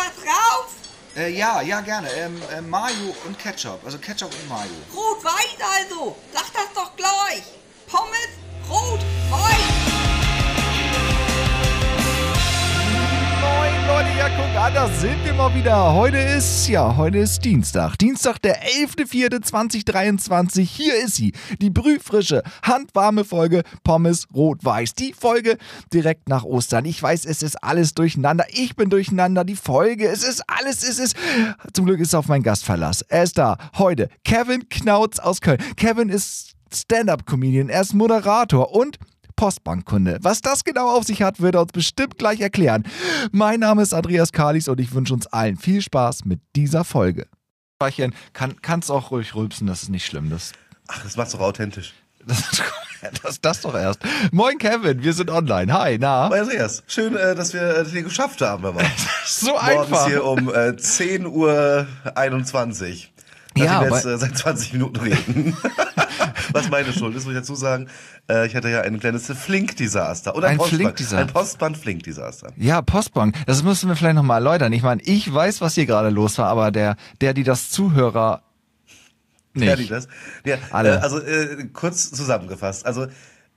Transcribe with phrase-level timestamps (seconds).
[0.00, 0.66] was drauf?
[1.16, 2.08] Äh, ja, ja, gerne.
[2.12, 3.80] Ähm, äh, Mayo und Ketchup.
[3.84, 4.70] Also Ketchup und Mayo.
[4.94, 6.16] Rot-Weiß also.
[6.32, 7.59] Sag das doch gleich.
[14.20, 15.94] Ja guck an, da sind wir mal wieder.
[15.94, 17.96] Heute ist, ja, heute ist Dienstag.
[17.96, 20.60] Dienstag, der 11.04.2023.
[20.60, 21.32] Hier ist sie,
[21.62, 24.92] die brühfrische, handwarme Folge Pommes Rot-Weiß.
[24.92, 25.56] Die Folge
[25.94, 26.84] direkt nach Ostern.
[26.84, 28.44] Ich weiß, es ist alles durcheinander.
[28.50, 29.42] Ich bin durcheinander.
[29.44, 31.16] Die Folge, es ist alles, es ist...
[31.72, 33.00] Zum Glück ist auf mein Gastverlass.
[33.00, 33.56] Er ist da.
[33.78, 35.62] Heute Kevin Knautz aus Köln.
[35.76, 38.98] Kevin ist Stand-Up-Comedian, er ist Moderator und
[39.40, 40.18] Postbankkunde.
[40.20, 42.84] Was das genau auf sich hat, wird er uns bestimmt gleich erklären.
[43.32, 47.26] Mein Name ist Andreas Kalis und ich wünsche uns allen viel Spaß mit dieser Folge.
[48.34, 50.28] Kann, kannst auch ruhig rülpsen, das ist nicht schlimm.
[50.28, 50.52] Das,
[50.88, 51.94] Ach, das macht's doch authentisch.
[52.26, 52.62] das,
[53.22, 54.00] das, das doch erst.
[54.30, 55.72] Moin Kevin, wir sind online.
[55.72, 56.28] Hi, na?
[56.28, 58.66] Moin Andreas, schön, äh, dass wir das hier geschafft haben.
[58.66, 58.82] Aber.
[59.26, 60.06] So Morgens einfach.
[60.06, 63.10] hier um äh, 10 Uhr 21.
[63.56, 65.56] Ja, wir jetzt äh, seit 20 Minuten reden.
[66.52, 67.88] Was meine Schuld ist, muss ich dazu sagen.
[68.28, 70.34] Äh, ich hatte ja ein kleines Flink-Desaster.
[70.34, 71.18] Oder Ein Flink-Desaster.
[71.18, 72.52] Ein Postband-Flink-Desaster.
[72.56, 73.36] Ja, Postbank.
[73.46, 74.72] Das müssen wir vielleicht nochmal erläutern.
[74.72, 78.42] Ich meine, ich weiß, was hier gerade los war, aber der, der, die das Zuhörer
[79.52, 79.68] nicht.
[79.68, 80.08] Ja, die das.
[80.44, 80.96] Ja, Alle.
[80.96, 82.86] Äh, also äh, kurz zusammengefasst.
[82.86, 83.06] Also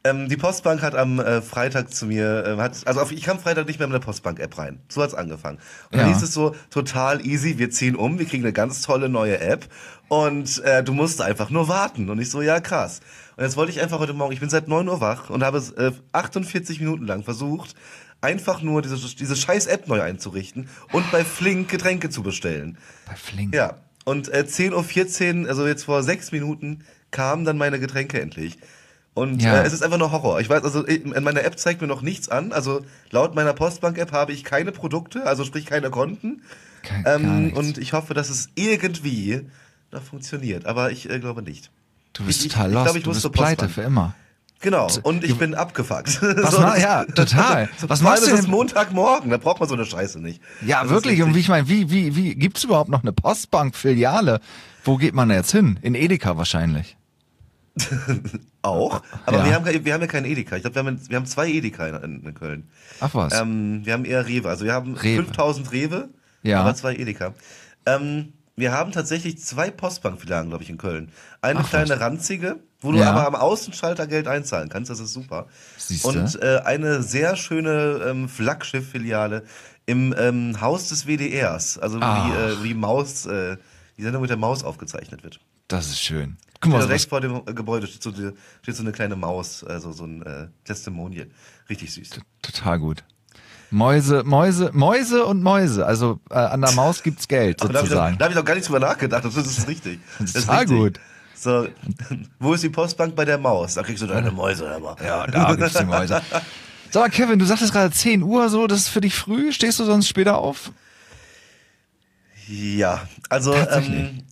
[0.06, 3.40] ähm, die Postbank hat am äh, Freitag zu mir, äh, hat, also auf, ich kam
[3.40, 4.82] Freitag nicht mehr mit der Postbank-App rein.
[4.90, 5.58] So hat's angefangen.
[5.92, 6.14] Und dann Ja.
[6.14, 9.68] hieß es so, total easy, wir ziehen um, wir kriegen eine ganz tolle neue App
[10.10, 12.10] und äh, du musst einfach nur warten.
[12.10, 13.00] Und ich so, ja krass.
[13.38, 15.60] Und jetzt wollte ich einfach heute Morgen, ich bin seit 9 Uhr wach und habe
[15.78, 17.74] äh, 48 Minuten lang versucht,
[18.20, 22.78] einfach nur diese, diese scheiß App neu einzurichten und bei Flink Getränke zu bestellen.
[23.08, 23.56] Bei Flink.
[23.56, 28.58] Ja, und äh, 10.14 Uhr, also jetzt vor sechs Minuten, kamen dann meine Getränke endlich.
[29.16, 29.62] Und Ja.
[29.62, 30.40] äh, es ist einfach nur Horror.
[30.42, 32.52] Ich weiß, also in in meiner App zeigt mir noch nichts an.
[32.52, 36.42] Also laut meiner Postbank-App habe ich keine Produkte, also sprich keine Konten.
[36.82, 39.42] Ke- gar Ähm, und ich hoffe, dass es irgendwie
[39.92, 40.66] noch funktioniert.
[40.66, 41.70] Aber ich äh, glaube nicht.
[42.14, 42.86] Du bist ich- ich- total ich lost.
[42.86, 44.16] glaub, ich du muss bist zur pleite für immer.
[44.62, 44.88] Genau.
[45.04, 46.22] Und ich bin abgefuckt.
[46.22, 47.70] Was ma- ja, total.
[47.86, 50.42] Was machst du ist denn- Montagmorgen, da braucht man so eine Scheiße nicht.
[50.66, 51.22] Ja, Das wirklich.
[51.22, 54.40] Und wie ich meine, wie, wie, wie, gibt's überhaupt noch eine Postbank-Filiale?
[54.84, 55.78] Wo geht man da jetzt hin?
[55.82, 56.98] In Edeka wahrscheinlich.
[58.62, 59.46] Auch, aber Ja.
[59.46, 60.56] wir, haben, wir haben ja keinen Edeka.
[60.56, 62.70] Ich glaube, wir haben, wir haben zwei Edeka in, in Köln.
[63.00, 63.34] Ach was.
[63.40, 64.50] Ähm, wir haben eher Rewe.
[64.50, 65.24] Also wir haben Rewe.
[65.24, 66.10] 5000 Rewe,
[66.44, 66.62] Ja.
[66.62, 67.34] aber zwei Edeka.
[67.86, 71.10] Ähm, wir haben tatsächlich zwei Postbankfilialen, glaube ich, in Köln.
[71.42, 72.00] Eine Ach, kleine was.
[72.00, 73.12] ranzige, wo du Ja.
[73.12, 74.92] aber am Außenschalter Geld einzahlen kannst.
[74.92, 75.48] Das ist super.
[75.78, 76.08] Siehste.
[76.08, 79.44] Und äh, eine sehr schöne ähm, Flaggschiff-Filiale
[79.88, 81.80] im ähm, Haus des WDRs.
[81.80, 82.28] Also Ach.
[82.28, 83.58] wie, äh, wie Maus, äh,
[83.98, 85.40] die Sendung mit der Maus aufgezeichnet wird.
[85.68, 86.38] das ist schön.
[86.64, 88.32] Guck mal, Direkt was, vor dem äh, Gebäude steht so, die-
[88.62, 91.28] steht so eine kleine Maus, also so ein äh, Testimonial.
[91.70, 92.10] Richtig süß.
[92.42, 93.04] total gut.
[93.72, 95.86] Mäuse, Mäuse, Mäuse und Mäuse.
[95.86, 98.18] Also äh, an der Maus gibt's Geld Aber da habe ich, sozusagen.
[98.36, 99.26] doch gar nicht drüber nachgedacht.
[99.26, 100.00] Das ist richtig.
[100.20, 101.00] Das ist Total gut.
[101.36, 101.68] So,
[102.40, 103.74] wo ist die Postbank bei der Maus?
[103.74, 104.96] Da kriegst du deine Mäuse, mal.
[105.04, 106.22] Ja, da gibt's die Mäuse.
[106.92, 109.52] Sag mal, Kevin, du sagtest gerade 10 Uhr so, das ist für dich früh.
[109.52, 110.72] Stehst du sonst später auf?
[112.48, 114.00] Ja, also Tatsächlich.
[114.10, 114.24] ähm,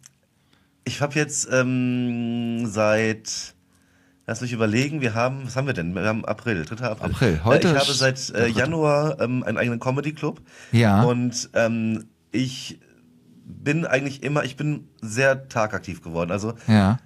[0.83, 3.53] ich habe jetzt ähm, seit,
[4.25, 5.93] lass mich überlegen, wir haben, was haben wir denn?
[5.93, 6.85] Wir haben April, 3.
[6.85, 7.11] April.
[7.11, 8.47] April, heute Äh, ich habe seit äh.
[8.47, 10.41] Januar ähm, einen eigenen Comedy-Club.
[10.71, 11.03] Ja.
[11.03, 12.79] Und ähm, ich
[13.45, 16.31] bin eigentlich immer, ich bin sehr tagaktiv geworden.
[16.31, 16.97] Also Ja.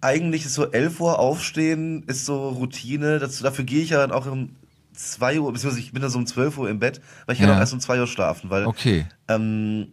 [0.00, 3.18] eigentlich ist so 11 Uhr aufstehen, ist so Routine.
[3.18, 4.56] Das, dafür gehe ich ja dann auch um
[4.94, 7.48] 2 Uhr, beziehungsweise ich bin dann so um 12 Uhr im Bett, weil ich kann
[7.48, 7.56] Ja.
[7.56, 9.06] auch erst um 2 Uhr schlafen, weil Okay.
[9.28, 9.92] ähm,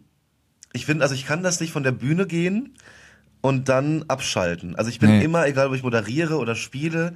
[0.72, 2.74] ich finde, also ich kann das nicht von der Bühne gehen
[3.40, 4.76] und dann abschalten.
[4.76, 5.24] Also ich bin Nee.
[5.24, 7.14] immer, egal ob ich moderiere oder spiele,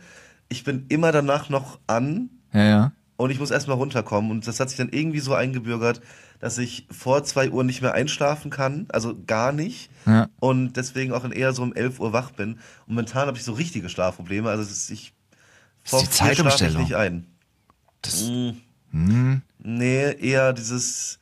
[0.49, 2.93] ich bin immer danach noch an Ja, ja.
[3.17, 4.31] und ich muss erstmal runterkommen.
[4.31, 6.01] Und das hat sich dann irgendwie so eingebürgert,
[6.41, 9.91] dass ich vor zwei Uhr nicht mehr einschlafen kann, also gar nicht.
[10.07, 10.29] Ja.
[10.41, 12.55] Und deswegen auch eher so um 11 Uhr wach bin.
[12.87, 14.49] Und momentan habe ich so richtige Schlafprobleme.
[14.51, 15.15] Also ist, ich
[15.85, 16.83] Das ist die Zeitumstellung.
[16.83, 17.27] Ich nicht ein.
[18.03, 18.31] Das,
[18.93, 21.19] Mm, Nee, eher dieses,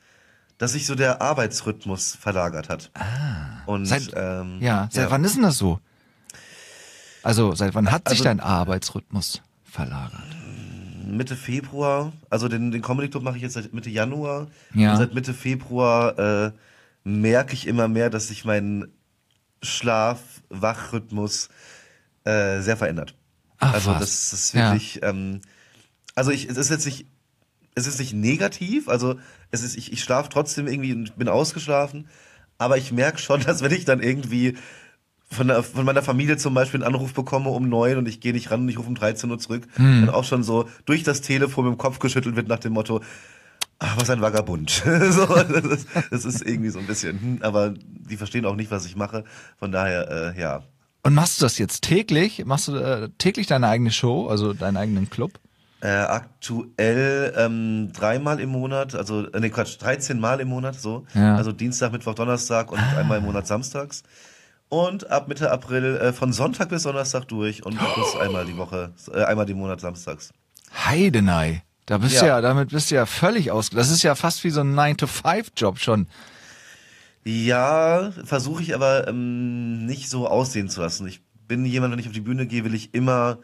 [0.62, 2.92] dass sich so der Arbeitsrhythmus verlagert hat.
[2.94, 3.64] Ah.
[3.66, 5.80] Und Seit- ähm, ja, seit wann ist denn das so?
[7.24, 10.22] Also, seit wann hat sich Also- dein Arbeitsrhythmus verlagert?
[11.04, 14.46] Mitte Februar, also den, den Comedy Club mache ich jetzt seit Mitte Januar.
[14.72, 14.92] Ja.
[14.92, 16.52] Und seit Mitte Februar äh,
[17.02, 18.86] merke ich immer mehr, dass sich mein
[19.62, 21.48] Schlaf-Wach-Rhythmus
[22.24, 23.16] äh, sehr verändert.
[23.58, 23.98] Ach, also was?
[23.98, 24.70] das ist Ja.
[24.70, 25.40] wirklich, ähm,
[26.14, 27.06] also ich, es ist jetzt nicht,
[27.74, 29.16] es ist nicht negativ, also
[29.52, 32.08] es ist, ich, ich schlafe trotzdem irgendwie und bin ausgeschlafen,
[32.58, 34.56] aber ich merke schon, dass wenn ich dann irgendwie
[35.30, 38.32] von, der, von meiner Familie zum Beispiel einen Anruf bekomme um neun und ich gehe
[38.32, 40.06] nicht ran und ich rufe um 13 Uhr zurück, Hm.
[40.06, 43.00] dann auch schon so durch das Telefon mit dem Kopf geschüttelt wird nach dem Motto,
[43.78, 44.70] Aber sein Vagabund.
[45.10, 48.70] so, das, ist, das ist irgendwie so ein bisschen, hm, aber die verstehen auch nicht,
[48.70, 49.24] was ich mache.
[49.58, 50.62] Von daher, äh, ja.
[51.02, 52.44] Und machst du das jetzt täglich?
[52.44, 55.32] Machst du äh, täglich deine eigene Show, also deinen eigenen Club?
[55.84, 61.04] Äh, aktuell ähm, dreimal im Monat, also äh, nee Quatsch, 13 Mal im Monat, so.
[61.12, 61.34] Ja.
[61.34, 64.04] Also Dienstag, Mittwoch, Donnerstag und einmal im Monat samstags.
[64.68, 68.92] Und ab Mitte April äh, von Sonntag bis Donnerstag durch und plus einmal die Woche,
[69.12, 70.30] äh, einmal die Monat samstags.
[70.86, 71.64] Heidenei.
[71.86, 72.36] Da bist du Ja.
[72.36, 73.70] ja, damit bist du ja völlig aus.
[73.70, 76.06] Das ist ja fast wie so ein 9-to-5-Job schon.
[77.24, 81.06] Ja, versuche ich aber ähm, nicht so aussehen zu lassen.
[81.06, 83.38] Ich bin jemand, wenn ich auf die Bühne gehe, will ich immer,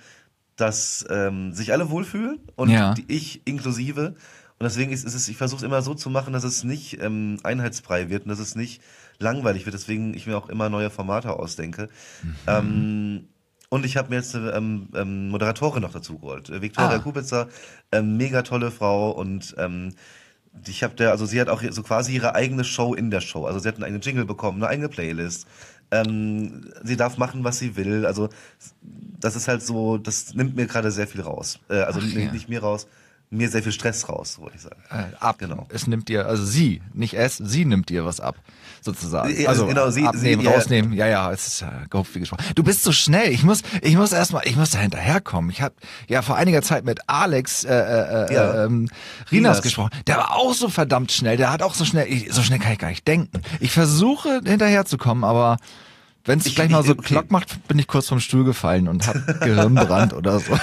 [0.58, 2.94] dass ähm, sich alle wohlfühlen und Ja.
[3.06, 4.14] ich inklusive.
[4.60, 7.00] Und deswegen ist, ist es, ich versuche es immer so zu machen, dass es nicht
[7.00, 8.82] ähm, einheitsfrei wird und dass es nicht
[9.20, 9.74] langweilig wird.
[9.74, 11.88] Deswegen ich mir auch immer neue Formate ausdenke.
[12.46, 13.28] Ähm,
[13.70, 16.48] und ich habe mir jetzt eine ähm, ähm, Moderatorin noch dazu geholt.
[16.50, 16.98] Äh, Viktoria Ah.
[16.98, 17.48] Kupitzer,
[17.92, 19.94] ähm, mega tolle Frau und ähm,
[20.66, 23.44] ich habe der, also sie hat auch so quasi ihre eigene Show in der Show.
[23.46, 25.46] Also sie hat einen eigenen Jingle bekommen, eine eigene Playlist.
[25.90, 28.04] Ähm, sie darf machen, was sie will.
[28.04, 28.28] Also
[29.20, 31.58] das ist halt so, das nimmt mir gerade sehr viel raus.
[31.68, 32.32] Äh, also Ach, nicht, ja.
[32.32, 32.86] nicht mir raus,
[33.30, 34.82] mir sehr viel Stress raus, wollte ich sagen.
[34.90, 35.38] Äh, ab.
[35.38, 35.66] Genau.
[35.70, 38.36] Es nimmt dir, also sie, nicht es, sie nimmt dir was ab,
[38.80, 39.40] sozusagen.
[39.40, 40.50] Ja, Also genau, sie- abnehmen, sie- ja.
[40.52, 40.92] rausnehmen.
[40.92, 42.44] Ja, ja, es ist ja gehofft wie gesprochen.
[42.54, 43.30] Du bist so schnell.
[43.32, 45.50] Ich muss, ich muss erstmal, ich muss da hinterherkommen.
[45.50, 45.74] Ich habe
[46.08, 48.52] ja vor einiger Zeit mit Alex äh, äh, Ja.
[48.52, 48.88] äh, ähm,
[49.30, 49.90] Rinas gesprochen.
[50.06, 51.36] Der war auch so verdammt schnell.
[51.36, 53.42] Der hat auch so schnell, ich, so schnell kann ich gar nicht denken.
[53.60, 55.56] Ich versuche hinterherzukommen, aber
[56.24, 57.02] wenn es Ich- gleich mal so okay.
[57.02, 60.58] Klock macht, bin ich kurz vom Stuhl gefallen und habe Gehirnbrand oder so.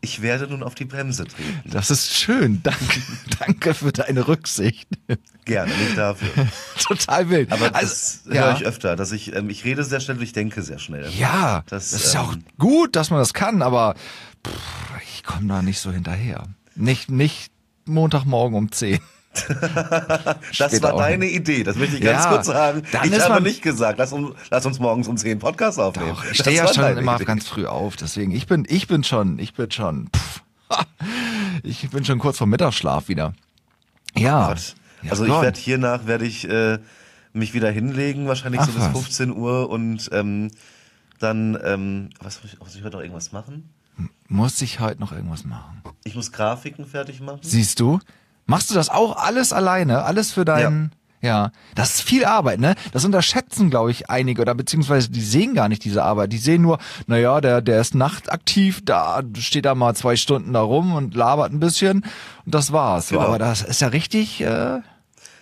[0.00, 1.62] Ich werde nun auf die Bremse treten.
[1.64, 2.62] Das ist schön.
[2.62, 3.02] Danke,
[3.40, 4.88] danke für deine Rücksicht.
[5.44, 6.46] Gerne, nicht dafür.
[6.80, 7.50] Total wild.
[7.50, 8.44] Aber also, das ja.
[8.44, 11.10] höre ich öfter, dass ich, ähm, ich rede sehr schnell und ich denke sehr schnell.
[11.18, 13.96] Ja, Das, das, ist ja auch ähm, gut, dass man das kann, aber
[14.46, 14.52] pff,
[15.02, 16.44] ich komme da nicht so hinterher.
[16.76, 17.50] Nicht, nicht
[17.84, 19.00] Montagmorgen um 10.
[19.48, 20.36] Das
[20.72, 22.82] Später war deine Idee, das möchte ich ganz Ja, kurz sagen.
[23.04, 26.10] ich habe nicht gesagt, lass, uns- lass uns morgens um 10 Podcast aufnehmen.
[26.10, 27.24] Doch, ich stehe ja schon immer Idee.
[27.24, 30.42] ganz früh auf, deswegen ich bin, ich bin schon, ich bin schon, pff,
[31.62, 33.32] ich bin schon kurz vor Mittagsschlaf wieder.
[34.16, 34.54] Ja.
[35.02, 35.42] Ja, also ich Gott.
[35.42, 36.78] werde hiernach werde ich äh,
[37.32, 38.92] mich wieder hinlegen, wahrscheinlich Ach, so bis was.
[38.92, 40.50] 15 Uhr und ähm,
[41.20, 43.70] dann, ähm, was muss ich, muss ich heute noch irgendwas machen?
[44.28, 45.82] Muss ich heute noch irgendwas machen?
[46.04, 47.40] Ich muss Grafiken fertig machen.
[47.42, 47.98] Siehst du?
[48.48, 50.04] Machst du das auch alles alleine?
[50.04, 50.90] Alles für deinen.
[51.20, 51.50] Ja.
[51.74, 52.76] Das ist viel Arbeit, ne?
[52.92, 56.32] Das unterschätzen, glaube ich, einige oder beziehungsweise die sehen gar nicht diese Arbeit.
[56.32, 60.62] Die sehen nur, naja, der, der ist nachtaktiv, da steht da mal zwei Stunden da
[60.62, 62.04] rum und labert ein bisschen
[62.46, 63.10] und das war's.
[63.10, 63.22] Genau.
[63.22, 64.80] aber das ist ja richtig, äh,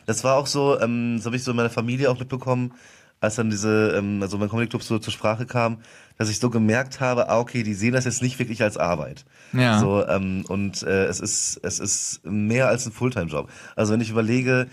[0.06, 2.72] Das war auch so, ähm, das habe ich so in meiner Familie auch mitbekommen,
[3.20, 5.78] als dann diese, ähm, also mein Comedy Club so zur Sprache kam,
[6.18, 9.24] dass ich so gemerkt habe, ah, okay, die sehen das jetzt nicht wirklich als Arbeit.
[9.52, 9.78] Ja.
[9.78, 13.48] So, ähm, und äh, es ist, es ist mehr als ein Fulltime-Job.
[13.74, 14.66] Also wenn ich überlege,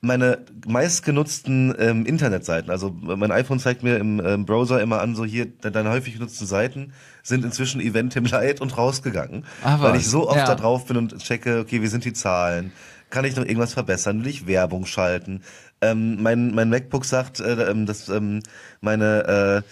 [0.00, 5.24] meine meistgenutzten ähm, Internetseiten, also mein iPhone zeigt mir im ähm, Browser immer an, so
[5.24, 9.44] hier, de- deine häufig genutzten Seiten sind inzwischen Event im Light und rausgegangen.
[9.62, 10.46] Ah, weil ich so oft Ja.
[10.46, 12.72] da drauf bin und checke, okay, wie sind die Zahlen?
[13.10, 14.20] Kann ich noch irgendwas verbessern?
[14.20, 15.40] Will ich Werbung schalten?
[15.80, 18.40] Ähm, mein, mein MacBook sagt, äh, ähm, dass ähm,
[18.82, 19.68] meine äh,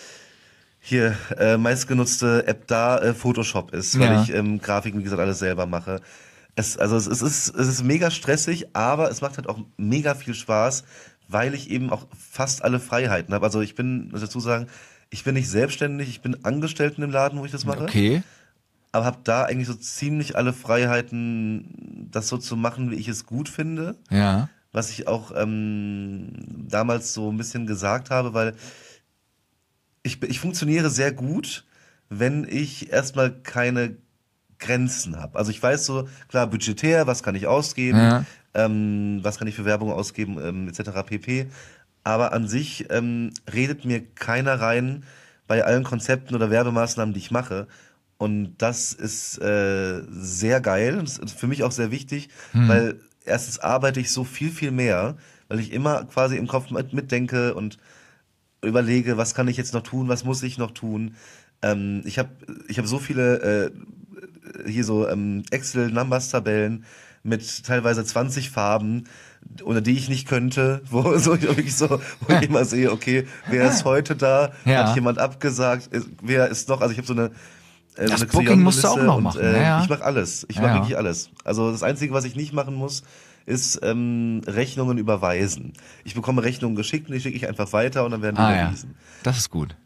[0.84, 4.23] hier äh, meistgenutzte App da äh, Photoshop ist, weil Ja.
[4.23, 6.00] ich ähm, Grafiken, wie gesagt, alles selber mache.
[6.56, 10.15] Es, also es, es, ist, es ist mega stressig, aber es macht halt auch mega
[10.17, 10.82] viel Spaß,
[11.29, 13.46] weil ich eben auch fast alle Freiheiten habe.
[13.46, 14.67] Also ich bin, muss dazu sagen,
[15.08, 18.22] ich bin nicht selbstständig, ich bin Angestellt in dem Laden, wo ich das mache okay.
[18.91, 23.24] aber habe da eigentlich so ziemlich alle Freiheiten, das so zu machen, wie ich es
[23.24, 23.94] gut finde.
[24.10, 24.48] Ja.
[24.72, 26.32] Was ich auch ähm,
[26.69, 28.55] damals so ein bisschen gesagt habe, weil
[30.03, 31.65] ich, ich funktioniere sehr gut,
[32.09, 33.97] wenn ich erstmal keine
[34.59, 35.39] Grenzen habe.
[35.39, 38.25] Also ich weiß so, klar, budgetär, was kann ich ausgeben, Ja.
[38.55, 40.91] ähm, was kann ich für Werbung ausgeben, ähm, etc.
[41.06, 41.47] pp.
[42.05, 45.05] Aber an sich ähm, redet mir keiner rein
[45.47, 47.67] bei allen Konzepten oder Werbemaßnahmen, die ich mache.
[48.19, 50.99] Und das ist äh, sehr geil.
[51.01, 52.29] Das ist für mich auch sehr wichtig,
[52.69, 55.17] weil erstens arbeite ich so viel, viel mehr,
[55.49, 57.79] weil ich immer quasi im Kopf mit, mitdenke und
[58.62, 61.14] überlege, was kann ich jetzt noch tun, was muss ich noch tun.
[61.62, 62.31] Ähm, ich habe
[62.69, 63.72] ich hab so viele
[64.64, 66.84] äh, hier so ähm, Excel-Numbers-Tabellen
[67.22, 69.04] mit teilweise 20 Farben,
[69.62, 73.26] ohne die ich nicht könnte, wo so ich wirklich so, wo ich immer sehe, okay,
[73.48, 74.52] wer ist heute da?
[74.64, 74.88] Ja.
[74.88, 75.90] Hat jemand abgesagt?
[76.22, 76.81] Wer ist noch?
[76.81, 77.31] Also ich habe so eine
[77.96, 79.82] äh, so Das Booking musst du auch noch und, machen, Äh, ja, ja.
[79.82, 80.46] Ich mache alles.
[80.48, 81.31] Ich mache wirklich alles.
[81.44, 83.02] Also das Einzige, was ich nicht machen muss,
[83.46, 85.72] ist ähm, Rechnungen überweisen.
[86.05, 88.55] Ich bekomme Rechnungen geschickt und die schicke ich einfach weiter und dann werden die Ah
[88.55, 88.63] ja.
[88.65, 88.94] überwiesen.
[89.22, 89.77] Das ist gut.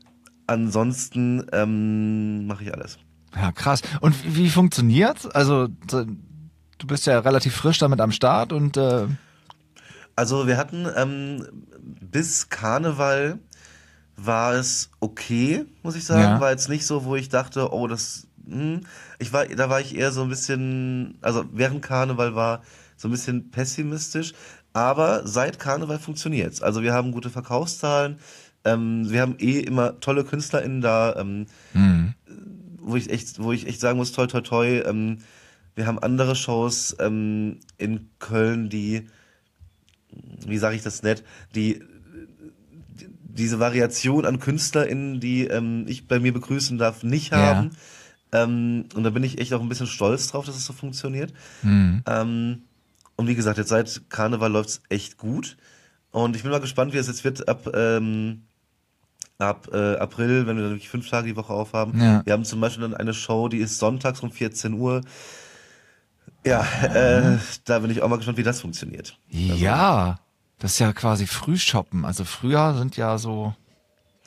[0.47, 2.99] Ansonsten ähm, mache ich alles.
[3.35, 3.83] Ja, krass.
[4.01, 5.27] Und wie, wie funktioniert's?
[5.27, 9.07] Also so, du bist ja relativ frisch damit am Start und äh,
[10.15, 11.47] Also wir hatten ähm,
[11.83, 13.39] bis Karneval
[14.17, 16.23] war es okay, muss ich sagen.
[16.23, 16.41] Ja.
[16.41, 18.27] War jetzt nicht so, wo ich dachte, oh, das.
[18.49, 18.81] Hm.
[19.19, 22.63] Ich war, da war ich eher so ein bisschen, also während Karneval war
[22.97, 24.33] so ein bisschen pessimistisch.
[24.73, 26.62] Aber seit Karneval funktioniert's.
[26.62, 28.19] Also wir haben gute Verkaufszahlen.
[28.65, 31.47] Ähm, wir haben eh immer tolle KünstlerInnen da, ähm,
[32.79, 34.67] wo ich echt, wo ich echt sagen muss, toi toi toi.
[34.85, 35.19] Ähm,
[35.75, 39.07] wir haben andere Shows ähm, in Köln, die
[40.47, 41.25] wie sage ich das nett,
[41.55, 41.83] die
[42.99, 47.38] die- diese Variation an KünstlerInnen, die ähm, ich bei mir begrüßen darf, nicht Ja.
[47.38, 47.71] haben.
[48.33, 51.33] Ähm, und da bin ich echt auch ein bisschen stolz drauf, dass es so funktioniert.
[52.07, 52.62] Ähm,
[53.17, 55.57] und wie gesagt, jetzt seit Karneval läuft's echt gut.
[56.11, 58.43] Und ich bin mal gespannt, wie es jetzt wird ab, ähm,
[59.39, 62.01] ab äh, April, wenn wir dann wirklich fünf Tage die Woche aufhaben.
[62.01, 62.25] Ja.
[62.25, 65.03] Wir haben zum Beispiel dann eine Show, die ist sonntags um 14 Uhr.
[66.45, 69.19] Ja, äh, da bin ich auch mal gespannt, wie das funktioniert.
[69.29, 70.19] ja,
[70.59, 72.05] das ist ja quasi Frühshoppen.
[72.05, 73.55] Also früher sind ja so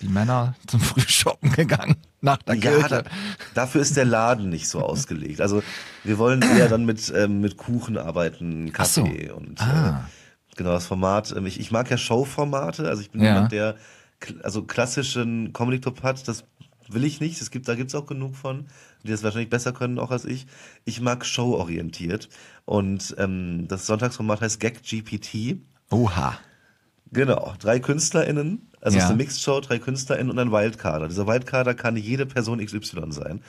[0.01, 2.89] die Männer zum Frühshoppen gegangen nach der Ja, Kirche.
[2.89, 3.03] da,
[3.53, 5.41] dafür ist der Laden nicht so ausgelegt.
[5.41, 5.61] Also
[6.03, 9.03] wir wollen eher dann mit, ähm, mit Kuchen arbeiten, Ach so.
[9.03, 10.09] Kaffee und Ah.
[10.51, 11.33] äh, genau das Format.
[11.35, 13.33] Ähm, ich, ich mag ja Showformate, also ich bin Ja.
[13.33, 13.75] jemand, der
[14.43, 16.43] also klassischen Comedy Club hat, das
[16.89, 17.39] will ich nicht.
[17.41, 18.65] Es gibt, da gibt's auch genug von,
[19.03, 20.45] die das wahrscheinlich besser können auch als ich.
[20.85, 22.27] Ich mag showorientiert
[22.65, 25.59] und ähm, das Sonntagsformat heißt Gag GPT.
[25.91, 26.37] Oha.
[27.11, 28.99] Genau, drei KünstlerInnen, also Ja.
[28.99, 31.07] es ist eine Mixed-Show, drei KünstlerInnen und ein Wildcarder.
[31.07, 33.41] Dieser Wildcarder kann jede Person XY sein.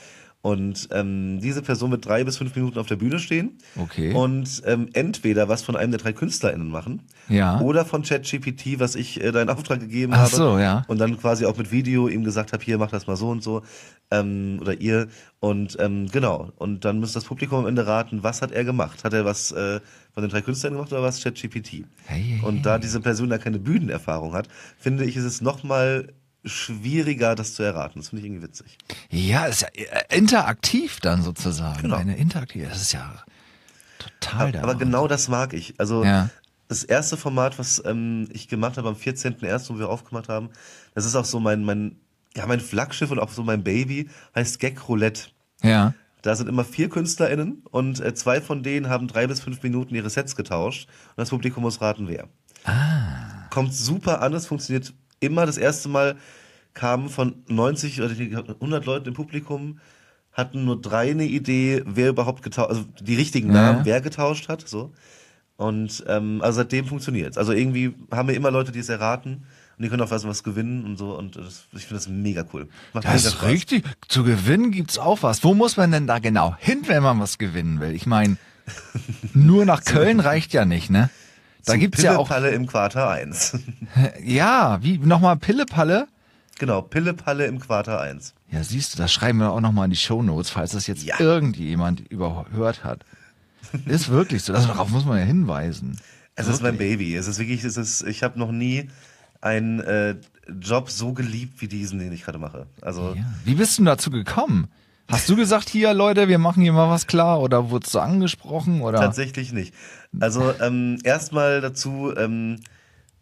[0.43, 4.15] Und ähm, diese Person wird drei bis fünf Minuten auf der Bühne stehen Okay.
[4.15, 7.61] und ähm, entweder was von einem der drei KünstlerInnen machen Ja.
[7.61, 10.35] oder von ChatGPT, was ich äh, da in Auftrag gegeben Ach habe.
[10.37, 10.85] so, ja.
[10.89, 13.43] Und dann quasi auch mit Video ihm gesagt habe, hier mach das mal so und
[13.43, 13.61] so
[14.11, 18.43] ähm, oder ihr und ähm, genau und dann muss das Publikum am Ende raten, was
[18.43, 19.05] hat er gemacht?
[19.05, 19.81] Hat er was äh,
[20.13, 21.85] von den drei Künstlern gemacht oder was ChatGPT?
[22.07, 24.49] Hey, und da diese Person da keine Bühnenerfahrung hat,
[24.79, 26.13] finde ich, ist es noch mal
[26.45, 27.99] schwieriger, das zu erraten.
[28.01, 28.79] Das finde ich irgendwie witzig.
[29.11, 31.83] Ja, ist ja äh, interaktiv dann sozusagen.
[31.83, 31.97] Genau.
[31.97, 33.15] Eine interaktive, das ist ja
[33.99, 35.75] total der Aber genau das mag ich.
[35.79, 36.31] Also Ja.
[36.69, 40.49] das erste Format, was ähm, ich gemacht habe am 14.01., wo wir aufgemacht haben,
[40.95, 41.97] das ist auch so mein, mein,
[42.37, 45.29] ja, mein Flaggschiff und auch so mein Baby, heißt Gag Roulette.
[45.63, 45.95] Ja.
[46.23, 49.95] Da sind immer vier KünstlerInnen und äh, zwei von denen haben drei bis fünf Minuten
[49.95, 52.29] ihre Sets getauscht und das Publikum muss raten, wer.
[52.65, 53.49] Ah.
[53.51, 55.47] Kommt super an, es funktioniert immer.
[55.47, 56.17] Das erste Mal
[56.75, 59.81] kamen von 90 oder 100 Leuten im Publikum,
[60.33, 63.73] hatten nur drei eine Idee, wer überhaupt getauscht, also die richtigen Ja.
[63.73, 64.93] Namen, wer getauscht hat, so.
[65.57, 69.45] Und ähm, also seitdem funktioniert Also irgendwie haben wir immer Leute, die es erraten
[69.81, 71.17] und die können auch was, was gewinnen und so.
[71.17, 72.69] Und das, ich finde das mega cool.
[72.93, 73.49] Macht Das ist Spaß.
[73.49, 73.85] richtig.
[74.09, 75.43] Zu gewinnen gibt's auch was.
[75.43, 77.95] Wo muss man denn da genau hin, wenn man was gewinnen will?
[77.95, 78.37] Ich meine,
[79.33, 81.09] nur nach Köln reicht ja nicht, ne?
[81.65, 83.59] Da Zu gibt's ja auch, Pille-Palle im Quarter 1.
[84.23, 86.09] ja, wie, nochmal Pillepalle?
[86.59, 88.35] genau, Pille-Palle im Quarter 1.
[88.51, 91.19] Ja, siehst du, das schreiben wir auch nochmal in die Shownotes, falls das jetzt Ja.
[91.19, 93.07] irgendjemand überhört hat.
[93.87, 94.53] Ist wirklich so.
[94.53, 95.99] Das, darauf muss man ja hinweisen.
[96.35, 96.99] Es ist mein Wirklich.
[96.99, 97.15] Baby.
[97.17, 98.89] Es ist wirklich, es ist, ich habe noch nie
[99.41, 100.17] einen äh,
[100.61, 102.67] Job so geliebt wie diesen, den ich gerade mache.
[102.83, 103.25] Also Ja.
[103.45, 104.69] Wie bist du dazu gekommen?
[105.09, 108.81] Hast du gesagt, hier Leute, wir machen hier mal was klar oder wurdest du angesprochen
[108.81, 109.01] oder?
[109.01, 109.75] tatsächlich nicht.
[110.21, 112.61] Also ähm, erstmal dazu, ähm,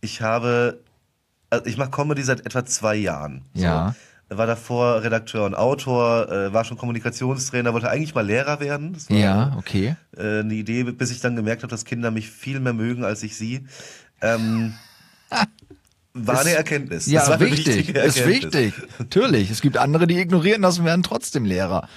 [0.03, 0.83] ich habe,
[1.49, 3.43] also ich mache Comedy seit etwa zwei Jahren.
[3.55, 3.63] So.
[3.63, 3.95] Ja.
[4.29, 8.93] War davor Redakteur und Autor, äh, war schon Kommunikationstrainer, wollte eigentlich mal Lehrer werden.
[8.93, 9.97] Das war Ja, okay.
[10.15, 13.23] äh, eine Idee, bis ich dann gemerkt habe, dass Kinder mich viel mehr mögen als
[13.23, 13.67] ich sie.
[14.21, 14.75] Ähm,
[16.15, 17.07] war eine Erkenntnis.
[17.07, 17.91] Ja, das war wichtig.
[17.91, 18.75] Ist wichtig.
[18.99, 19.51] Natürlich.
[19.51, 21.89] Es gibt andere, die ignorieren das und werden trotzdem Lehrer.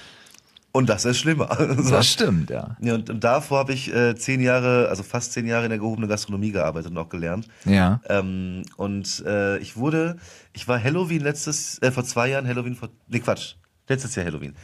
[0.72, 1.48] Und das ist schlimmer.
[1.90, 2.76] Das stimmt, ja.
[2.80, 5.78] Ja, und, und davor habe ich äh, zehn Jahre, also fast zehn Jahre in der
[5.78, 7.46] gehobenen Gastronomie gearbeitet und auch gelernt.
[7.66, 8.00] Ja.
[8.08, 10.16] Ähm, und äh, ich wurde,
[10.54, 14.54] ich war Halloween letztes, äh, vor zwei Jahren, Halloween vor, nee Quatsch, letztes Jahr Halloween,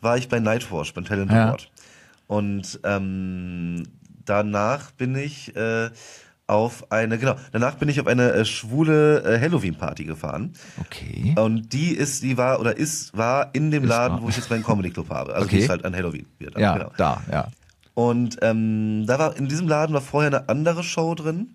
[0.00, 1.46] war ich bei Nightwash, beim Talent Ja.
[1.48, 1.70] Award.
[2.26, 3.84] Und ähm,
[4.24, 5.90] danach bin ich äh,
[6.46, 10.52] auf eine, genau, danach bin ich auf eine äh, schwule äh, Halloween-Party gefahren.
[10.78, 11.34] Okay.
[11.38, 14.22] Und die ist, die war oder ist, war in dem Ist Laden, war.
[14.24, 15.32] wo ich jetzt meinen Comedy Club habe.
[15.34, 15.56] Also Okay.
[15.56, 16.26] die ist halt an Halloween.
[16.38, 16.92] Wieder, Ja, genau.
[16.98, 17.48] da, ja.
[17.94, 21.50] Und ähm, da war in diesem Laden war vorher eine andere Show drin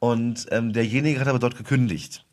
[0.00, 2.24] und ähm, derjenige hat aber dort gekündigt.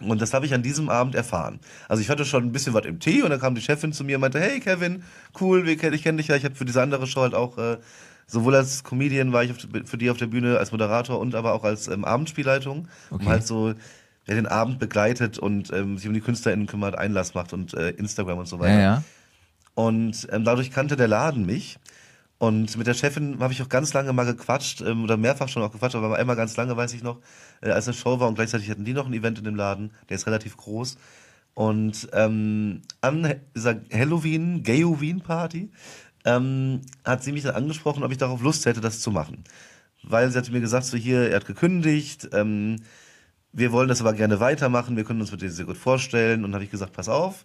[0.00, 1.58] Und das habe ich an diesem Abend erfahren.
[1.88, 4.04] Also ich hatte schon ein bisschen was im Tee und dann kam die Chefin zu
[4.04, 5.02] mir und meinte, hey Kevin,
[5.40, 7.78] cool, ich kenne dich ja, ich habe für diese andere Show halt auch, äh,
[8.28, 11.54] sowohl als Comedian war ich auf, für die auf der Bühne, als Moderator und aber
[11.54, 13.24] auch als ähm, Abendspielleitung, Okay.
[13.24, 13.74] um halt so
[14.26, 17.90] wer den Abend begleitet und ähm, sich um die KünstlerInnen kümmert, Einlass macht und äh,
[17.90, 18.74] Instagram und so weiter.
[18.74, 19.02] Ja, ja.
[19.74, 21.78] Und ähm, dadurch kannte der Laden mich.
[22.36, 25.62] Und mit der Chefin habe ich auch ganz lange mal gequatscht, ähm, oder mehrfach schon
[25.62, 27.18] auch gequatscht, aber einmal ganz lange, weiß ich noch,
[27.62, 29.92] äh, als eine Show war und gleichzeitig hatten die noch ein Event in dem Laden,
[30.08, 30.98] der ist relativ groß.
[31.54, 35.70] Und ähm, an dieser Halloween, Gayoween-Party
[36.24, 39.44] ähm, hat sie mich dann angesprochen, ob ich darauf Lust hätte, das zu machen.
[40.02, 42.76] Weil sie hatte mir gesagt, so hier, er hat gekündigt, ähm,
[43.52, 46.44] wir wollen das aber gerne weitermachen, wir können uns mit dir sehr gut vorstellen.
[46.44, 47.44] Und habe ich gesagt, pass auf,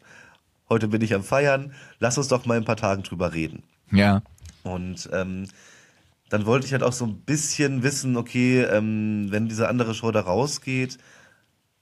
[0.70, 3.64] heute bin ich am Feiern, lass uns doch mal in ein paar Tagen drüber reden.
[3.92, 4.22] Ja.
[4.64, 5.48] Und ähm,
[6.30, 10.12] dann wollte ich halt auch so ein bisschen wissen, okay, ähm, wenn diese andere Show
[10.12, 10.98] da rausgeht,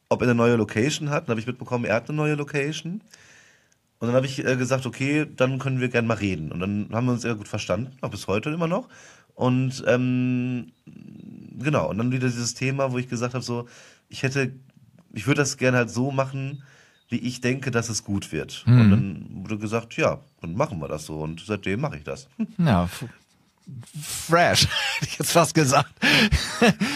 [0.10, 1.24] ob er eine neue Location hat.
[1.24, 3.02] Dann habe ich mitbekommen, er hat eine neue Location.
[4.02, 6.52] Und dann habe ich äh, gesagt, okay, dann können wir gerne mal reden.
[6.52, 8.90] Und dann haben wir uns sehr gut verstanden, auch bis heute immer noch.
[9.36, 10.72] Und ähm,
[11.60, 13.68] genau, und dann wieder dieses Thema, wo ich gesagt habe, so,
[14.10, 14.54] ich hätte,
[15.14, 16.64] ich würde das gerne halt so machen,
[17.10, 18.64] wie ich denke, dass es gut wird.
[18.82, 21.20] Und dann wurde gesagt, ja, dann machen wir das so.
[21.20, 22.28] Und seitdem mache ich das.
[22.58, 22.90] Ja,
[24.02, 24.68] fresh,
[25.00, 25.90] hätte ich jetzt fast gesagt.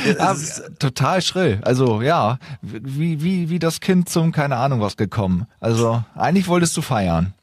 [0.05, 1.59] es Aber ist- total schrill.
[1.63, 5.47] Also ja, wie, wie, wie das Kind zum keine Ahnung was gekommen.
[5.59, 7.33] Also eigentlich wolltest du feiern.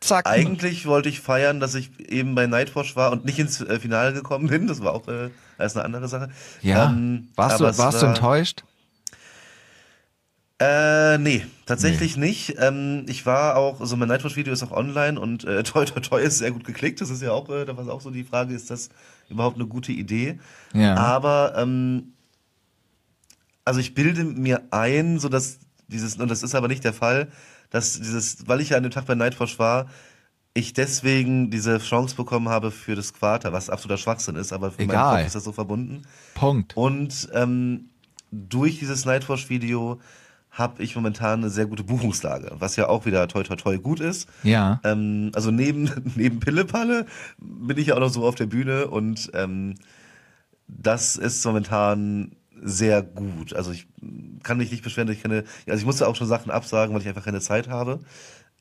[0.00, 0.26] Zack.
[0.26, 4.12] Eigentlich wollte ich feiern, dass ich eben bei Nightwatch war und nicht ins äh, Finale
[4.12, 4.66] gekommen bin.
[4.66, 6.28] Das war auch äh, erst eine andere Sache.
[6.60, 6.86] ja.
[6.90, 8.62] Ähm, warst du, warst du war- enttäuscht?
[10.58, 12.54] Äh, nee, tatsächlich nicht.
[12.58, 16.22] Ähm, ich war auch, also mein Nightwatch-Video ist auch online und äh, toi toi toi
[16.22, 17.00] ist sehr gut geklickt.
[17.00, 18.88] Das ist ja auch, äh, da war auch so die Frage, ist das
[19.28, 20.38] überhaupt eine gute Idee?
[20.72, 20.94] Ja.
[20.94, 22.14] Aber, ähm,
[23.66, 25.58] also ich bilde mir ein, so dass
[25.88, 27.28] dieses, und das ist aber nicht der Fall,
[27.70, 29.88] dass dieses, weil ich ja an dem Tag bei Nightwatch war,
[30.54, 34.78] ich deswegen diese Chance bekommen habe für das Quarter, was absoluter Schwachsinn ist, aber für
[34.78, 35.16] meinen Egal.
[35.16, 36.02] Kopf ist das so verbunden.
[36.34, 36.74] Punkt.
[36.76, 37.90] Und ähm,
[38.32, 40.00] durch dieses Nightwatch-Video
[40.56, 44.00] habe ich momentan eine sehr gute Buchungslage, was ja auch wieder toi toi toi gut
[44.00, 44.26] ist.
[44.42, 44.80] Ja.
[44.84, 47.04] Ähm, also neben, neben Pillepalle
[47.38, 49.74] bin ich ja auch noch so auf der Bühne und ähm,
[50.66, 52.32] das ist momentan
[52.62, 53.52] sehr gut.
[53.54, 53.86] Also ich
[54.42, 57.02] kann mich nicht beschweren, dass ich keine, also ich musste auch schon Sachen absagen, weil
[57.02, 58.00] ich einfach keine Zeit habe.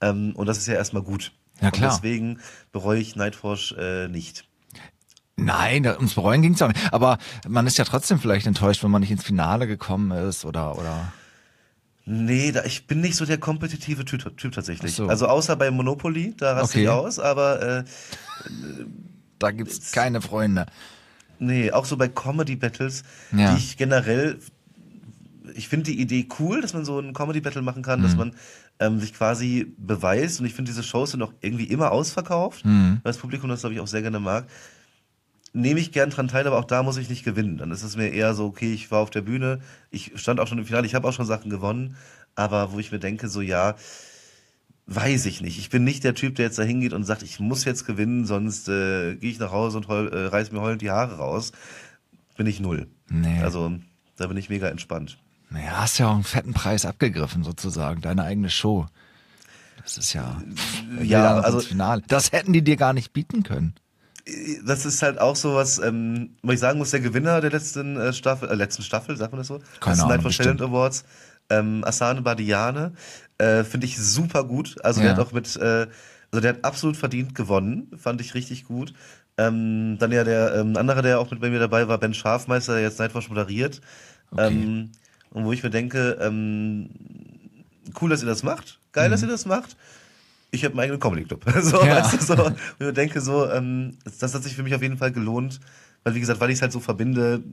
[0.02, 1.32] Ähm, und das ist ja erstmal gut.
[1.62, 1.94] Ja, klar.
[1.94, 2.40] Und deswegen
[2.74, 4.46] bereue ich Nightwatch äh, nicht.
[5.38, 6.94] Nein, da- ums Bereuen ging's auch nicht.
[6.94, 7.18] Aber
[7.48, 11.14] man ist ja trotzdem vielleicht enttäuscht, wenn man nicht ins Finale gekommen ist oder oder.
[12.08, 14.94] Nee, da, ich bin nicht so der kompetitive Typ, typ tatsächlich.
[14.94, 15.08] So.
[15.08, 16.84] Also außer bei Monopoly, da raste Okay.
[16.84, 17.84] ich aus, aber äh,
[19.40, 20.66] Da gibt's keine Freunde.
[21.40, 23.04] nee, auch so bei Comedy Battles,
[23.36, 23.54] Ja.
[23.54, 24.40] die ich generell,
[25.56, 28.04] ich finde die Idee cool, dass man so ein Comedy Battle machen kann, Mhm.
[28.04, 28.34] dass man
[28.80, 33.00] ähm, sich quasi beweist und ich finde diese Shows sind auch irgendwie immer ausverkauft, Mhm.
[33.04, 34.48] weil das Publikum das glaube ich auch sehr gerne mag.
[35.56, 37.58] Nehme ich gern dran teil, aber auch da muss ich nicht gewinnen.
[37.58, 40.48] Dann ist es mir eher so, okay, ich war auf der Bühne, ich stand auch
[40.48, 41.96] schon im Finale, ich habe auch schon Sachen gewonnen,
[42.36, 43.76] aber wo ich mir denke, so ja,
[44.88, 45.58] Weiß ich nicht.
[45.58, 48.26] Ich bin nicht der Typ, der jetzt da hingeht und sagt, ich muss jetzt gewinnen,
[48.26, 51.54] sonst äh, gehe ich nach Hause und heul, äh, reiß mir heulend die Haare raus.
[52.38, 52.88] Bin ich null.
[53.10, 53.42] Nee.
[53.42, 53.74] Also
[54.16, 55.18] da bin ich mega entspannt.
[55.50, 58.86] Naja, hast ja auch einen fetten Preis abgegriffen, sozusagen, deine eigene Show.
[59.82, 60.40] Das ist ja,
[60.90, 62.04] will ja, also- ins Finale.
[62.08, 63.74] Das hätten die dir gar nicht bieten können.
[64.66, 68.12] Das ist halt auch sowas, ähm, wo ich sagen muss, der Gewinner der letzten äh,
[68.12, 69.60] Staffel, äh, letzten Staffel, sagt man das so?
[69.80, 70.60] Keine Ahnung, Night for bestimmt.
[70.60, 71.06] Talent Awards,
[71.50, 72.94] ähm, Asane Badiane,
[73.38, 74.78] äh, finde ich super gut.
[74.84, 75.08] Also Ja.
[75.08, 75.88] der hat auch mit, äh,
[76.32, 78.94] also der hat absolut verdient gewonnen, fand ich richtig gut.
[79.38, 82.74] Ähm, dann ja der ähm, andere, der auch mit bei mir dabei war, Ben Schafmeister,
[82.74, 83.82] der jetzt Nightwatch moderiert.
[84.32, 84.48] Okay.
[84.48, 84.92] Ähm,
[85.30, 86.90] und wo ich mir denke, ähm,
[88.02, 89.76] cool, dass ihr das macht, geil, dass ihr das macht.
[90.56, 91.46] Ich habe meinen eigenen Comedy-Club.
[91.62, 91.84] So.
[91.84, 91.98] Ja.
[92.04, 92.46] weißt du, so.
[92.46, 95.60] Und ich denke so, ähm, das hat sich für mich auf jeden Fall gelohnt,
[96.04, 97.44] weil wie gesagt, weil ich es halt so verbinde,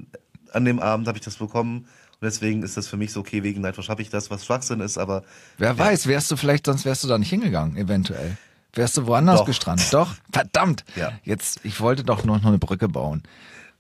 [0.53, 3.43] an dem Abend habe ich das bekommen und deswegen ist das für mich so, okay,
[3.43, 5.23] wegen Nightwatch habe ich das, was Schwachsinn ist, aber
[5.59, 8.37] Wer weiß, wärst du vielleicht, sonst wärst du da nicht hingegangen, eventuell.
[8.75, 9.47] Wärst du woanders Doch.
[9.47, 9.93] gestrandet.
[9.93, 10.85] Doch, verdammt.
[10.97, 11.13] Ja.
[11.25, 13.23] Jetzt, ich wollte doch noch eine Brücke bauen.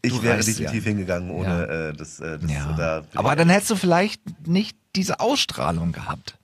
[0.02, 0.88] ich Du wäre definitiv ja.
[0.90, 1.88] hingegangen ohne Ja.
[1.88, 2.72] äh, das, äh, das Ja.
[2.76, 6.36] da Aber dann hättest du vielleicht nicht diese Ausstrahlung gehabt.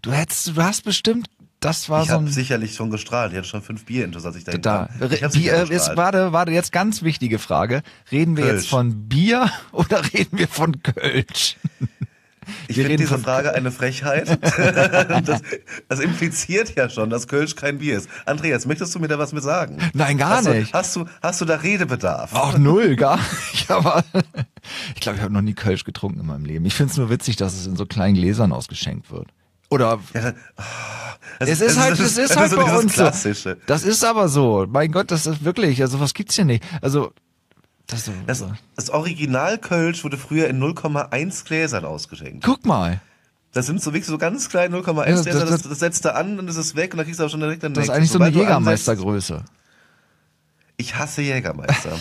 [0.00, 1.28] Du hättest, du hast bestimmt,
[1.64, 2.30] das war ich so habe ein.
[2.32, 3.32] sicherlich schon gestrahlt.
[3.32, 4.88] Ich hatte schon fünf Bier intus, als ich Da.
[5.64, 5.96] ist, gestrahlt.
[5.96, 7.82] warte, warte, jetzt ganz wichtige Frage.
[8.10, 8.62] Reden wir Kölsch.
[8.62, 11.56] jetzt von Bier oder reden wir von Kölsch?
[12.68, 14.28] Ich finde diese Frage eine Frechheit.
[15.24, 15.40] das,
[15.88, 18.08] das impliziert ja schon, dass Kölsch kein Bier ist.
[18.26, 19.78] Andreas, möchtest du mir da was mit sagen?
[19.94, 20.74] Nein, gar hast nicht.
[20.74, 22.30] Du, hast, du, hast du da Redebedarf?
[22.34, 23.16] Ach, null, gar
[23.52, 23.70] nicht.
[23.70, 24.04] Aber
[24.94, 26.66] ich glaube, ich habe noch nie Kölsch getrunken in meinem Leben.
[26.66, 29.28] Ich finde es nur witzig, dass es in so kleinen Gläsern ausgeschenkt wird.
[29.74, 30.32] Oder Ja,
[31.40, 33.56] das- es ist halt, es ist das halt bei uns Klassische.
[33.58, 33.60] so.
[33.66, 34.66] Das ist aber so.
[34.68, 36.62] Mein Gott, das ist wirklich, also was gibt's hier nicht?
[36.80, 37.12] Also,
[37.86, 38.44] das, Das,
[38.76, 42.44] das Original Kölsch wurde früher in 0,1 Gläsern ausgeschenkt.
[42.44, 43.00] guck mal.
[43.52, 46.38] Das sind so wirklich so ganz kleine 0,1 Ja, Gläser, das- das, setzt du an
[46.38, 48.10] und ist es weg und dann kriegst du auch schon direkt dann Das ist eigentlich
[48.10, 49.44] so eine Jägermeistergröße.
[50.76, 51.92] Ich hasse Jägermeister.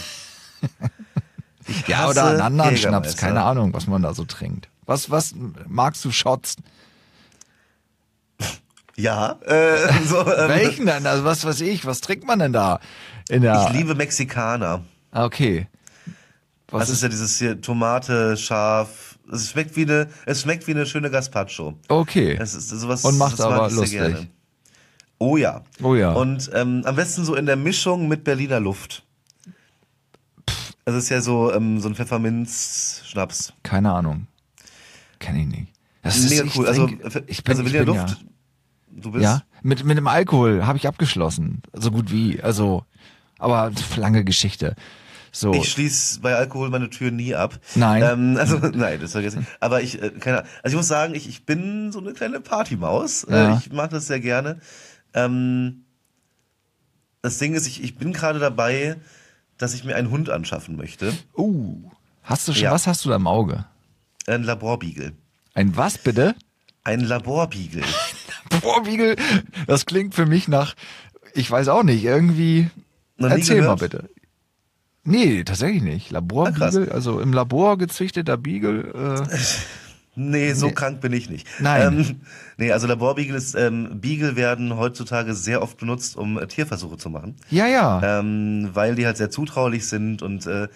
[1.67, 4.67] Ich Ja, hasse oder einen anderen Schnaps, keine Ahnung, was man da so trinkt.
[4.85, 5.33] Was, was
[5.67, 6.57] magst du Shots?
[8.95, 11.05] Ja, äh, so, ähm, Welchen denn?
[11.07, 12.79] Also was weiß ich, was trinkt man denn da?
[13.29, 14.83] In der, ich liebe Mexikaner.
[15.11, 15.67] Ah, okay.
[16.69, 19.17] Was Das ist ja dieses hier Tomate, scharf.
[19.31, 21.75] Es schmeckt wie eine, es schmeckt wie eine schöne Gazpacho.
[21.87, 22.37] Okay.
[22.39, 23.99] Es ist sowas, Und macht das mag aber ich sehr lustig.
[23.99, 24.27] gerne.
[25.19, 25.61] Oh ja.
[25.81, 26.11] Oh ja.
[26.13, 29.03] Und ähm, am besten so in der Mischung mit Berliner Luft.
[30.85, 33.53] Das ist ja so, ähm, so ein Pfefferminz-Schnaps.
[33.63, 34.27] Keine Ahnung.
[35.19, 35.71] Kenn ich nicht.
[36.01, 36.67] Das ist, Mega ich cool.
[36.67, 38.17] Also, trink- ich bin, also ich Berliner Luft,
[38.95, 39.23] du bist.
[39.23, 41.61] Ja, mit, mit dem Alkohol habe ich abgeschlossen.
[41.73, 42.41] So gut wie.
[42.41, 42.85] Also,
[43.39, 44.75] aber lange Geschichte.
[45.31, 45.51] So.
[45.53, 47.59] Ich schließe bei Alkohol meine Tür nie ab.
[47.73, 48.03] Nein.
[48.03, 49.45] Ähm, also, nein, das vergesse ich.
[49.59, 50.51] Aber ich, äh, keine Ahnung.
[50.61, 53.25] Also ich muss sagen, ich, ich bin so eine kleine Partymaus.
[53.27, 53.55] Ja.
[53.55, 54.59] Äh, ich mag das sehr gerne.
[55.15, 55.85] Ähm,
[57.23, 58.97] das Ding ist, ich, ich bin gerade dabei,
[59.57, 61.13] dass ich mir einen Hund anschaffen möchte.
[61.37, 61.89] uh,
[62.21, 62.71] hast du schon, Ja.
[62.71, 63.65] was hast du da im Auge?
[64.27, 65.13] Ein Laborbeagle.
[65.55, 66.35] Ein was bitte?
[66.83, 67.83] Ein Laborbeagle.
[68.61, 69.15] Bohrwiegel,
[69.67, 70.75] das klingt für mich nach,
[71.33, 72.69] ich weiß auch nicht, irgendwie.
[73.17, 74.09] Nie Erzähl mal bitte.
[75.03, 76.09] Nee, tatsächlich nicht.
[76.11, 79.25] Ah, Laborbeagle, also im Labor gezüchteter Beagle.
[79.31, 79.37] Äh,
[80.15, 80.73] Nee, so Nee.
[80.73, 81.47] krank bin ich nicht.
[81.59, 81.81] Nein.
[81.97, 82.21] Ähm,
[82.57, 87.09] nee, also Laborbeagle ist, ähm, Beagle werden heutzutage sehr oft benutzt, um äh, Tierversuche zu
[87.09, 87.35] machen.
[87.49, 88.19] ja, ja.
[88.19, 90.67] ähm, weil die halt sehr zutraulich sind und äh,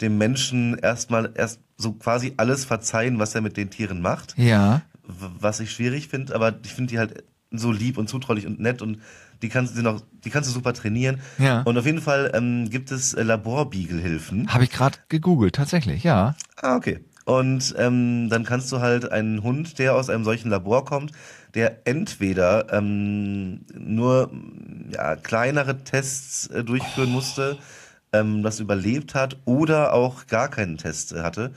[0.00, 4.80] dem Menschen erstmal erst so quasi alles verzeihen, was er mit den Tieren macht, ja.
[5.06, 8.82] Was ich schwierig finde, aber ich finde die halt so lieb und zutraulich und nett
[8.82, 8.98] und
[9.42, 11.20] die kannst du noch, die kannst du super trainieren.
[11.38, 11.62] Ja.
[11.62, 14.52] Und auf jeden Fall ähm, gibt es äh, Laborbeagle-Hilfen.
[14.52, 16.34] Habe ich gerade gegoogelt, tatsächlich, ja.
[16.56, 17.00] Ah, okay.
[17.24, 21.12] Und ähm, dann kannst du halt einen Hund, der aus einem solchen Labor kommt,
[21.54, 24.30] der entweder ähm, nur
[24.90, 27.58] ja, kleinere Tests äh, durchführen musste,
[28.12, 31.50] ähm, das überlebt hat, oder auch gar keinen Test hatte.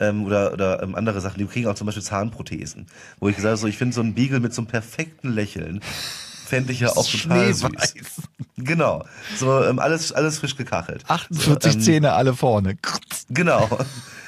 [0.00, 2.86] Ähm, oder oder ähm, andere Sachen, die kriegen auch zum Beispiel Zahnprothesen.
[3.20, 5.80] Wo ich gesagt habe, so, ich finde so einen Beagle mit so einem perfekten Lächeln,
[6.46, 7.94] fände ich ja auch total süß.
[8.56, 9.04] Genau.
[9.36, 11.04] So ähm, alles, alles frisch gekachelt.
[11.08, 12.76] 48 so, ähm, Zähne alle vorne.
[13.28, 13.68] Genau.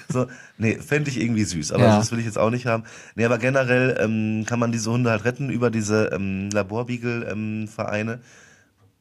[0.09, 0.27] So,
[0.59, 1.97] nee, fände ich irgendwie süß, aber Ja.
[1.99, 2.85] das will ich jetzt auch nicht haben.
[3.15, 8.21] Nee, aber generell ähm, kann man diese Hunde halt retten über diese ähm, Laborbeagle-Vereine.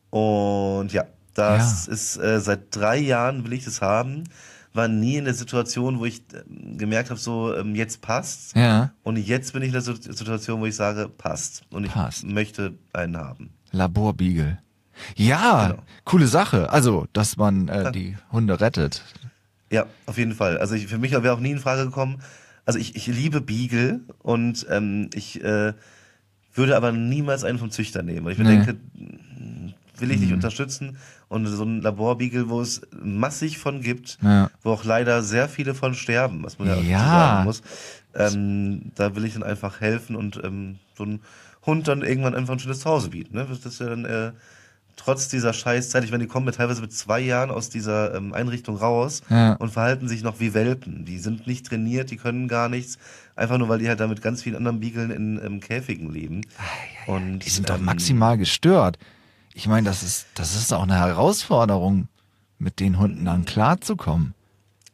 [0.10, 4.24] Und ja, das ist äh, seit drei Jahren will ich das haben.
[4.74, 8.54] War nie in der Situation, wo ich ähm, gemerkt habe, so ähm, jetzt passt's.
[8.56, 8.92] Ja.
[9.04, 11.64] Und jetzt bin ich in der Sit- Situation, wo ich sage, passt.
[11.72, 12.24] Und ich Passt.
[12.26, 13.50] möchte einen haben.
[13.72, 14.60] Laborbeagle.
[15.16, 15.84] Ja, Genau.
[16.06, 16.70] coole Sache.
[16.70, 19.04] Also, dass man äh, die Hunde rettet.
[19.72, 20.58] Ja, auf jeden Fall.
[20.58, 22.22] Also ich, für mich wäre auch nie in Frage gekommen.
[22.66, 25.74] Also ich, ich liebe Beagle und ähm, ich äh,
[26.54, 28.26] würde aber niemals einen vom Züchter nehmen.
[28.26, 28.58] Weil ich mir Nee.
[28.58, 30.98] denke, mh, will ich nicht unterstützen.
[31.32, 34.50] Und so ein Laborbeagle, wo es massig von gibt, Ja.
[34.64, 37.00] wo auch leider sehr viele von sterben, was man ja, Ja.
[37.08, 37.62] sagen muss,
[38.14, 41.22] ähm, da will ich dann einfach helfen und ähm, so ein
[41.66, 43.38] Hund dann irgendwann einfach ein schönes Zuhause bieten.
[43.38, 43.48] Ne?
[43.50, 44.32] Das ist ja dann äh,
[44.98, 48.34] trotz dieser Scheißzeit, ich meine, die kommen mit, teilweise mit zwei Jahren aus dieser ähm,
[48.34, 49.54] Einrichtung raus Ja.
[49.54, 51.06] und verhalten sich noch wie Welpen.
[51.06, 52.98] Die sind nicht trainiert, die können gar nichts.
[53.38, 56.42] Einfach nur, weil die halt da mit ganz vielen anderen Beageln in ähm, Käfigen leben.
[57.08, 58.98] Und, Die sind doch ähm, maximal gestört.
[59.54, 62.08] Ich meine, das ist, das ist auch eine Herausforderung,
[62.58, 64.36] mit den Hunden dann klarzukommen.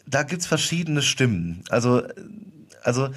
[0.08, 1.64] Da gibt's verschiedene Stimmen.
[1.70, 2.02] Also,
[2.82, 3.10] also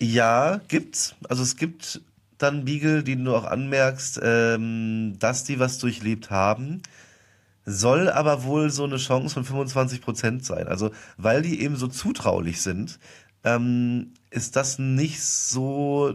[0.00, 1.16] ja, gibt's.
[1.28, 2.00] Also es gibt
[2.38, 6.82] dann Beagle, die du auch anmerkst, ähm, dass die was durchlebt haben.
[7.66, 10.68] Soll aber wohl so eine Chance von 25 Prozent sein.
[10.68, 12.98] Also, weil die eben so zutraulich sind,
[13.42, 16.14] ähm, ist das nicht so,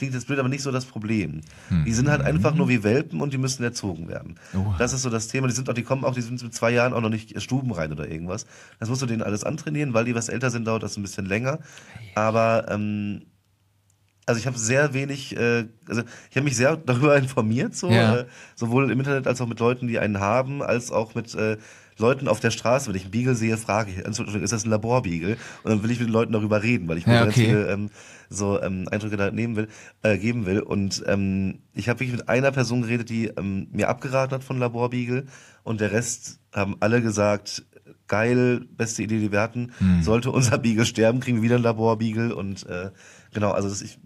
[0.00, 1.42] klingt jetzt blöd, aber nicht so das Problem.
[1.86, 4.34] Die sind halt einfach nur wie Welpen und die müssen erzogen werden.
[4.52, 4.74] Oha.
[4.78, 5.46] Das ist so das Thema.
[5.46, 7.92] Die sind auch, die kommen auch, die sind mit zwei Jahren auch noch nicht stubenrein
[7.92, 8.46] oder irgendwas.
[8.80, 11.26] Das musst du denen alles antrainieren, weil die was älter sind, dauert das ein bisschen
[11.26, 11.60] länger.
[12.16, 13.22] Aber ähm,
[14.26, 18.16] also ich habe sehr wenig, äh, also ich habe mich sehr darüber informiert, so Ja.
[18.16, 21.56] äh, sowohl im Internet als auch mit Leuten, die einen haben, als auch mit äh,
[22.00, 22.88] Leuten auf der Straße.
[22.88, 25.36] Wenn ich einen Beagle sehe, frage ich, Entschuldigung, ist das ein Laborbeagle?
[25.62, 27.32] Und dann will ich mit den Leuten darüber reden, weil ich mir Ja, okay.
[27.32, 27.90] viele ähm,
[28.28, 29.68] so ähm, Eindrücke da nehmen will,
[30.02, 30.60] äh, geben will.
[30.60, 34.58] Und ähm, ich habe wirklich mit einer Person geredet, die ähm, mir abgeraten hat von
[34.58, 35.26] Laborbeagle
[35.62, 37.64] und der Rest haben alle gesagt,
[38.08, 39.72] geil, beste Idee, die wir hatten.
[39.78, 40.02] Hm.
[40.02, 42.90] Sollte unser Beagle sterben, kriegen wir wieder einen Laborbeagle und äh,
[43.32, 43.98] genau, also das, ich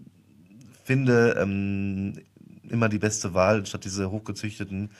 [0.83, 2.13] finde ähm,
[2.69, 4.91] immer die beste Wahl, statt diese hochgezüchteten,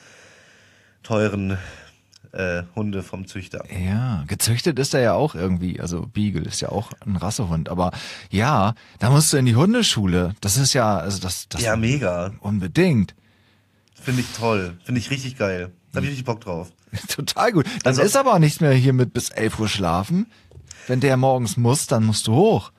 [1.02, 1.56] teuren
[2.36, 3.64] äh, Hunde vom Züchter.
[3.72, 5.80] Ja, gezüchtet ist er ja auch irgendwie.
[5.80, 7.68] Also Beagle ist ja auch ein Rassehund.
[7.68, 7.92] Aber
[8.30, 10.34] ja, da musst du in die Hundeschule.
[10.40, 12.32] Das ist ja, also das, das Ja, mega.
[12.40, 13.14] unbedingt.
[13.94, 14.76] Finde ich toll.
[14.84, 15.72] Finde ich richtig geil.
[15.92, 16.70] Da hab ich richtig Bock drauf.
[17.08, 17.66] Total gut.
[17.82, 20.26] Dann Also- ist aber auch nichts mehr hier mit bis 11 Uhr schlafen.
[20.86, 22.70] Wenn der morgens muss, dann musst du hoch.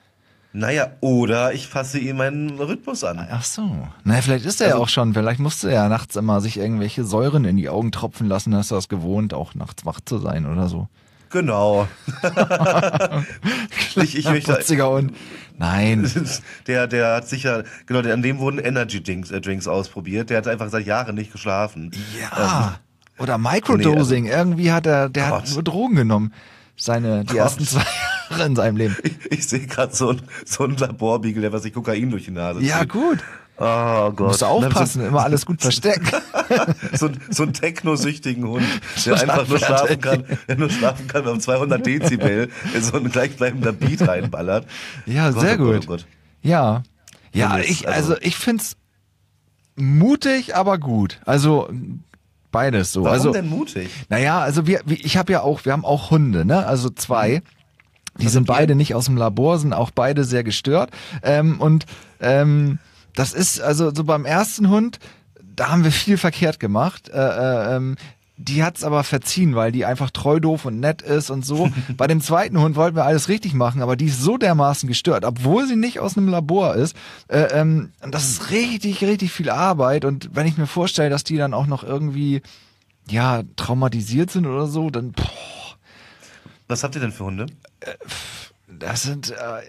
[0.53, 3.27] Naja, oder ich passe ihm meinen Rhythmus an.
[3.29, 3.88] Ach so.
[4.03, 5.13] Na, vielleicht ist er ja Also- auch schon.
[5.13, 8.53] Vielleicht musste er ja nachts immer sich irgendwelche Säuren in die Augen tropfen lassen.
[8.53, 10.88] Ist er es gewohnt, auch nachts wach zu sein oder so.
[11.29, 11.88] Genau.
[13.97, 15.13] ich, ich möchte, Putziger und
[15.57, 16.10] nein.
[16.67, 20.29] der, der hat sicher, genau, der, an dem wurden Energy Drinks, äh, Drinks ausprobiert.
[20.29, 21.91] Der hat einfach seit Jahren nicht geschlafen.
[22.19, 22.79] Ja.
[23.19, 24.25] Oder Microdosing.
[24.25, 25.53] Irgendwie hat er, der hat Gott.
[25.53, 26.33] nur Drogen genommen.
[26.79, 27.83] Seine, die ersten zwei
[28.29, 28.95] Jahre in seinem Leben.
[29.03, 32.31] Ich, ich sehe gerade so ein, so ein Laborbeagle, der was sich Kokain durch die
[32.31, 32.89] Nase Ja, zieht.
[32.89, 33.17] gut.
[33.59, 34.19] Oh Gott.
[34.19, 36.13] Musst du aufpassen, immer alles gut versteckt.
[36.93, 38.63] So, so ein technosüchtigen Hund,
[39.05, 42.97] der einfach nur schlafen kann, der nur schlafen kann, wenn um 200 Dezibel in so
[42.97, 44.67] ein gleichbleibender Beat reinballert.
[45.07, 45.83] Ja, Gott, sehr oh Gott, gut.
[45.85, 46.05] oh Gott.
[46.43, 46.83] Ja.
[47.33, 48.75] Ja, Alles, ich, also- also ich find's
[49.75, 51.19] mutig, aber gut.
[51.25, 51.67] Also
[52.51, 53.03] beides so.
[53.03, 53.89] Warum also, denn mutig?
[54.10, 56.65] Naja, also wir, ich habe ja auch, wir haben auch Hunde, ne?
[56.65, 57.41] Also zwei.
[58.19, 60.89] Die sind beide nicht aus dem Labor, sind auch beide sehr gestört.
[61.21, 61.86] Ähm, und
[62.19, 62.79] ähm,
[63.13, 64.99] das ist, also so beim ersten Hund,
[65.55, 67.10] da haben wir viel verkehrt gemacht.
[67.10, 67.95] Äh, äh, ähm,
[68.38, 71.69] die hat's aber verziehen, weil die einfach treu doof und nett ist und so.
[71.97, 75.26] Bei dem zweiten Hund wollten wir alles richtig machen, aber die ist so dermaßen gestört,
[75.26, 76.95] obwohl sie nicht aus einem Labor ist.
[77.28, 80.06] Äh, ähm, und das ist richtig, richtig viel Arbeit.
[80.06, 82.41] Und wenn ich mir vorstelle, dass die dann auch noch irgendwie
[83.10, 85.26] ja, traumatisiert sind oder so, dann, boah,
[86.67, 87.47] Was habt ihr denn für Hunde?
[88.67, 89.62] das sind, äh,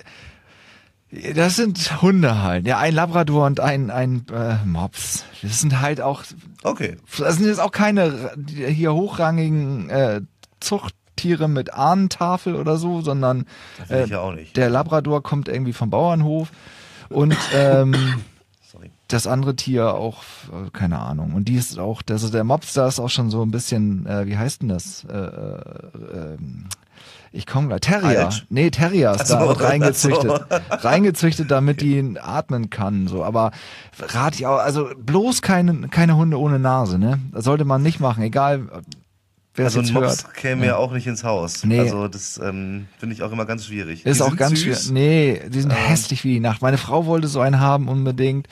[1.35, 2.67] das sind Hunde halt.
[2.67, 5.25] Ja, ein Labrador und ein, ein äh, Mops.
[5.43, 6.23] Das sind halt auch,
[6.63, 6.97] Okay.
[7.19, 10.21] das sind jetzt auch keine hier hochrangigen äh,
[10.61, 13.47] Zuchttiere mit Ahnentafel oder so, sondern
[13.89, 14.57] äh, ja auch nicht.
[14.57, 16.51] der Labrador kommt irgendwie vom Bauernhof
[17.09, 17.95] und ähm,
[18.71, 18.91] Sorry.
[19.09, 21.33] das andere Tier auch, äh, keine Ahnung.
[21.33, 24.27] Und die ist auch, also der Mops, da ist auch schon so ein bisschen, äh,
[24.27, 25.05] wie heißt denn das?
[25.05, 26.67] Äh, äh, ähm,
[27.33, 27.81] ich komme gleich.
[27.81, 28.27] Terrier.
[28.27, 28.47] Alt.
[28.49, 30.45] Nee, Terrier ist Ach so, da wird reingezüchtet.
[30.49, 33.07] ach reingezüchtet, damit die ihn atmen kann.
[33.09, 33.25] So.
[33.25, 33.51] Aber
[33.99, 37.19] rate ich auch, also bloß keine, keine Hunde ohne Nase, ne?
[37.33, 38.69] Das sollte man nicht machen, egal
[39.55, 40.35] wer Also ein Mops hört.
[40.35, 41.65] käme ja auch nicht ins Haus.
[41.65, 41.81] Nee.
[41.81, 44.07] Also das ähm, finde ich auch immer ganz schwierig.
[44.07, 44.79] Ist Die auch ganz schwer.
[44.91, 46.63] Nee, die sind hässlich wie die Nacht.
[46.63, 48.49] Meine Frau wollte so einen haben unbedingt.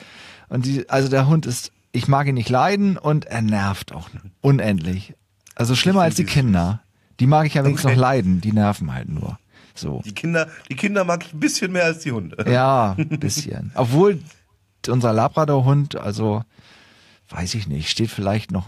[0.49, 4.09] Und die, also der Hund ist, ich mag ihn nicht leiden und er nervt auch
[4.41, 5.13] unendlich.
[5.55, 6.81] Also schlimmer als die Kinder.
[7.19, 8.41] Die mag ich ja wenigstens noch leiden.
[8.41, 9.39] Die nerven halt nur.
[9.75, 10.01] So.
[10.05, 12.45] Die Kinder, die Kinder mag ich ein bisschen mehr als die Hunde.
[12.51, 13.71] Ja, ein bisschen.
[13.75, 14.19] Obwohl
[14.87, 16.43] unser Labrador-Hund, also
[17.29, 18.67] weiß ich nicht, steht vielleicht noch.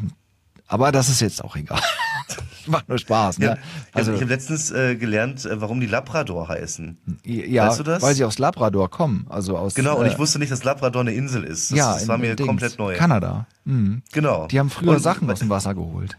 [0.67, 1.81] Aber das ist jetzt auch egal.
[2.67, 3.59] Macht nur Spaß, Ja, ne?
[3.93, 6.97] also Also ich habe letztens äh, gelernt, äh, warum die Labrador heißen.
[7.23, 8.03] ja, weißt du das?
[8.03, 11.01] weil sie aus Labrador kommen, also aus Genau, und äh, ich wusste nicht, dass Labrador
[11.01, 11.71] eine Insel ist.
[11.71, 12.95] Das, ja, das war mir Dings, komplett neu.
[12.95, 13.47] Kanada.
[13.63, 14.03] Mhm.
[14.11, 14.45] Genau.
[14.47, 16.17] Die haben früher Und- Sachen aus dem Wasser geholt.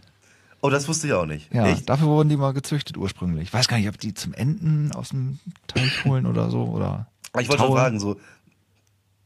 [0.62, 1.53] Oh, das wusste ich auch nicht.
[1.55, 1.88] Ja, Echt?
[1.88, 3.44] dafür wurden die mal gezüchtet ursprünglich.
[3.44, 7.07] Ich weiß gar nicht, ob die zum Enten aus dem Teich holen oder so oder.
[7.38, 8.20] Ich wollte schon fragen, so.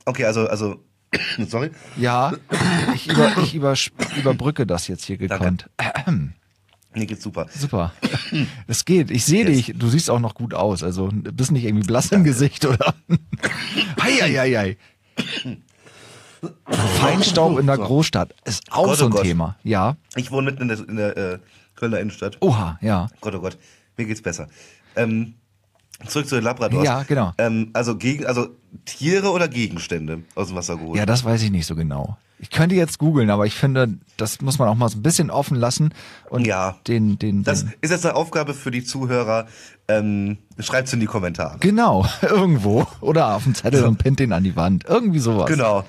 [0.04, 0.76] Okay, also, also,
[1.48, 1.70] sorry.
[1.96, 2.32] Ja,
[2.94, 3.74] ich, über, ich über,
[4.16, 5.68] überbrücke das jetzt hier gekonnt.
[6.96, 7.46] Mir geht's super.
[7.50, 7.92] Super.
[8.68, 9.10] Es geht.
[9.10, 9.74] Ich sehe dich.
[9.76, 10.84] Du siehst auch noch gut aus.
[10.84, 12.94] Also bist nicht irgendwie blass im Gesicht, oder?
[14.00, 14.76] Heieiei.
[16.68, 19.22] Feinstaub in der Großstadt ist auch Gott, so oh ein Gott.
[19.22, 19.56] Thema.
[19.62, 19.96] Ja.
[20.16, 21.38] Ich wohne mitten in der, in der äh,
[21.76, 22.36] Kölner Innenstadt.
[22.40, 23.08] Oha, ja.
[23.20, 23.58] Gott, oh Gott,
[23.96, 24.48] mir geht's besser.
[24.96, 25.34] Ähm,
[26.06, 26.84] zurück zu den Labradors.
[26.84, 27.32] Ja, genau.
[27.38, 28.48] Ähm, also gegen, also
[28.84, 30.98] Tiere oder Gegenstände aus dem Wasser geholt.
[30.98, 32.16] Ja, das weiß ich nicht so genau.
[32.40, 35.30] Ich könnte jetzt googeln, aber ich finde, das muss man auch mal so ein bisschen
[35.30, 35.94] offen lassen
[36.28, 36.76] und Ja.
[36.88, 39.46] den, den, Das den ist jetzt eine Aufgabe für die Zuhörer.
[39.86, 41.58] Ähm, schreibt's in die Kommentare.
[41.60, 44.84] genau irgendwo oder auf dem Zettel und pinnt den an die Wand.
[44.86, 45.46] Irgendwie sowas.
[45.48, 45.84] Genau.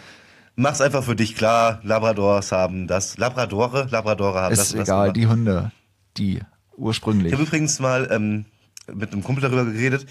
[0.56, 1.80] Mach's einfach für dich klar.
[1.84, 3.18] Labradors haben das.
[3.18, 4.68] Labradore, Labradore haben das.
[4.68, 5.18] Ist das egal, gemacht.
[5.18, 5.72] die Hunde,
[6.18, 6.42] die
[6.78, 7.28] ursprünglich.
[7.28, 8.46] Ich habe übrigens mal ähm,
[8.94, 10.06] mit einem Kumpel darüber geredet.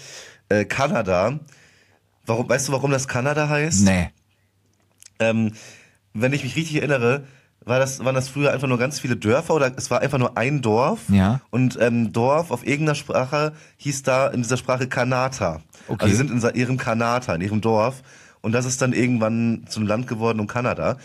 [0.49, 1.39] Äh, Kanada.
[2.27, 3.83] Warum, weißt du, warum das Kanada heißt?
[3.83, 4.09] Nee.
[5.19, 5.53] Ähm,
[6.13, 7.25] wenn ich mich richtig erinnere,
[7.63, 10.37] war das, waren das früher einfach nur ganz viele Dörfer oder es war einfach nur
[10.37, 11.01] ein Dorf.
[11.09, 11.41] Ja.
[11.49, 15.61] Und ähm, Dorf auf irgendeiner Sprache hieß da in dieser Sprache Kanata.
[15.87, 16.05] Okay.
[16.05, 18.03] Also sie sind in ihrem Kanata, in ihrem Dorf.
[18.45, 20.97] Und das ist dann irgendwann zum Land geworden um Kanada.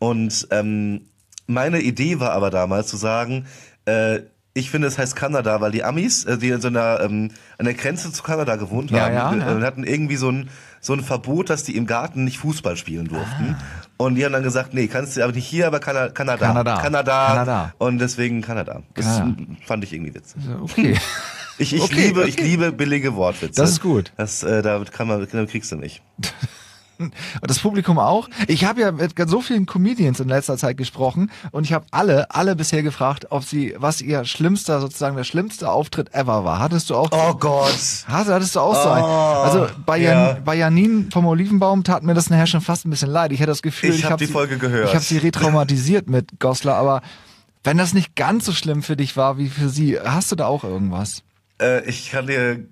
[0.00, 1.06] Und ähm,
[1.46, 3.46] meine Idee war aber damals zu sagen,
[3.86, 4.20] äh,
[4.52, 7.64] ich finde, es heißt Kanada, weil die Amis, äh, die in so einer, ähm, an
[7.64, 9.58] der Grenze zu Kanada gewohnt Ja, haben, ja, ja.
[9.58, 10.50] äh, hatten irgendwie so ein,
[10.82, 13.56] so ein Verbot, dass die im Garten nicht Fußball spielen durften.
[13.58, 13.62] Ah.
[13.96, 16.48] Und die haben dann gesagt, nee, kannst du aber nicht hier, aber Kana Kanada.
[16.48, 16.82] Kanada.
[16.82, 17.26] Kanada.
[17.28, 17.74] Kanada.
[17.78, 18.82] Und deswegen Kanada.
[18.92, 19.42] Das Kanada.
[19.64, 20.42] fand ich irgendwie witzig.
[20.60, 20.98] Okay.
[21.56, 22.44] Ich, ich Okay, liebe, ich okay.
[22.44, 23.58] liebe billige Wortwitze.
[23.58, 24.12] Das ist gut.
[24.18, 26.02] Das, äh, damit kann man, damit kriegst du mich.
[26.98, 28.28] Und das Publikum auch.
[28.48, 32.30] Ich habe ja mit so vielen Comedians in letzter Zeit gesprochen und ich habe alle,
[32.30, 36.58] alle bisher gefragt, ob sie, was ihr schlimmster, sozusagen der schlimmste Auftritt ever war.
[36.58, 37.08] Hattest du auch?
[37.12, 37.74] Oh Gott.
[38.06, 39.04] Hast, hattest du auch so einen?
[39.04, 40.32] Also bei, ja.
[40.32, 43.32] Jan, bei Janine vom Olivenbaum tat mir das nachher schon fast ein bisschen leid.
[43.32, 44.88] Ich hatte das Gefühl, Ich ich, hab habe die sie, Folge gehört.
[44.88, 47.02] Ich habe sie retraumatisiert mit Goslar, aber
[47.64, 50.46] wenn das nicht ganz so schlimm für dich war wie für sie, hast du da
[50.46, 51.22] auch irgendwas?
[51.60, 52.66] Äh, ich kann dir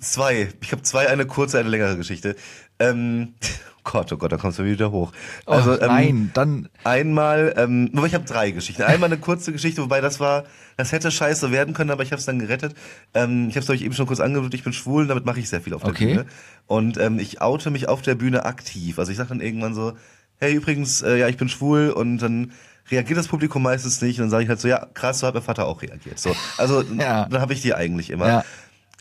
[0.00, 0.48] zwei.
[0.60, 2.36] Ich habe zwei, eine kurze, eine längere Geschichte.
[2.80, 3.34] Ähm,
[3.78, 5.12] oh Gott, oh Gott, da kommst du wieder hoch.
[5.46, 8.82] Also, oh, ähm, nein, dann Einmal, ähm, aber ich habe drei Geschichten.
[8.82, 10.44] Einmal eine kurze Geschichte, wobei das war,
[10.76, 12.74] das hätte scheiße werden können, aber ich habe es dann gerettet.
[13.14, 15.38] Ähm, ich habe es euch eben schon kurz angedeutet, ich bin schwul, und damit mache
[15.40, 16.06] ich sehr viel auf der Okay.
[16.06, 16.26] Bühne.
[16.66, 18.98] Und ähm, ich oute mich auf der Bühne aktiv.
[18.98, 19.92] Also ich sage dann irgendwann so,
[20.38, 22.52] hey übrigens, äh, ja, ich bin schwul und dann
[22.90, 25.34] reagiert das Publikum meistens nicht und dann sage ich halt so, ja, krass, so hat
[25.34, 26.18] mein Vater auch reagiert.
[26.18, 27.26] So, also Ja.
[27.26, 28.26] dann habe ich die eigentlich immer.
[28.26, 28.44] Ja.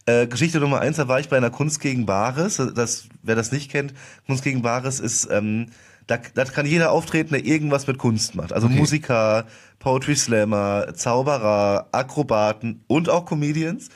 [0.09, 2.59] Äh, Geschichte Nummer eins, da war ich bei einer Kunst gegen Bares.
[2.73, 3.93] Das, wer das nicht kennt,
[4.25, 5.67] Kunst gegen Bares ist, ähm,
[6.07, 8.51] da, da kann jeder auftreten, der irgendwas mit Kunst macht.
[8.51, 9.45] Also Musiker,
[9.77, 13.89] Poetry Slammer, Zauberer, Akrobaten und auch Comedians.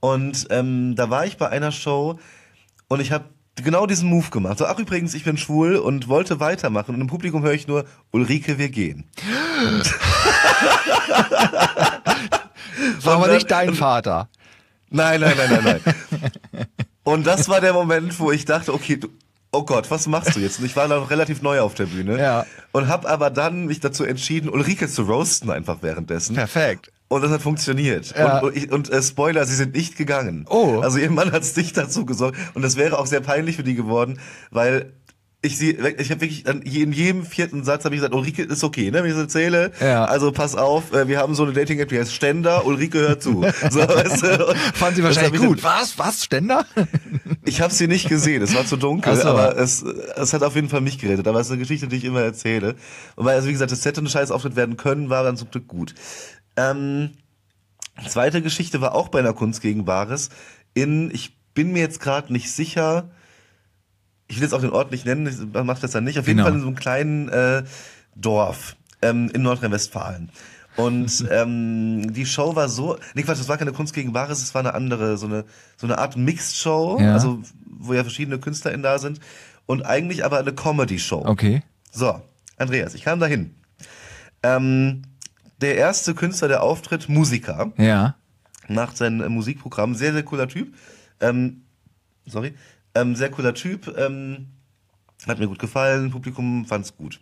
[0.00, 2.18] Und ähm, da war ich bei einer Show
[2.88, 4.58] und ich habe genau diesen Move gemacht.
[4.58, 6.96] So, ach übrigens, ich bin schwul und wollte weitermachen.
[6.96, 9.04] Und im Publikum höre ich nur, Ulrike, wir gehen.
[13.04, 14.28] war aber nicht dein Vater.
[14.90, 16.66] Nein, nein, nein, nein, nein.
[17.04, 19.08] Und das war der Moment, wo ich dachte, okay, du,
[19.52, 20.58] oh Gott, was machst du jetzt?
[20.58, 22.18] Und ich war noch relativ neu auf der Bühne.
[22.18, 22.46] Ja.
[22.72, 26.34] Und habe aber dann mich dazu entschieden, Ulrike zu roasten einfach währenddessen.
[26.36, 26.92] Perfekt.
[27.08, 28.14] Und das hat funktioniert.
[28.16, 28.38] Ja.
[28.38, 30.46] Und, und, ich- und äh, Spoiler, sie sind nicht gegangen.
[30.48, 30.78] Oh.
[30.80, 32.38] Also ihr Mann hat es nicht dazu gesorgt.
[32.54, 34.20] Und das wäre auch sehr peinlich für die geworden,
[34.52, 34.92] weil
[35.42, 38.62] ich sie, ich habe wirklich dann in jedem vierten Satz habe ich gesagt, Ulrike ist
[38.62, 39.72] okay, ne, wenn ich das erzähle.
[39.80, 40.04] Ja.
[40.04, 43.42] Also pass auf, äh, wir haben so eine Dating-App, die heißt Ständer, Ulrike hört zu.
[43.70, 44.48] So, weißt du?
[44.48, 45.64] Und Fand sie wahrscheinlich ich gut.
[45.64, 45.98] Was?
[45.98, 46.24] Was?
[46.24, 46.66] Ständer?
[47.44, 49.28] ich habe sie nicht gesehen, es war zu dunkel, so.
[49.28, 51.26] aber es, es hat auf jeden Fall mich gerettet.
[51.26, 52.74] Aber es ist eine Geschichte, die ich immer erzähle.
[53.16, 55.66] Wobei, also wie gesagt, das hätte ein scheiß Auftritt werden können, war dann zum Glück
[55.68, 55.94] gut.
[56.56, 57.12] Ähm,
[58.06, 60.28] zweite Geschichte war auch bei einer Kunst gegen Bares.
[60.74, 63.10] In, ich bin mir jetzt gerade nicht sicher,
[64.30, 66.18] ich will jetzt auch den Ort nicht nennen, ich mache das dann nicht.
[66.18, 66.48] Auf jeden Genau.
[66.48, 67.64] Fall in so einem kleinen äh,
[68.14, 70.30] Dorf ähm, in Nordrhein-Westfalen.
[70.76, 74.54] Und ähm, die Show war so, nee Quatsch, das war keine Kunst gegen Bares, es
[74.54, 75.44] war eine andere, so eine,
[75.76, 77.12] so eine Art Mixed-Show, Ja.
[77.12, 79.20] also wo ja verschiedene KünstlerInnen da sind
[79.66, 81.24] und eigentlich aber eine Comedy-Show.
[81.26, 81.62] Okay.
[81.90, 82.20] So,
[82.56, 83.54] Andreas, ich kam dahin.
[84.42, 85.02] Ähm,
[85.60, 88.14] der erste Künstler, der auftritt, Musiker, Ja.
[88.68, 90.74] macht sein äh, Musikprogramm, sehr, sehr cooler Typ.
[91.20, 91.62] Ähm,
[92.26, 92.54] sorry,
[92.94, 94.48] ähm, sehr cooler Typ, ähm,
[95.26, 97.20] hat mir gut gefallen, Publikum fand's gut.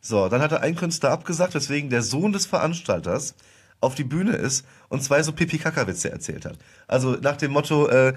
[0.00, 3.34] So, dann hat er einen Künstler abgesagt, weswegen der Sohn des Veranstalters
[3.80, 6.58] auf die Bühne ist und zwei so Pipi-Kaka-Witze erzählt hat.
[6.88, 8.14] Also nach dem Motto, äh,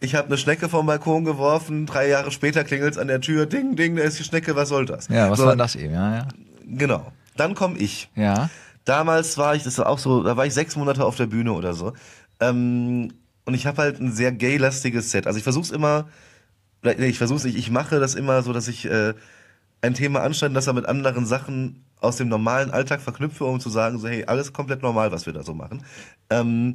[0.00, 3.76] ich habe eine Schnecke vom Balkon geworfen, drei Jahre später klingelt's an der Tür, ding,
[3.76, 5.08] ding, da ist die Schnecke, was soll das?
[5.08, 5.94] Ja, was so, war das eben?
[5.94, 6.28] Ja, ja.
[6.64, 7.12] Genau.
[7.36, 8.10] Dann komme ich.
[8.14, 8.50] Ja.
[8.84, 11.52] Damals war ich, das war auch so, da war ich sechs Monate auf der Bühne
[11.52, 11.92] oder so.
[12.40, 13.12] Ähm,
[13.44, 15.26] und ich habe halt ein sehr gay-lastiges Set.
[15.26, 16.08] Also ich versuche es immer,
[16.82, 19.14] ich versuche nicht, ich mache das immer so, dass ich äh,
[19.80, 23.70] ein Thema anschneide, das er mit anderen Sachen aus dem normalen Alltag verknüpfe, um zu
[23.70, 25.84] sagen, so hey, alles komplett normal, was wir da so machen.
[26.30, 26.74] Ähm,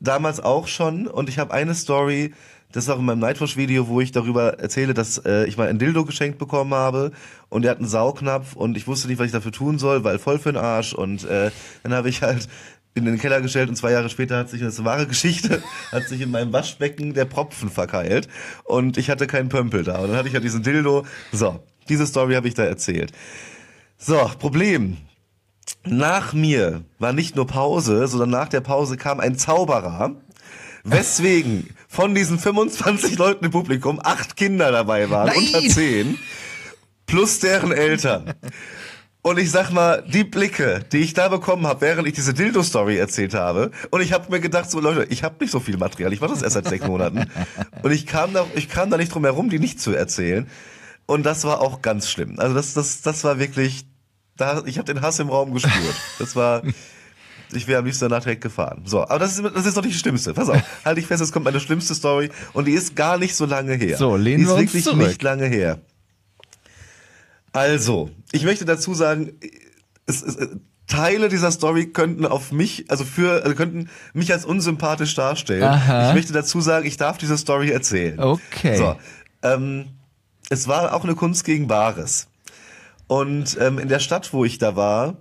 [0.00, 2.34] damals auch schon und ich habe eine Story,
[2.72, 5.78] das ist auch in meinem Nightwatch-Video, wo ich darüber erzähle, dass äh, ich mal ein
[5.78, 7.12] Dildo geschenkt bekommen habe
[7.50, 10.18] und der hat einen Saugnapf und ich wusste nicht, was ich dafür tun soll, weil
[10.18, 11.50] voll für den Arsch und äh,
[11.82, 12.48] dann habe ich halt
[12.94, 15.62] in den Keller gestellt und zwei Jahre später hat sich, das ist eine wahre Geschichte,
[15.92, 18.28] hat sich in meinem Waschbecken der Propfen verkeilt
[18.64, 21.06] und ich hatte keinen Pömpel da und dann hatte ich halt diesen Dildo.
[21.32, 23.12] So, diese Story habe ich da erzählt.
[23.98, 24.98] So, Problem.
[25.84, 30.16] Nach mir war nicht nur Pause, sondern nach der Pause kam ein Zauberer,
[30.84, 35.36] weswegen von diesen 25 Leuten im Publikum acht Kinder dabei waren, Nein!
[35.38, 36.18] unter zehn,
[37.06, 38.34] plus deren Eltern.
[39.24, 42.96] Und ich sag mal, die Blicke, die ich da bekommen habe, während ich diese Dildo-Story
[42.96, 46.12] erzählt habe, und ich habe mir gedacht, so Leute, ich habe nicht so viel Material,
[46.12, 47.30] ich mache das erst seit sechs Monaten,
[47.82, 50.48] und ich kam da, ich kam da nicht drum herum, die nicht zu erzählen.
[51.06, 52.40] Und das war auch ganz schlimm.
[52.40, 53.84] Also das, das, das war wirklich,
[54.36, 55.94] da, ich habe den Hass im Raum gespürt.
[56.18, 56.62] Das war,
[57.52, 58.82] ich wäre am liebsten danach direkt gefahren.
[58.86, 60.34] So, aber das ist, das ist doch nicht die schlimmste.
[60.34, 63.36] Pass auf, halte ich fest, es kommt meine schlimmste Story und die ist gar nicht
[63.36, 63.96] so lange her.
[63.96, 64.98] So, lehnen die ist wir uns wirklich zurück.
[64.98, 65.78] nicht lange her.
[67.52, 69.32] Also, ich möchte dazu sagen,
[70.06, 70.36] es, es,
[70.86, 75.62] Teile dieser Story könnten auf mich, also für, also könnten mich als unsympathisch darstellen.
[75.62, 76.08] Aha.
[76.08, 78.18] Ich möchte dazu sagen, ich darf diese Story erzählen.
[78.18, 78.76] Okay.
[78.76, 78.96] So,
[79.42, 79.86] ähm,
[80.50, 82.28] es war auch eine Kunst gegen Bares.
[83.06, 85.16] Und ähm, in der Stadt, wo ich da war,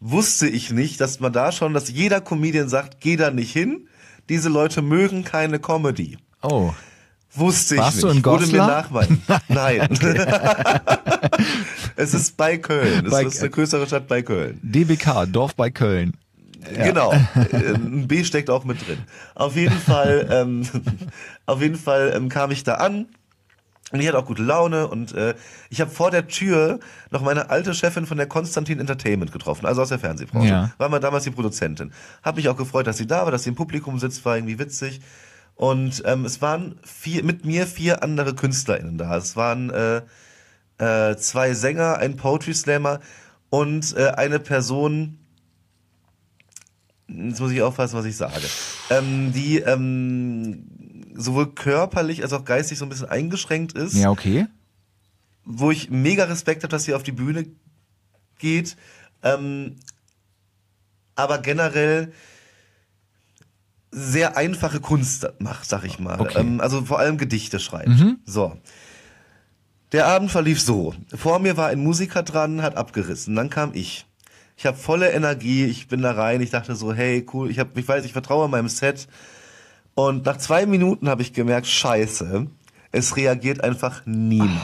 [0.00, 3.88] wusste ich nicht, dass man da schon, dass jeder Comedian sagt, geh da nicht hin.
[4.28, 6.18] Diese Leute mögen keine Comedy.
[6.42, 6.72] Oh.
[7.34, 8.04] Wusste ich Warst nicht.
[8.04, 9.22] du in Wurde mir nachweisen.
[9.48, 9.88] Nein.
[11.96, 13.06] es ist bei Köln.
[13.06, 14.58] Es Bei- ist eine größere Stadt bei Köln.
[14.62, 16.14] DBK, Dorf bei Köln.
[16.74, 17.12] Genau.
[17.52, 18.98] Äh, Ein B steckt auch mit drin.
[19.34, 20.68] Auf jeden Fall, ähm,
[21.46, 23.06] auf jeden Fall ähm, kam ich da an.
[23.92, 25.34] Und ich hatte auch gute Laune und äh,
[25.68, 26.78] ich habe vor der Tür
[27.10, 30.48] noch meine alte Chefin von der Konstantin Entertainment getroffen, also aus der Fernsehbranche.
[30.48, 30.70] Ja.
[30.78, 31.92] War mal damals die Produzentin.
[32.22, 34.60] Hab mich auch gefreut, dass sie da war, dass sie im Publikum sitzt, war irgendwie
[34.60, 35.00] witzig.
[35.60, 39.18] Und ähm, es waren vier, mit mir vier andere KünstlerInnen da.
[39.18, 40.00] Es waren äh,
[40.78, 43.00] äh, zwei Sänger, ein Poetry Slammer
[43.50, 45.18] und äh, eine Person,
[47.08, 48.40] jetzt muss ich aufpassen, was ich sage,
[48.88, 50.64] ähm, die ähm,
[51.14, 54.46] sowohl körperlich als auch geistig so ein bisschen eingeschränkt ist, Ja, okay.
[55.44, 57.44] wo ich mega Respekt habe, dass sie auf die Bühne
[58.38, 58.78] geht,
[59.22, 59.76] ähm,
[61.16, 62.14] aber generell
[63.90, 66.20] sehr einfache Kunst macht, sag ich mal.
[66.20, 66.40] Okay.
[66.40, 67.90] Ähm, also vor allem Gedichte schreibt.
[68.24, 68.56] So.
[69.92, 70.94] Der Abend verlief so.
[71.14, 73.34] Vor mir war ein Musiker dran, hat abgerissen.
[73.34, 74.06] Dann kam ich.
[74.56, 77.76] Ich habe volle Energie, ich bin da rein, ich dachte so, hey, cool, ich hab,
[77.78, 79.08] ich weiß, ich vertraue meinem Set.
[79.94, 82.46] Und nach zwei Minuten habe ich gemerkt, scheiße,
[82.92, 84.60] es reagiert einfach niemand.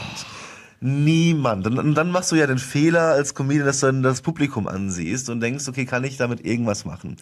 [0.79, 1.65] Niemand.
[1.65, 4.67] Und, und dann machst du ja den Fehler als Comedian, dass du dann das Publikum
[4.67, 7.17] ansiehst und denkst, okay, kann ich damit irgendwas machen?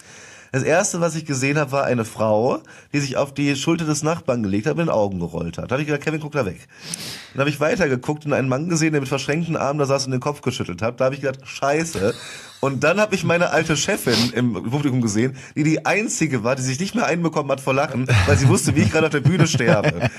[0.52, 2.60] Das erste, was ich gesehen habe, war eine Frau,
[2.92, 5.70] die sich auf die Schulter des Nachbarn gelegt hat und in den Augen gerollt hat.
[5.70, 6.66] Da habe ich gedacht, Kevin, guck da weg.
[7.32, 10.12] Dann habe ich weitergeguckt und einen Mann gesehen, der mit verschränkten Armen da saß und
[10.12, 11.00] den Kopf geschüttelt hat.
[11.00, 12.14] Da habe ich gedacht, scheiße.
[12.60, 16.62] Und dann habe ich meine alte Chefin im Publikum gesehen, die die einzige war, die
[16.62, 19.20] sich nicht mehr einbekommen hat vor Lachen, weil sie wusste, wie ich gerade auf der
[19.20, 20.10] Bühne sterbe.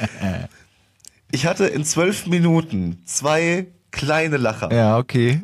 [1.32, 4.71] Ich hatte in zwölf Minuten zwei kleine Lacher.
[4.73, 5.41] Ja, okay.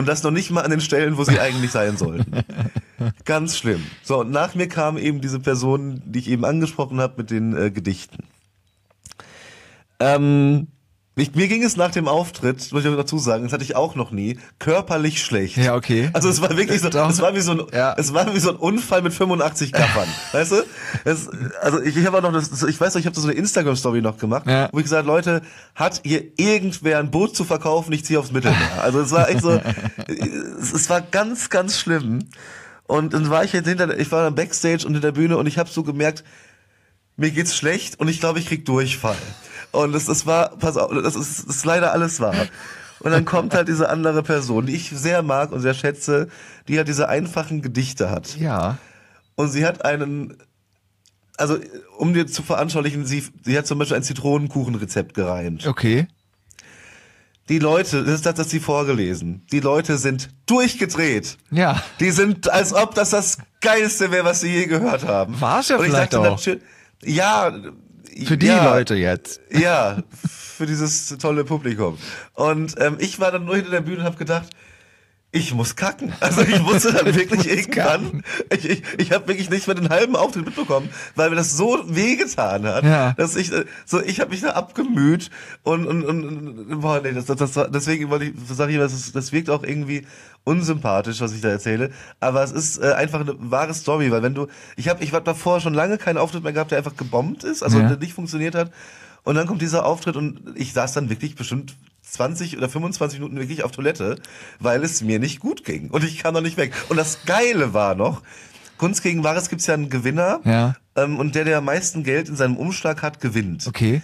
[0.00, 2.32] Und das noch nicht mal an den Stellen, wo sie eigentlich sein sollten.
[3.26, 3.84] Ganz schlimm.
[4.02, 7.54] So, und nach mir kam eben diese Person, die ich eben angesprochen habe mit den
[7.54, 8.24] äh, Gedichten.
[9.98, 10.68] Ähm,
[11.20, 13.94] ich, mir ging es nach dem Auftritt, muss ich dazu sagen, das hatte ich auch
[13.94, 15.56] noch nie, körperlich schlecht.
[15.56, 16.10] Ja, okay.
[16.12, 17.08] Also es war wirklich so, Doch.
[17.10, 17.94] es war wie so ein, Ja.
[17.98, 20.08] es war wie so ein Unfall mit 85 Gaffern.
[20.32, 20.56] weißt du?
[21.04, 21.28] Es,
[21.60, 24.00] also ich, ich habe auch noch das, ich weiß noch, ich habe so eine Instagram-Story
[24.02, 24.68] noch gemacht, Ja.
[24.72, 25.42] wo ich gesagt, Leute,
[25.74, 27.92] hat hier irgendwer ein Boot zu verkaufen?
[27.92, 28.82] Ich ziehe aufs Mittelmeer.
[28.82, 29.50] Also es war echt so,
[30.60, 32.20] es, es war ganz, ganz schlimm.
[32.86, 35.46] Und dann war ich jetzt hinter, ich war dann Backstage und in der Bühne und
[35.46, 36.24] ich habe so gemerkt,
[37.16, 39.16] mir geht's schlecht und ich glaube, ich krieg Durchfall.
[39.72, 42.46] Und das, das war, pass auf, das ist, das ist leider alles wahr.
[43.00, 46.28] Und dann kommt halt diese andere Person, die ich sehr mag und sehr schätze,
[46.68, 48.36] die halt diese einfachen Gedichte hat.
[48.36, 48.78] Ja.
[49.36, 50.36] Und sie hat einen,
[51.38, 51.58] also
[51.96, 55.66] um dir zu veranschaulichen, sie, sie hat zum Beispiel ein Zitronenkuchenrezept gereimt.
[55.66, 56.08] Okay.
[57.48, 59.44] Die Leute, das ist das, sie vorgelesen.
[59.50, 61.38] Die Leute sind durchgedreht.
[61.50, 61.82] Ja.
[61.98, 65.40] Die sind, als ob das das Geilste wäre, was sie je gehört haben.
[65.40, 66.40] War's ja Und ich vielleicht dachte, auch.
[67.02, 67.52] Ja.
[68.24, 69.40] Für die ja, Leute jetzt.
[69.50, 71.98] Ja, für dieses tolle Publikum.
[72.34, 74.50] Und ähm, ich war dann nur hinter der Bühne und habe gedacht,
[75.32, 76.12] ich muss kacken.
[76.18, 78.22] Also ich musste dann wirklich irgendwann,
[78.52, 81.78] ich, ich, ich habe wirklich nicht mehr den halben Auftritt mitbekommen, weil mir das so
[81.86, 83.12] wehgetan hat, Ja.
[83.12, 85.30] dass ich äh, so, ich habe mich da abgemüht
[85.62, 89.12] und, und, und, boah, nee, das, das, das war, deswegen wollte ich, sage ich, das,
[89.12, 90.04] das wirkt auch irgendwie
[90.44, 94.34] unsympathisch, was ich da erzähle, aber es ist äh, einfach eine wahre Story, weil wenn
[94.34, 97.44] du, ich habe, ich habe davor schon lange keinen Auftritt mehr gehabt, der einfach gebombt
[97.44, 97.88] ist, also Ja.
[97.88, 98.72] der nicht funktioniert hat,
[99.22, 101.76] und dann kommt dieser Auftritt und ich saß dann wirklich bestimmt
[102.10, 104.16] 20 oder 25 Minuten wirklich auf Toilette,
[104.58, 105.90] weil es mir nicht gut ging.
[105.90, 106.72] Und ich kam noch nicht weg.
[106.88, 108.22] Und das Geile war noch,
[108.78, 110.40] Kunst gegen Wahres gibt's ja einen Gewinner.
[110.44, 110.74] Ja.
[110.96, 113.66] Ähm, und der, der am meisten Geld in seinem Umschlag hat, gewinnt.
[113.66, 114.02] Okay.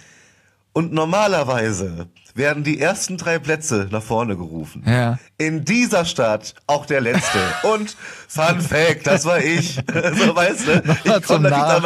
[0.71, 2.07] Und normalerweise
[2.37, 4.83] werden die ersten drei Plätze nach vorne gerufen.
[4.85, 5.17] Ja.
[5.37, 7.39] In dieser Stadt auch der letzte.
[7.63, 9.75] Und Fun Fact, das war ich.
[10.17, 10.71] so weißt du,
[11.03, 11.79] ich komm zum da,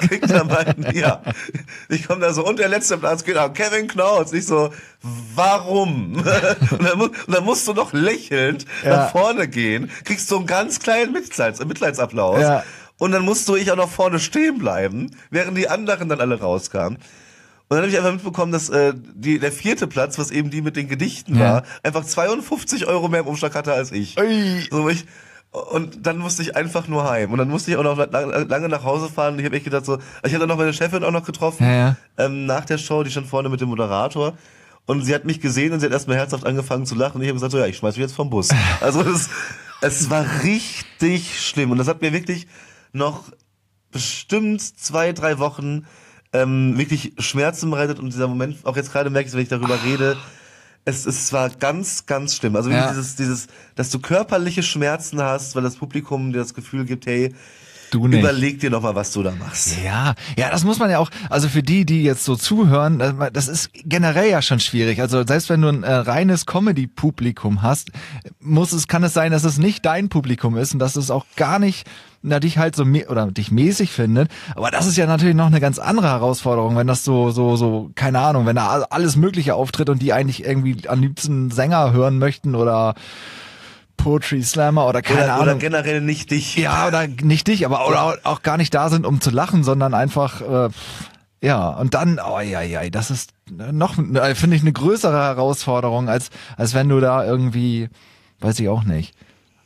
[0.00, 1.22] krieg da mein, ja.
[1.88, 4.32] Ich komme da so und der letzte Platz geht an Kevin Knaus.
[4.32, 4.70] Ich so,
[5.34, 6.16] warum?
[6.16, 8.96] Und dann, und dann musst du noch lächelnd Ja.
[8.96, 12.40] nach vorne gehen, kriegst so einen ganz kleinen Mitleids, Mitleidsapplaus.
[12.40, 12.64] Ja.
[12.98, 16.98] Und dann musste ich auch noch vorne stehen bleiben, während die anderen dann alle rauskamen.
[17.68, 20.60] Und dann habe ich einfach mitbekommen, dass äh, die, der vierte Platz, was eben die
[20.60, 21.44] mit den Gedichten Ja.
[21.54, 24.18] war, einfach 52 Euro mehr im Umschlag hatte als ich.
[24.20, 24.66] Ui.
[24.70, 25.06] So, ich
[25.50, 27.30] und dann musste ich einfach nur heim.
[27.30, 29.34] Und dann musste ich auch noch lang- lange nach Hause fahren.
[29.34, 31.72] Und ich habe echt gedacht so, ich hatte noch meine Chefin auch noch getroffen Ja,
[31.72, 31.96] ja.
[32.18, 34.34] Ähm, nach der Show, die stand vorne mit dem Moderator.
[34.86, 37.18] Und sie hat mich gesehen und sie hat erstmal herzhaft angefangen zu lachen.
[37.18, 38.48] Und ich habe gesagt, so, ja, ich schmeiß mich jetzt vom Bus.
[38.80, 39.30] Also das,
[39.80, 41.70] es war richtig schlimm.
[41.70, 42.48] Und das hat mir wirklich
[42.92, 43.22] noch
[43.92, 45.86] bestimmt zwei, drei Wochen
[46.34, 47.98] ähm, wirklich Schmerzen bereitet.
[47.98, 50.16] Und dieser Moment, auch jetzt gerade merke ich, wenn ich darüber rede,
[50.84, 52.56] es, es war ganz, ganz schlimm.
[52.56, 52.88] Also Ja.
[52.90, 57.34] dieses, dieses, dass du körperliche Schmerzen hast, weil das Publikum dir das Gefühl gibt, hey,
[57.90, 58.18] Du nicht.
[58.18, 59.76] Überleg dir noch mal, was du da machst.
[59.84, 63.30] Ja, ja, das muss man ja auch, also für die, die jetzt so zuhören, äh,
[63.32, 65.00] das ist generell ja schon schwierig.
[65.00, 67.92] Also selbst wenn du ein äh, reines Comedy-Publikum hast,
[68.40, 71.24] muss es, kann es sein, dass es nicht dein Publikum ist und dass es auch
[71.36, 71.86] gar nicht
[72.26, 74.30] na, dich halt so oder dich mäßig findet.
[74.56, 77.90] Aber das ist ja natürlich noch eine ganz andere Herausforderung, wenn das so, so, so,
[77.94, 81.92] keine Ahnung, wenn da all- alles Mögliche auftritt und die eigentlich irgendwie am liebsten Sänger
[81.92, 82.94] hören möchten oder
[83.96, 85.44] Poetry Slammer oder keine Oder, Ahnung.
[85.44, 86.56] oder generell nicht dich.
[86.56, 89.94] Ja, oder nicht dich, aber oder auch gar nicht da sind, um zu lachen, sondern
[89.94, 90.68] einfach, äh,
[91.42, 96.08] ja, und dann, oh ja, ja, das ist noch, äh, finde ich, eine größere Herausforderung,
[96.08, 97.88] als, als wenn du da irgendwie,
[98.40, 99.14] weiß ich auch nicht.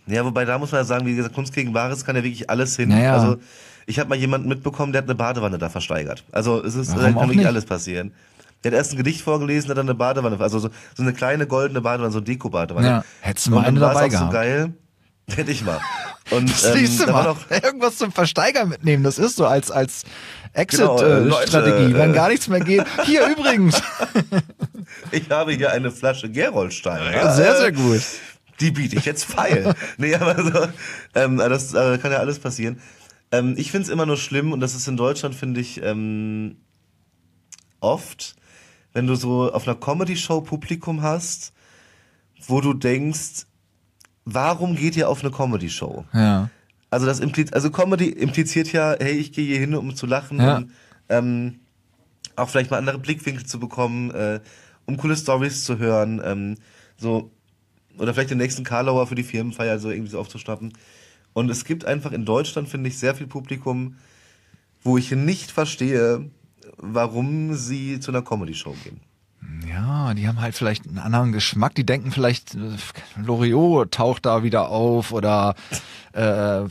[0.08, 2.48] Ja, wobei da muss man ja sagen, wie gesagt, Kunst gegen Wahres kann ja wirklich
[2.50, 2.88] alles hin.
[2.90, 3.14] Naja.
[3.14, 3.36] Also
[3.86, 6.24] ich habe mal jemanden mitbekommen, der hat eine Badewanne da versteigert.
[6.32, 8.12] Also es ist Warum da kann wirklich alles passieren.
[8.64, 11.46] Der hat erst ein Gedicht vorgelesen, hat dann eine Badewanne, also so, so eine kleine
[11.46, 12.86] goldene Badewanne, so Deko-Badewanne.
[12.86, 14.32] Ja, hättest du mal eine dabei auch so gehabt.
[14.32, 14.72] geil.
[15.30, 15.78] Hätte ich mal.
[16.30, 19.70] Und Siehst du da war mal, noch, irgendwas zum Versteiger mitnehmen, das ist so als,
[19.70, 20.04] als
[20.54, 22.84] Genau, äh, Exit-Strategie, wenn äh, gar nichts mehr geht.
[23.04, 23.80] Hier übrigens.
[25.12, 27.12] ich habe hier eine Flasche Gerolstein.
[27.34, 28.00] Sehr, Äh, sehr gut.
[28.60, 29.74] Die biete ich jetzt feil.
[29.98, 30.68] nee, aber so,
[31.14, 32.80] ähm, das äh, kann ja alles passieren.
[33.30, 36.56] Ähm, ich finde es immer nur schlimm und das ist in Deutschland, finde ich, ähm,
[37.80, 38.36] oft,
[38.92, 41.52] wenn du so auf einer Comedy-Show Publikum hast,
[42.46, 43.46] wo du denkst,
[44.24, 46.04] warum geht ihr auf eine Comedy-Show?
[46.12, 46.50] Ja.
[46.90, 50.40] Also das impliziert, also Comedy impliziert ja, hey, ich gehe hier hin, um zu lachen,
[50.40, 50.56] Ja.
[50.58, 50.70] um
[51.10, 51.60] ähm,
[52.36, 54.40] auch vielleicht mal andere Blickwinkel zu bekommen, äh,
[54.86, 56.54] um coole Stories zu hören, ähm,
[56.96, 57.30] so
[57.98, 60.72] oder vielleicht den nächsten Karlauer für die Firmenfeier so irgendwie so aufzuschnappen.
[61.32, 63.96] Und es gibt einfach in Deutschland, finde ich, sehr viel Publikum,
[64.82, 66.30] wo ich nicht verstehe,
[66.78, 69.00] warum sie zu einer Comedy-Show gehen.
[69.68, 71.74] Ja, die haben halt vielleicht einen anderen Geschmack.
[71.74, 72.76] Die denken vielleicht, äh,
[73.22, 75.54] Loriot taucht da wieder auf oder
[76.12, 76.62] äh,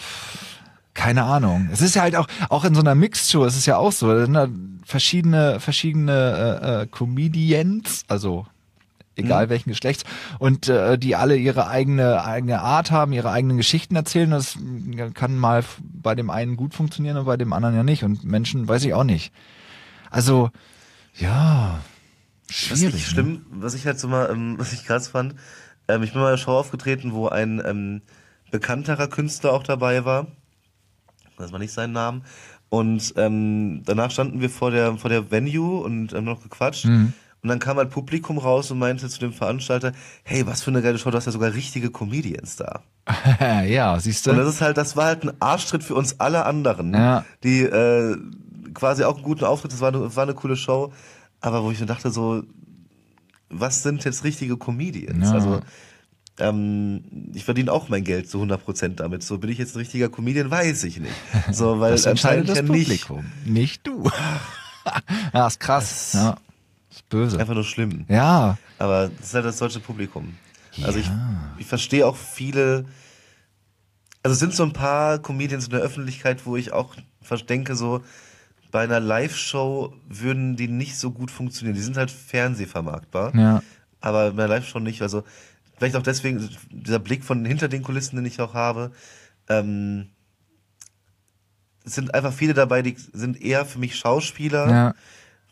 [0.93, 1.69] keine Ahnung.
[1.71, 4.11] Es ist ja halt auch, auch in so einer Mixed-Show, es ist ja auch so,
[4.11, 4.47] da sind da
[4.83, 8.47] verschiedene, verschiedene äh, äh, Comedians, also
[9.17, 10.03] egal welchen Geschlechts,
[10.39, 14.29] und äh, die alle ihre eigene eigene Art haben, ihre eigenen Geschichten erzählen.
[14.29, 14.57] Das
[15.13, 18.03] kann mal bei dem einen gut funktionieren und bei dem anderen ja nicht.
[18.03, 19.33] Und Menschen weiß ich auch nicht.
[20.09, 20.51] Also,
[21.15, 21.79] ja,
[22.47, 22.95] Was schwierig.
[22.95, 23.07] ich ne?
[23.07, 25.35] schlimm, was ich halt so mal, ähm, was ich krass fand,
[25.87, 28.01] ähm, ich bin mal in einer Show aufgetreten, wo ein ähm,
[28.51, 30.27] bekannterer Künstler auch dabei war.
[31.37, 32.21] Das war nicht sein Name.
[32.69, 36.85] Und ähm, danach standen wir vor der, vor der Venue und haben noch gequatscht.
[36.85, 37.13] Mhm.
[37.43, 39.91] Und dann kam halt Publikum raus und meinte zu dem Veranstalter,
[40.23, 42.81] hey, was für eine geile Show, du hast ja sogar richtige Comedians da.
[43.65, 44.43] ja, siehst Und du?
[44.43, 47.23] das ist halt, das war halt ein Arschtritt für uns alle anderen, Ja.
[47.43, 48.17] die äh,
[48.73, 50.91] quasi auch einen guten Auftritt, das war eine, war eine coole Show,
[51.39, 52.43] aber wo ich mir dachte so,
[53.49, 55.29] was sind jetzt richtige Comedians?
[55.29, 55.33] Ja.
[55.35, 55.61] Also
[56.39, 59.23] ähm, ich verdiene auch mein Geld zu 100% damit.
[59.23, 61.13] So bin ich jetzt ein richtiger Comedian, weiß ich nicht.
[61.51, 63.07] So, weil Das entscheidet das ja nicht.
[63.07, 64.09] Publikum, nicht, du.
[65.33, 66.13] ja, ist krass.
[66.13, 66.37] Ja, ist
[67.09, 67.39] böse.
[67.39, 68.05] Einfach nur schlimm.
[68.09, 70.35] Ja, Aber das ist halt das deutsche Publikum.
[70.83, 71.53] Also ich, Ja.
[71.57, 72.85] ich verstehe auch viele.
[74.23, 76.95] Also es sind so ein paar Comedians in der Öffentlichkeit, wo ich auch
[77.49, 78.03] denke, so
[78.71, 81.75] bei einer Live-Show würden die nicht so gut funktionieren.
[81.75, 83.63] Die sind halt fernsehvermarktbar, ja,
[84.01, 85.01] aber bei einer Live-Show nicht.
[85.01, 85.23] Also
[85.77, 88.91] vielleicht auch deswegen dieser Blick von hinter den Kulissen, den ich auch habe.
[89.49, 90.09] Ähm,
[91.85, 94.95] es sind einfach viele dabei, die sind eher für mich Schauspieler ja,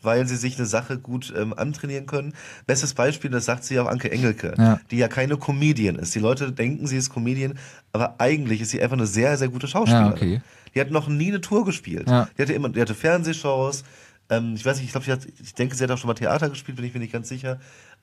[0.06, 2.32] weil sie sich eine Sache gut ähm, antrainieren können.
[2.66, 4.80] Bestes Beispiel, das sagt sie auch Anke Engelke, Ja.
[4.90, 6.14] die ja keine Comedian ist.
[6.14, 7.58] Die Leute denken, sie ist Comedian,
[7.92, 10.06] aber eigentlich ist sie einfach eine sehr, sehr gute Schauspielerin.
[10.06, 10.40] Ja, okay.
[10.74, 12.08] Die hat noch nie eine Tour gespielt.
[12.08, 12.28] Ja.
[12.38, 13.84] Die hatte immer, die hatte Fernsehshows.
[14.30, 16.76] Ähm, ich weiß nicht, ich glaube, ich denke, sie hat auch schon mal Theater gespielt,
[16.76, 17.58] bin ich mir nicht ganz sicher.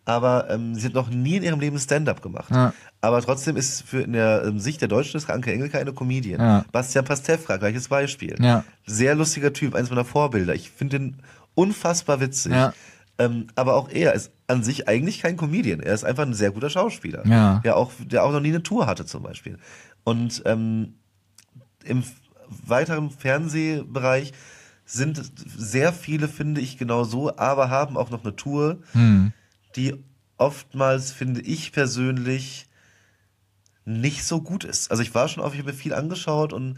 [0.06, 2.50] Aber ähm, sie hat noch nie in ihrem Leben Stand-up gemacht.
[2.52, 2.74] Ja.
[3.00, 6.42] Aber trotzdem ist für in der ähm, Sicht der Deutschen ist Anke Engelke eine Comedian.
[6.42, 6.66] Ja.
[6.74, 8.36] Bastian Pastewka, gleiches Beispiel.
[8.40, 8.66] Ja.
[8.86, 10.56] Sehr lustiger Typ, eins meiner Vorbilder.
[10.56, 11.16] Ich finde den
[11.56, 12.52] unfassbar witzig.
[12.54, 12.74] Ja.
[13.18, 15.80] Ähm, aber auch er ist an sich eigentlich kein Comedian.
[15.80, 17.26] Er ist einfach ein sehr guter Schauspieler.
[17.28, 17.60] Ja.
[17.64, 19.58] Der auch, der auch noch nie eine Tour hatte zum Beispiel.
[20.04, 20.96] Und ähm,
[21.84, 22.04] im
[22.48, 24.34] weiteren Fernsehbereich
[24.86, 25.22] sind
[25.58, 29.32] sehr viele, finde ich, genau so, aber haben auch noch eine Tour, hm.
[29.76, 29.96] die
[30.38, 32.68] oftmals, finde ich persönlich,
[33.86, 34.92] nicht so gut ist.
[34.92, 36.78] Also ich war schon auf, ich habe mir viel angeschaut und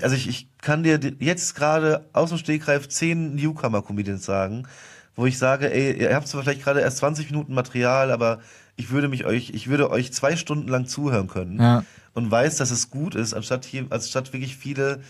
[0.00, 4.66] also ich, ich kann dir jetzt gerade aus dem Stegreif zehn Newcomer-Comedians sagen,
[5.14, 8.40] wo ich sage, ey, ihr habt zwar vielleicht gerade erst 20 Minuten Material, aber
[8.76, 11.84] ich würde mich euch, ich würde euch zwei Stunden lang zuhören können Ja.
[12.14, 15.02] und weiß, dass es gut ist, anstatt hier, anstatt wirklich viele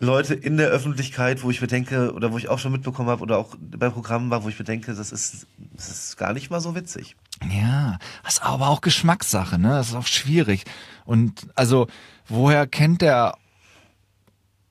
[0.00, 3.22] Leute in der Öffentlichkeit, wo ich mir denke, oder wo ich auch schon mitbekommen habe,
[3.22, 6.50] oder auch bei Programmen war, wo ich mir denke, das ist, das ist gar nicht
[6.50, 7.14] mal so witzig.
[7.48, 9.68] Ja, das ist aber auch Geschmackssache, ne?
[9.68, 10.64] Das ist auch schwierig.
[11.04, 11.86] Und also,
[12.26, 13.34] woher kennt der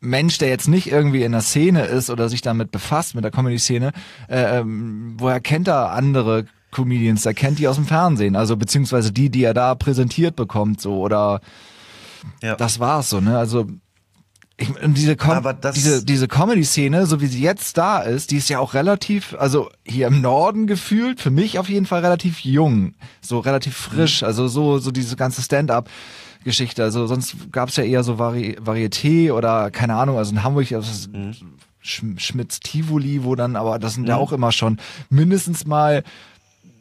[0.02, 3.32] Mensch, der jetzt nicht irgendwie in der Szene ist oder sich damit befasst, mit der
[3.32, 3.92] Comedy-Szene,
[4.28, 7.22] äh, ähm, woher kennt er andere Comedians?
[7.22, 11.00] Der kennt die aus dem Fernsehen, also beziehungsweise die, die er da präsentiert bekommt, so
[11.00, 11.40] oder
[12.42, 12.56] Ja.
[12.56, 13.38] das war's so, ne?
[13.38, 13.68] Also
[14.58, 15.44] ich, diese, Com
[15.74, 19.70] diese, diese Comedy-Szene, so wie sie jetzt da ist, die ist ja auch relativ, also
[19.84, 24.48] hier im Norden gefühlt, für mich auf jeden Fall relativ jung, so relativ frisch, also
[24.48, 25.42] so, so diese ganze
[26.42, 26.84] Stand-up-Geschichte.
[26.84, 30.90] Also sonst gab's ja eher so Vari Varieté oder keine Ahnung, also in Hamburg das
[30.90, 31.10] ist
[31.84, 34.78] Sch Schmitz Tivoli, wo dann, aber das sind ja auch immer schon
[35.10, 36.04] mindestens mal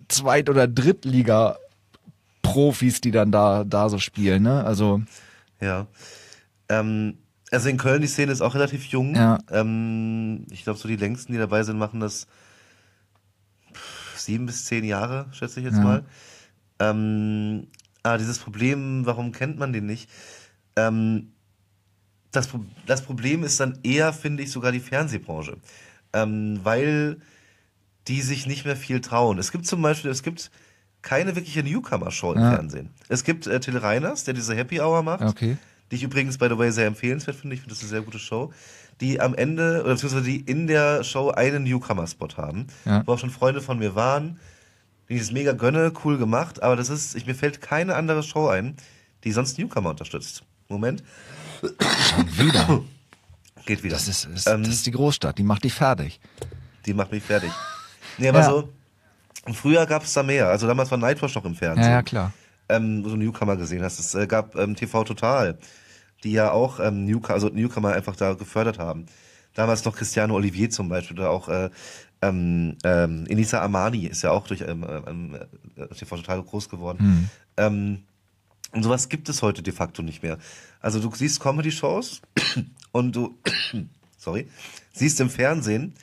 [0.09, 4.63] Zweit- oder Drittliga-Profis, die dann da, da so spielen, ne?
[4.65, 5.01] Also,
[5.61, 5.87] Ja.
[6.69, 7.17] Ähm,
[7.51, 9.15] also in Köln, die Szene ist auch relativ jung.
[9.15, 9.39] Ja.
[9.51, 12.27] Ähm, ich glaube, so die längsten, die dabei sind, machen das
[14.17, 15.85] sieben bis zehn Jahre, schätze ich jetzt Ja.
[15.85, 16.05] mal.
[16.79, 17.67] Ähm,
[18.03, 20.09] ah, dieses Problem, warum kennt man den nicht?
[20.77, 21.33] Ähm,
[22.33, 25.57] das, Pro- das Problem ist dann eher, finde ich, sogar die Fernsehbranche.
[26.13, 27.19] Ähm, weil
[28.09, 29.39] die sich nicht mehr viel trauen.
[29.39, 30.51] Es gibt zum Beispiel, es gibt
[31.03, 32.51] keine wirkliche Newcomer-Show im Ja.
[32.53, 32.91] Fernsehen.
[33.09, 35.23] Es gibt äh, Till Reiners, der diese Happy Hour macht.
[35.23, 35.57] okay.
[35.91, 37.55] Die ich übrigens, by the way, sehr empfehlenswert finde.
[37.55, 38.53] Ich finde, das eine sehr gute Show.
[39.01, 43.03] Die am Ende, oder beziehungsweise die in der Show einen Newcomer-Spot haben, Ja.
[43.07, 44.39] wo auch schon Freunde von mir waren,
[45.11, 48.23] die ich es mega gönne, cool gemacht, aber das ist, ich, mir fällt keine andere
[48.23, 48.77] Show ein,
[49.25, 50.45] die sonst Newcomer unterstützt.
[50.69, 51.03] Moment,
[52.37, 52.83] Wieder.
[53.67, 53.95] geht wieder.
[53.97, 56.21] Das ist, ist, Ähm, das ist die Großstadt, die macht dich fertig.
[56.87, 57.51] Die macht mich fertig.
[58.19, 58.45] Nee, aber Ja.
[58.51, 58.69] so,
[59.53, 60.49] früher gab es da mehr.
[60.49, 61.85] Also damals war Nightwatch noch im Fernsehen.
[61.85, 62.33] Ja, ja, klar.
[62.69, 63.99] ähm, wo du Newcomer gesehen hast.
[63.99, 65.59] Es äh, gab ähm, TV Total,
[66.25, 69.07] die ja auch ähm, Newcomer, also Newcomer einfach da gefördert haben.
[69.55, 71.71] Damals noch Cristiano Olivier zum Beispiel oder auch äh,
[72.23, 75.39] ähm, ähm, Enisa Amani ist ja auch durch ähm, ähm,
[75.77, 77.31] äh, TV Total groß geworden.
[77.57, 78.03] Ähm,
[78.73, 80.39] und sowas gibt es heute de facto nicht mehr.
[80.81, 82.23] Also du siehst Comedy-Shows
[82.93, 83.39] und du,
[84.19, 84.49] sorry,
[84.93, 85.95] siehst im Fernsehen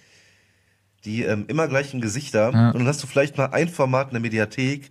[1.06, 2.68] die ähm, immer gleichen Gesichter Ja.
[2.72, 4.90] und dann hast du vielleicht mal ein Format in der Mediathek,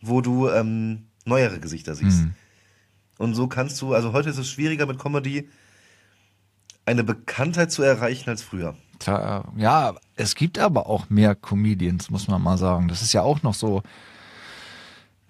[0.00, 2.22] wo du ähm, neuere Gesichter siehst.
[2.22, 2.34] Mhm.
[3.18, 5.48] Und so kannst du, also heute ist es schwieriger mit Comedy
[6.84, 8.76] eine Bekanntheit zu erreichen als früher.
[9.04, 12.88] Ja, es gibt aber auch mehr Comedians, muss man mal sagen.
[12.88, 13.82] Das ist ja auch noch so.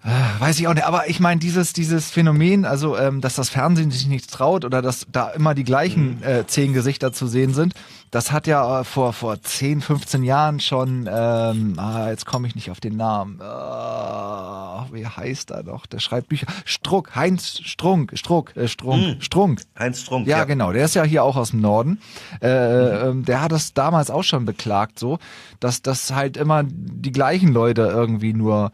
[0.07, 3.49] Äh, Weiß ich auch nicht, aber ich meine, dieses, dieses Phänomen, also ähm, dass das
[3.49, 7.53] Fernsehen sich nicht traut oder dass da immer die gleichen äh, zehn Gesichter zu sehen
[7.53, 7.73] sind,
[8.09, 12.55] das hat ja äh, vor, vor 10, 15 Jahren schon, ähm, ah, jetzt komme ich
[12.55, 18.11] nicht auf den Namen, ah, wie heißt er doch, der schreibt Bücher, Struck, Heinz Strunk,
[18.17, 20.71] Struck, äh, Strunk, Strunk, Heinz Strunk, ja, genau.
[20.71, 21.99] Der ist ja hier auch aus dem Norden.
[22.41, 25.19] Äh, ähm, der hat das damals auch schon beklagt, so,
[25.59, 28.71] dass das halt immer die gleichen Leute irgendwie nur,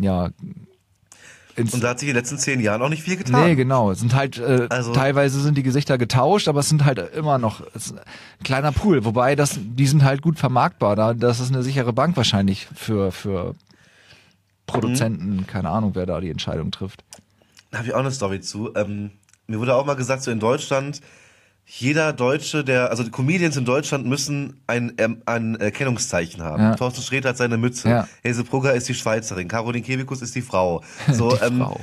[0.00, 0.30] ja,
[1.56, 3.44] Und da hat sich in den letzten zehn Jahren auch nicht viel getan.
[3.46, 3.90] Nee, genau.
[3.90, 7.38] Es sind halt, äh, Also- teilweise sind die Gesichter getauscht, aber es sind halt immer
[7.38, 9.04] noch ein kleiner Pool.
[9.06, 10.96] Wobei das, die sind halt gut vermarktbar.
[10.96, 13.54] Da, das ist eine sichere Bank wahrscheinlich für, für
[14.66, 15.36] Produzenten.
[15.36, 15.46] Mhm.
[15.46, 17.04] Keine Ahnung, wer da die Entscheidung trifft.
[17.70, 18.74] Da habe ich auch eine Story zu.
[18.74, 19.10] Ähm,
[19.46, 21.00] mir wurde auch mal gesagt, so in Deutschland,
[21.68, 26.62] jeder Deutsche, der, also die Comedians in Deutschland müssen ein, ähm, ein Erkennungszeichen haben.
[26.62, 26.74] Ja.
[26.76, 27.88] Thorsten Sträter hat seine Mütze.
[27.88, 28.08] Ja.
[28.24, 29.48] Hazel Brugger ist die Schweizerin.
[29.48, 30.82] Caroline Kebekus ist die Frau.
[31.12, 31.80] So, die ähm, Frau.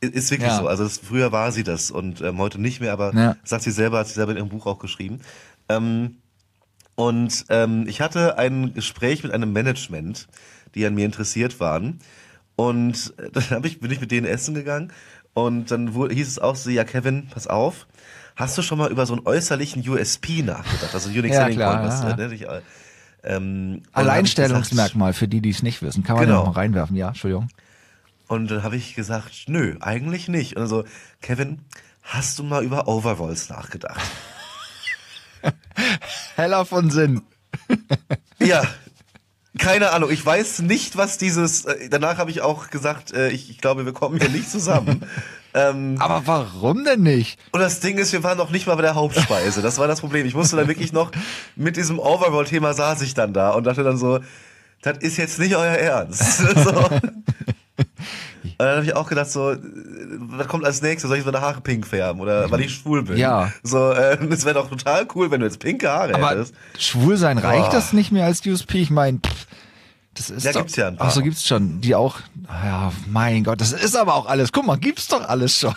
[0.00, 0.58] Ist wirklich Ja.
[0.58, 0.66] so.
[0.66, 3.36] Also das, früher war sie das und ähm, heute nicht mehr, aber Ja.
[3.44, 5.20] sagt sie selber, hat sie selber in ihrem Buch auch geschrieben.
[5.68, 6.16] Ähm,
[6.96, 10.26] und ähm, ich hatte ein Gespräch mit einem Management,
[10.74, 12.00] die an mir interessiert waren.
[12.56, 14.92] Und äh, dann hab ich, bin ich mit denen essen gegangen
[15.34, 17.86] und dann hieß es auch so, ja Kevin, pass auf,
[18.36, 20.94] hast du schon mal über so einen äußerlichen USP nachgedacht?
[20.94, 22.60] Also Unique Ja, Selling Point, was, ja, äh, ne, ich, äh,
[23.24, 26.04] ähm, ich gesagt- Alleinstellungsmerkmal für die, die es nicht wissen.
[26.04, 26.40] Kann man Genau.
[26.40, 27.48] ja noch mal reinwerfen, ja, Entschuldigung.
[28.28, 30.54] Und dann habe ich gesagt, nö, eigentlich nicht.
[30.56, 30.84] Und dann so,
[31.22, 31.60] Kevin,
[32.02, 34.00] hast du mal über Overalls nachgedacht?
[36.36, 37.22] Heller von Sinn.
[38.40, 38.64] ja,
[39.58, 40.10] keine Ahnung.
[40.10, 41.64] Ich weiß nicht, was dieses.
[41.64, 45.02] Äh, danach habe ich auch gesagt, äh, ich, ich glaube, wir kommen hier nicht zusammen.
[45.56, 47.38] ähm, Aber warum denn nicht?
[47.52, 49.62] und das Ding ist, wir waren noch nicht mal bei der Hauptspeise.
[49.62, 50.26] Das war das Problem.
[50.26, 51.10] Ich musste dann wirklich noch
[51.56, 54.20] mit diesem Overall-Thema saß ich dann da und dachte dann so,
[54.82, 56.38] das ist jetzt nicht euer Ernst.
[56.38, 56.88] so.
[58.58, 59.54] Und dann habe ich auch gedacht, so,
[60.30, 61.08] was kommt als nächstes?
[61.08, 63.18] Soll ich meine Haare pink färben oder weil ich schwul bin?
[63.18, 63.52] Ja.
[63.62, 66.54] So, äh, es wäre doch total cool, wenn du jetzt pinke Haare Aber hättest.
[66.78, 67.72] schwul sein reicht Boah.
[67.72, 68.78] das nicht mehr als USP?
[68.78, 69.18] Ich meine,
[70.16, 71.06] das ist Ja, doch, gibt's ja ein paar.
[71.08, 71.80] Ach so, gibt's schon.
[71.80, 74.50] Die auch, ja, mein Gott, das ist aber auch alles.
[74.52, 75.74] Guck mal, gibt's doch alles schon.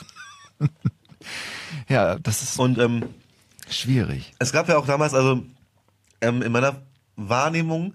[1.87, 3.03] ja, das ist, Und ähm,
[3.69, 4.33] Schwierig.
[4.39, 5.43] Es gab ja auch damals, also
[6.21, 6.81] ähm, in meiner
[7.15, 7.93] Wahrnehmung,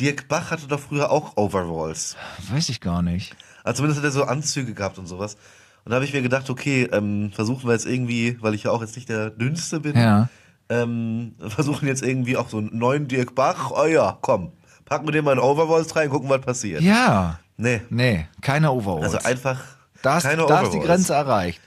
[0.00, 2.16] Dirk Bach hatte doch früher auch Overalls.
[2.50, 3.36] Weiß ich gar nicht.
[3.62, 5.36] Also zumindest hat er so Anzüge gehabt und sowas.
[5.84, 8.72] Und da habe ich mir gedacht, okay, ähm, versuchen wir jetzt irgendwie, weil ich ja
[8.72, 10.28] auch jetzt nicht der Dünnste bin, Ja.
[10.68, 13.70] ähm, versuchen jetzt irgendwie auch so einen neuen Dirk Bach.
[13.70, 14.52] Oh ja, komm,
[14.86, 16.80] packen wir den mal in Overalls rein, gucken, was passiert.
[16.80, 17.38] Ja.
[17.58, 19.14] Nee, Nee, keine Overalls.
[19.14, 19.60] also einfach
[20.02, 21.60] da ist, keine da ist die Grenze erreicht.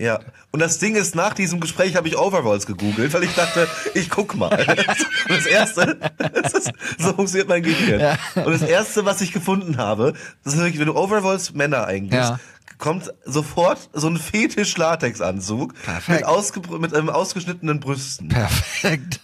[0.00, 0.20] Ja.
[0.52, 4.08] Und das Ding ist, nach diesem Gespräch habe ich Overalls gegoogelt, weil ich dachte, ich
[4.10, 4.50] guck mal.
[5.28, 8.16] Und das erste, das ist, so funktioniert mein Gehirn.
[8.36, 10.12] Und das erste, was ich gefunden habe,
[10.44, 12.38] das ist wirklich, wenn du Overalls Männer eingibst, Ja.
[12.78, 15.74] kommt sofort so ein Fetisch-Latex-Anzug
[16.06, 18.28] mit, ausge mit ähm, ausgeschnittenen Brüsten.
[18.28, 19.20] Perfekt.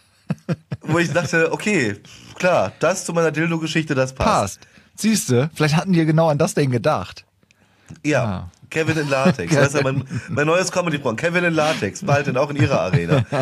[0.86, 1.96] Wo ich dachte, okay,
[2.36, 4.60] klar, das zu meiner Dildo-Geschichte, das passt.
[4.60, 4.60] Passt.
[4.96, 7.24] Siehst du, vielleicht hatten die genau an das Ding gedacht.
[8.04, 8.24] Ja.
[8.24, 8.50] Ah.
[8.70, 9.54] Kevin in Latex.
[9.54, 11.14] Das ist ja mein, mein neues Comedy-Programm.
[11.16, 12.02] Kevin in Latex.
[12.04, 13.24] Bald in, auch in ihrer Arena.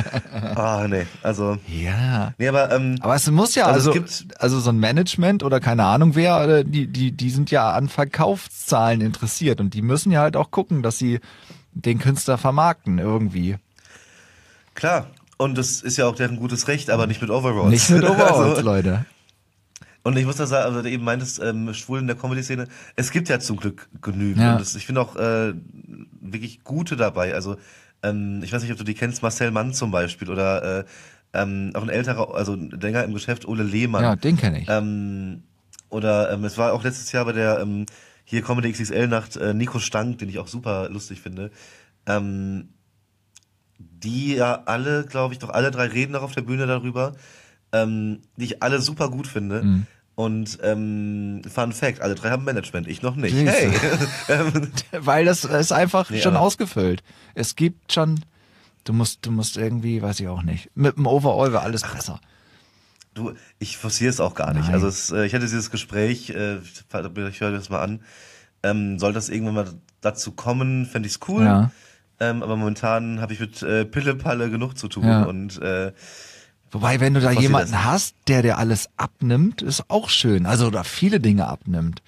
[0.55, 1.07] Ah, nee.
[1.23, 2.35] Also, Ja.
[2.37, 5.43] nee, aber, ähm, Aber es muss ja, Also also, es gibt- also so ein Management
[5.43, 9.81] oder keine Ahnung wer, äh, die, die, die sind ja an Verkaufszahlen interessiert und die
[9.81, 11.21] müssen ja halt auch gucken, dass sie
[11.73, 13.57] den Künstler vermarkten irgendwie.
[14.75, 15.07] klar.
[15.43, 17.71] Und das ist ja auch deren gutes Recht, aber nicht mit Overalls.
[17.71, 19.05] Nicht mit Overalls, also, Leute.
[20.05, 23.11] und ich muss da sagen, also du eben meintest, ähm, Schwulen in der Comedy-Szene, es
[23.11, 24.39] gibt ja zum Glück genügend.
[24.39, 24.53] Ja.
[24.53, 25.53] Und das, ich finde auch äh,
[26.21, 27.35] wirklich gute dabei.
[27.35, 27.57] Also,
[28.05, 30.85] ähm, ich weiß nicht, ob du die kennst, Marcel Mann zum Beispiel oder äh,
[31.35, 34.05] ähm, auch ein älterer, also länger im Geschäft, Ole Lehmann.
[34.05, 34.69] Ja, den kenne ich.
[34.69, 35.43] Ähm,
[35.89, 37.87] oder ähm, es war auch letztes Jahr bei der ähm,
[38.25, 41.51] hier Comedy XXL Nacht äh, Nico Stank, den ich auch super lustig finde.
[42.07, 42.69] Ähm,
[44.03, 47.15] die ja alle, glaube ich, doch alle drei reden noch auf der Bühne darüber,
[47.73, 49.63] ähm, die ich alle super gut finde.
[49.63, 49.87] Mhm.
[50.15, 53.35] Und ähm, Fun Fact, alle drei haben Management, ich noch nicht.
[53.35, 53.73] Hey,
[54.93, 57.03] Weil das ist einfach Nee, schon ausgefüllt.
[57.35, 58.21] Es gibt schon,
[58.85, 62.21] du musst, du musst irgendwie, weiß ich auch nicht, mit dem Overall wäre alles besser.
[63.15, 64.67] du, ich forciere es auch gar nicht.
[64.67, 64.75] Nein.
[64.75, 66.85] Also es, äh, ich hatte dieses Gespräch, äh, ich
[67.31, 68.03] ich höre das mal an.
[68.63, 69.69] Ähm, soll das irgendwann mal
[70.03, 71.45] dazu kommen, fände ich's cool.
[71.45, 71.71] Ja.
[72.23, 75.25] Ähm, aber momentan habe ich mit äh, Pille-Palle genug zu tun Ja.
[75.25, 75.93] und äh,
[76.71, 80.47] Wobei, wenn du da jemanden hast, der dir alles abnimmt, ist auch schön.
[80.47, 82.01] Also, oder viele Dinge abnimmt.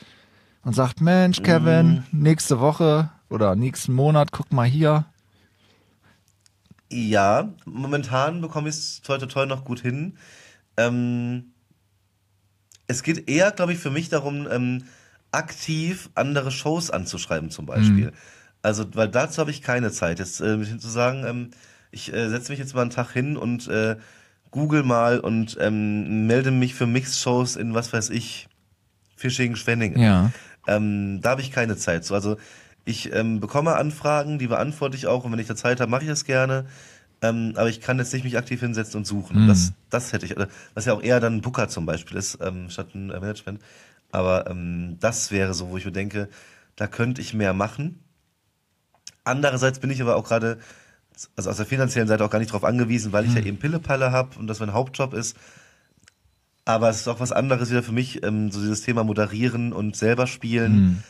[0.62, 2.22] Und sagt, Mensch, Kevin, Mhm.
[2.22, 5.04] nächste Woche oder nächsten Monat, guck mal hier.
[6.90, 10.16] ja, momentan bekomme ich es toll, toll, toll noch gut hin.
[10.76, 11.52] Ähm,
[12.86, 14.84] es geht eher, glaube ich, für mich darum, ähm,
[15.32, 18.12] aktiv andere Shows anzuschreiben zum Beispiel.
[18.64, 20.18] Also, weil dazu habe ich keine Zeit.
[20.18, 21.50] Jetzt äh, zu sagen, ähm,
[21.90, 23.96] ich äh, setze mich jetzt mal einen Tag hin und äh,
[24.50, 28.48] google mal und ähm, melde mich für Mixed-Shows in was weiß ich,
[29.16, 30.00] Fishing, Schwenningen.
[30.00, 30.30] Ja.
[30.66, 32.14] Ähm, da habe ich keine Zeit zu.
[32.14, 32.38] Also
[32.86, 36.04] ich ähm, bekomme Anfragen, die beantworte ich auch und wenn ich da Zeit habe, mache
[36.04, 36.64] ich das gerne.
[37.20, 39.44] Ähm, aber ich kann jetzt nicht mich aktiv hinsetzen und suchen.
[39.44, 39.48] Mhm.
[39.48, 40.36] Das, das hätte ich,
[40.72, 43.60] was ja auch eher dann ein Booker zum Beispiel ist, ähm, statt ein äh, Management.
[44.10, 46.30] Aber ähm, das wäre so, wo ich mir denke,
[46.76, 48.03] da könnte ich mehr machen.
[49.24, 50.58] Andererseits bin ich aber auch gerade,
[51.36, 54.12] also aus der finanziellen Seite auch gar nicht drauf angewiesen, weil ich ja eben Pille-Palle
[54.12, 55.36] habe und das mein Hauptjob ist.
[56.66, 59.96] Aber es ist auch was anderes wieder für mich, ähm, so dieses Thema moderieren und
[59.96, 61.02] selber spielen.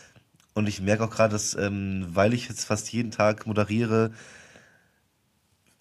[0.54, 4.12] Und ich merke auch gerade, dass, ähm, weil ich jetzt fast jeden Tag moderiere,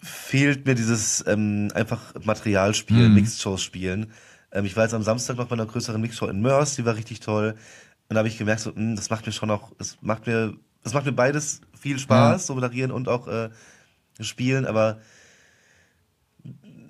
[0.00, 4.12] fehlt mir dieses ähm, einfach Material spielen, Mixed-Shows spielen.
[4.52, 6.96] Ähm, ich war jetzt am Samstag noch bei einer größeren Mixshow in Mörs, die war
[6.96, 7.54] richtig toll.
[8.08, 10.54] Und da habe ich gemerkt, so, mh, das macht mir schon auch, es macht mir,
[10.84, 13.50] es macht mir beides viel Spaß, so moderieren und auch äh,
[14.20, 14.98] spielen, aber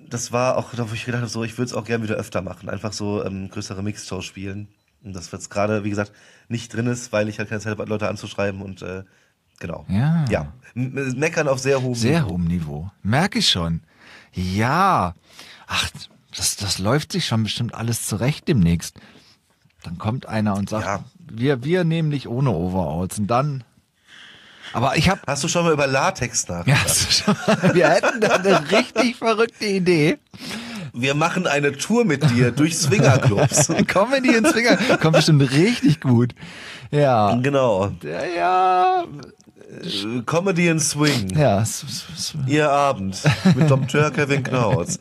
[0.09, 2.15] das war auch, da wo ich gedacht habe, so, ich würde es auch gerne wieder
[2.15, 4.67] öfter machen, einfach so ähm, größere Mixshows spielen.
[5.03, 6.11] Und das jetzt gerade, wie gesagt,
[6.47, 9.03] nicht drin ist, weil ich halt keine Zeit habe, Leute anzuschreiben und äh,
[9.59, 9.85] genau.
[9.87, 10.25] Ja.
[10.29, 10.53] Ja.
[10.73, 12.31] Meckern auf sehr hohem Sehr Niveau.
[12.33, 12.91] hohem Niveau.
[13.03, 13.81] Merke ich schon.
[14.33, 15.13] Ja.
[15.67, 15.89] Ach,
[16.35, 18.99] das, das läuft sich schon bestimmt alles zurecht demnächst.
[19.83, 21.03] Dann kommt einer und sagt, Ja.
[21.19, 23.19] wir, wir nehmen dich ohne Overalls.
[23.19, 23.63] Und dann.
[24.75, 26.83] Aber ich habe Hast du schon mal über Latex Ja, nachgedacht?
[26.85, 27.35] hast du schon-
[27.75, 30.17] wir hätten da eine richtig verrückte Idee.
[30.93, 33.67] Wir machen eine Tour mit dir durch Swingerclubs.
[33.87, 36.33] Comedy in Zwinger kommt bestimmt richtig gut.
[36.91, 37.35] Ja.
[37.35, 37.91] genau.
[38.03, 39.03] Ja, ja.
[39.03, 41.29] Äh, Comedy and Swing.
[41.35, 41.63] Ja,
[42.47, 43.21] Ihr Abend
[43.55, 44.99] mit Dompteur Kevin Knaus.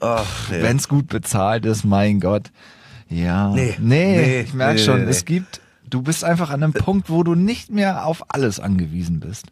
[0.00, 0.62] Ach, nee.
[0.62, 2.50] wenn's gut bezahlt ist, mein Gott.
[3.08, 3.48] Ja.
[3.48, 3.76] Nee.
[3.80, 5.60] Nee, Nee, ich merke nee, schon, es gibt,
[5.94, 9.46] du bist einfach an einem Punkt, wo du nicht mehr auf alles angewiesen bist.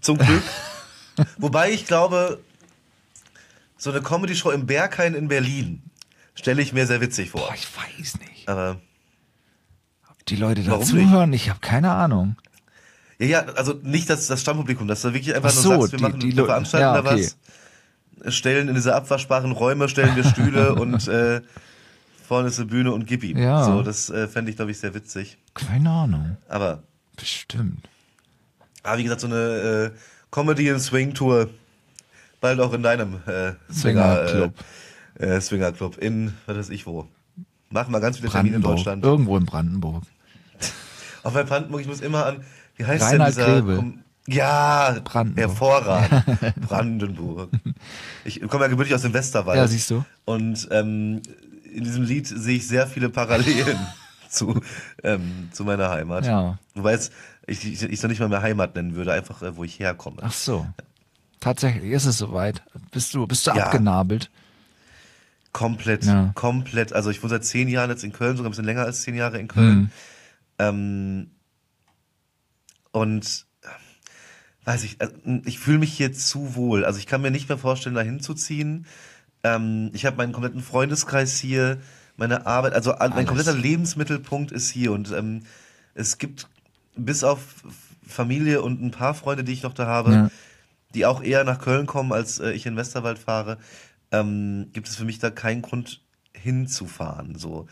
[0.00, 0.42] Zum Glück.
[1.38, 2.40] Wobei ich glaube,
[3.78, 5.82] so eine Comedy-Show im Berghain in Berlin
[6.34, 7.42] stelle ich mir sehr witzig vor.
[7.42, 8.48] Boah, ich weiß nicht.
[8.48, 8.80] Aber
[10.10, 12.36] Ob die Leute Warum dazuhören, ich habe keine Ahnung.
[13.18, 15.92] Ja, ja, also nicht das, das Stammpublikum, dass du wirklich einfach Ach nur so, sagst,
[15.92, 17.30] wir die- machen, die Lo- veranstalten ja, da okay.
[18.24, 21.42] was, stellen in diese abwaschbaren Räume, stellen wir Stühle und äh,
[22.32, 23.36] vorne ist eine Bühne und gib ihm.
[23.36, 23.62] Ja.
[23.62, 25.36] So, das äh, fände ich, glaube ich, sehr witzig.
[25.52, 26.38] Keine Ahnung.
[26.48, 26.82] Aber,
[27.14, 27.86] Bestimmt.
[28.82, 29.90] aber wie gesagt, so eine äh,
[30.30, 31.50] Comedy- und Swing-Tour
[32.40, 34.54] bald auch in deinem äh, Swinger, Swingerclub.
[35.18, 37.06] Äh, äh, Swingerclub in, was weiß ich wo.
[37.68, 38.62] Machen wir ganz viele Termine in.
[38.62, 39.04] Deutschland.
[39.04, 40.04] Irgendwo in Brandenburg.
[41.24, 42.44] Auch bei Brandenburg, ich muss immer an,
[42.76, 43.78] wie heißt Reinhard denn dieser...
[43.78, 45.48] Kom- ja, Brandenburg.
[45.48, 46.24] hervorragend.
[46.66, 47.50] Brandenburg.
[48.24, 49.58] Ich komme ja gebürtig aus dem Westerwald.
[49.58, 50.02] Ja, siehst du.
[50.24, 51.20] Und ähm,
[51.72, 53.78] in diesem Lied sehe ich sehr viele Parallelen
[54.28, 54.60] zu,
[55.02, 56.26] ähm, zu meiner Heimat.
[56.26, 56.58] Ja.
[56.74, 57.10] Wobei es,
[57.46, 60.18] ich, ich, ich noch nicht mal mehr Heimat nennen würde, einfach äh, wo ich herkomme.
[60.22, 60.66] Ach so.
[61.40, 62.62] Tatsächlich ist es soweit.
[62.92, 63.64] Bist du, bist du Ja.
[63.66, 64.30] abgenabelt?
[65.52, 66.30] Komplett, Ja.
[66.34, 66.92] komplett.
[66.92, 69.14] Also ich wohne seit zehn Jahren jetzt in Köln, sogar ein bisschen länger als zehn
[69.14, 69.78] Jahre in Köln.
[69.78, 69.90] Mhm.
[70.58, 71.30] Ähm,
[72.92, 75.14] und äh, weiß ich, also,
[75.44, 76.84] ich fühle mich hier zu wohl.
[76.84, 78.86] Also ich kann mir nicht mehr vorstellen, da hinzuziehen.
[79.44, 81.78] Ähm, ich habe meinen kompletten Freundeskreis hier,
[82.16, 83.28] meine Arbeit, also all- mein Alles.
[83.28, 85.42] kompletter Lebensmittelpunkt ist hier und ähm,
[85.94, 86.48] es gibt
[86.96, 87.40] bis auf
[88.06, 90.30] Familie und ein paar Freunde, die ich noch da habe, Ja.
[90.94, 93.58] die auch eher nach Köln kommen, als äh, ich in Westerwald fahre,
[94.10, 96.02] ähm, gibt es für mich da keinen Grund
[96.34, 97.36] hinzufahren.
[97.36, 97.66] So.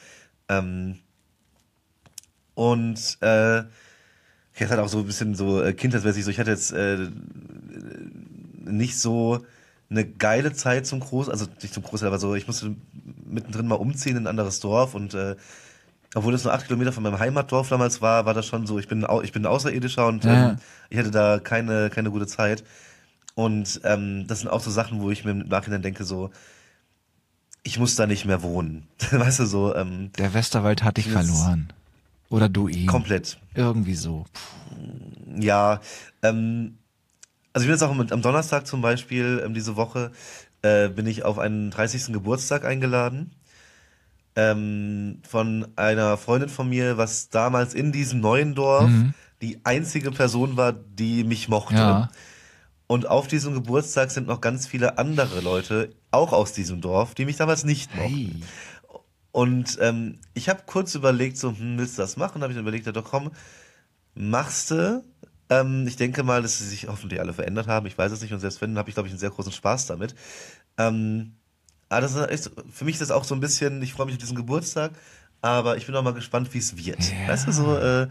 [0.48, 0.98] Ähm,
[2.54, 3.60] und äh,
[4.54, 7.08] ich hatte halt auch so ein bisschen so äh, kindheitsmäßig, so ich hatte jetzt äh,
[8.64, 9.44] nicht so
[9.90, 12.74] eine geile Zeit zum Groß, also nicht zum Großteil, aber so, ich musste
[13.26, 15.36] mittendrin mal umziehen in ein anderes Dorf und äh,
[16.14, 18.88] obwohl es nur acht Kilometer von meinem Heimatdorf damals war, war das schon so, ich
[18.88, 20.50] bin, ich bin Außerirdischer und Ja.
[20.50, 20.56] ähm,
[20.88, 22.64] ich hatte da keine, keine gute Zeit.
[23.36, 26.30] Und ähm, das sind auch so Sachen, wo ich mir im Nachhinein denke, so,
[27.62, 28.88] ich muss da nicht mehr wohnen.
[29.12, 31.72] weißt du, so, ähm, Der Westerwald hat dich verloren.
[32.28, 32.86] Oder du ihn.
[32.88, 33.38] komplett.
[33.54, 34.24] Irgendwie so.
[35.38, 35.80] Ja,
[36.22, 36.76] ähm,
[37.52, 40.12] also ich bin jetzt auch mit, am Donnerstag zum Beispiel, ähm, diese Woche,
[40.62, 42.12] äh, bin ich auf einen 30.
[42.12, 43.32] Geburtstag eingeladen.
[44.36, 48.88] Ähm, von einer Freundin von mir, was damals in diesem neuen Dorf
[49.42, 51.74] die einzige Person war, die mich mochte.
[51.74, 52.10] Ja.
[52.86, 57.24] Und auf diesem Geburtstag sind noch ganz viele andere Leute, auch aus diesem Dorf, die
[57.24, 58.10] mich damals nicht mochten.
[58.10, 58.42] Hey.
[59.32, 62.42] Und ähm, ich habe kurz überlegt, so, hm, willst du das machen?
[62.42, 63.30] habe ich überlegt, ja doch komm,
[64.14, 65.04] machst du.
[65.50, 67.86] Ähm, ich denke mal, dass sie sich hoffentlich alle verändert haben.
[67.86, 68.32] Ich weiß es nicht.
[68.32, 70.14] Und selbst wenn, habe ich, glaube ich, einen sehr großen Spaß damit.
[70.78, 71.34] Ähm,
[71.90, 74.20] aber das ist für mich ist das auch so ein bisschen, ich freue mich auf
[74.20, 74.92] diesen Geburtstag,
[75.42, 77.00] aber ich bin auch mal gespannt, wie es wird.
[77.00, 77.28] Ja.
[77.28, 78.06] Weißt du, so, äh,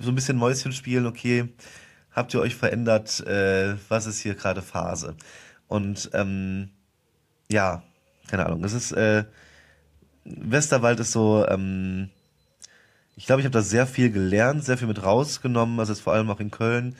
[0.00, 1.52] so ein bisschen Mäuschen spielen, okay,
[2.10, 5.14] habt ihr euch verändert, äh, was ist hier gerade Phase?
[5.66, 6.70] Und ähm,
[7.52, 7.82] ja,
[8.28, 9.24] keine Ahnung, es ist, äh,
[10.24, 12.08] Westerwald ist so, ähm,
[13.18, 16.12] ich glaube, ich habe da sehr viel gelernt, sehr viel mit rausgenommen, also jetzt vor
[16.12, 16.94] allem auch in Köln.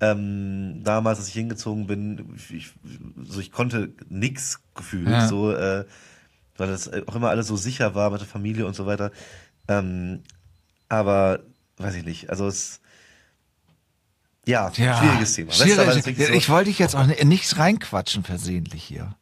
[0.00, 2.72] Ähm, damals, als ich hingezogen bin, ich,
[3.24, 5.26] so ich konnte nix gefühlt, Ja.
[5.26, 5.84] so, äh,
[6.56, 9.10] weil das auch immer alles so sicher war mit der Familie und so weiter.
[9.68, 10.22] Ähm,
[10.88, 11.40] aber
[11.78, 12.80] weiß ich nicht, also es
[14.46, 15.52] ja, Ja, schwieriges Thema.
[15.52, 16.16] schwierig.
[16.26, 19.16] So, Ich wollte dich jetzt auch ni- nicht reinquatschen versehentlich hier.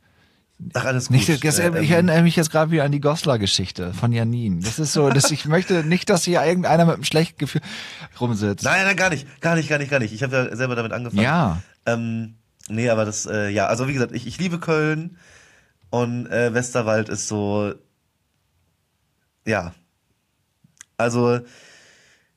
[0.75, 1.29] Ach, alles gut.
[1.29, 4.61] Äh, ich ähm, erinnere mich jetzt gerade wieder an die Goslar-Geschichte von Janin.
[4.61, 7.61] Das ist so, dass ich möchte nicht, dass hier irgendeiner mit einem schlechten Gefühl
[8.21, 8.65] rumsitzt.
[8.65, 10.13] Nein, nein, gar nicht, gar nicht, gar nicht, gar nicht.
[10.13, 11.23] Ich habe ja selber damit angefangen.
[11.23, 11.63] Ja.
[11.87, 12.35] Ähm,
[12.69, 15.19] nee, aber das, äh, ja, also wie gesagt, ich, ich liebe Köln
[15.91, 17.75] und äh, Westerwald ist so,
[19.47, 19.75] ja,
[20.97, 21.41] also,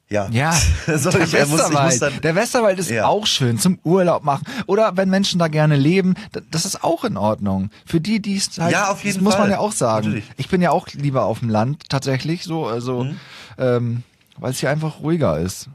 [0.10, 0.28] ja.
[0.30, 0.54] Ja,
[0.98, 2.02] so, der, ich, äh, muss, Westerwald.
[2.02, 3.06] dann, der Westerwald ist Ja.
[3.08, 4.46] auch schön zum Urlaub machen.
[4.68, 6.14] Oder wenn Menschen da gerne leben,
[6.52, 7.70] das ist auch in Ordnung.
[7.86, 9.52] Für die, die es halt, Ja, auf jeden das muss man Fall.
[9.52, 10.08] ja auch sagen.
[10.08, 10.26] Natürlich.
[10.38, 13.20] Ich bin ja auch lieber auf dem Land, tatsächlich, so, also, Mhm.
[13.58, 14.04] ähm,
[14.38, 15.70] weil es hier einfach ruhiger ist.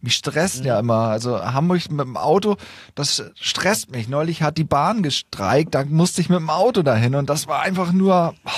[0.00, 0.66] Mich stresst Mhm.
[0.66, 1.08] ja immer.
[1.08, 2.56] Also Hamburg mit dem Auto,
[2.94, 4.06] das stresst mich.
[4.08, 7.62] Neulich hat die Bahn gestreikt, da musste ich mit dem Auto dahin und das war
[7.62, 8.50] einfach nur, oh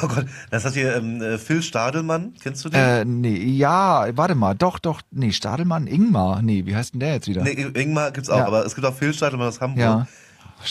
[0.00, 2.80] Gott, das hat hier ähm, äh, Phil Stadelmann, kennst du den?
[2.80, 7.12] äh, nee, ja, warte mal, doch, doch, nee, Stadelmann, Ingmar, nee, wie heißt denn der
[7.14, 7.42] jetzt wieder?
[7.42, 8.46] nee, Ingmar gibt's auch, Ja.
[8.46, 9.80] aber es gibt auch Phil Stadelmann aus Hamburg.
[9.80, 10.06] Ja.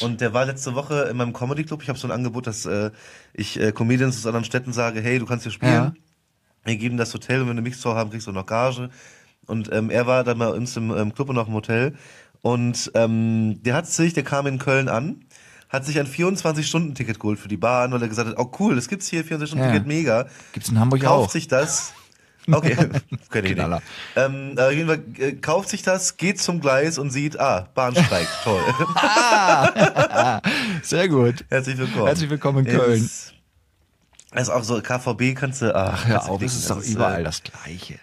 [0.02, 1.84] Und der war letzte Woche in meinem Comedy Club.
[1.84, 2.92] Ich habe so ein Angebot, dass äh,
[3.34, 5.74] ich äh, Comedians aus anderen Städten sage, hey, du kannst hier spielen.
[5.74, 5.94] Ja.
[6.64, 8.90] Wir geben das Hotel und wenn eine Mixshow haben, kriegst du noch Gage.
[9.48, 11.96] Und ähm, er war dann bei uns im ähm, Club und auch im Hotel.
[12.42, 15.26] Und ähm, der hat sich, der kam in Köln an,
[15.72, 18.88] hat sich ein 24-Stunden-Ticket geholt für die Bahn, weil er gesagt hat, oh cool, das
[18.88, 19.88] gibt's hier, 24-Stunden-Ticket, Ja.
[19.88, 20.28] mega.
[20.54, 21.32] Gibt's in Hamburg Kauft auch.
[21.32, 21.94] sich das.
[22.52, 22.76] Okay,
[23.30, 23.56] keine Idee.
[23.56, 23.82] Knaller.
[24.16, 28.28] Ähm, auf jeden Fall äh, kauft sich das, geht zum Gleis und sieht, ah, Bahnsteig,
[28.44, 28.62] toll.
[30.84, 31.46] Sehr gut.
[31.50, 32.08] Herzlich willkommen.
[32.08, 33.04] Herzlich willkommen in Köln.
[33.06, 33.34] Ist,
[34.34, 36.46] ist auch so, KVB kannst du, ach, auf, es knicken.
[36.48, 38.00] ist doch Das überall äh, das Gleiche.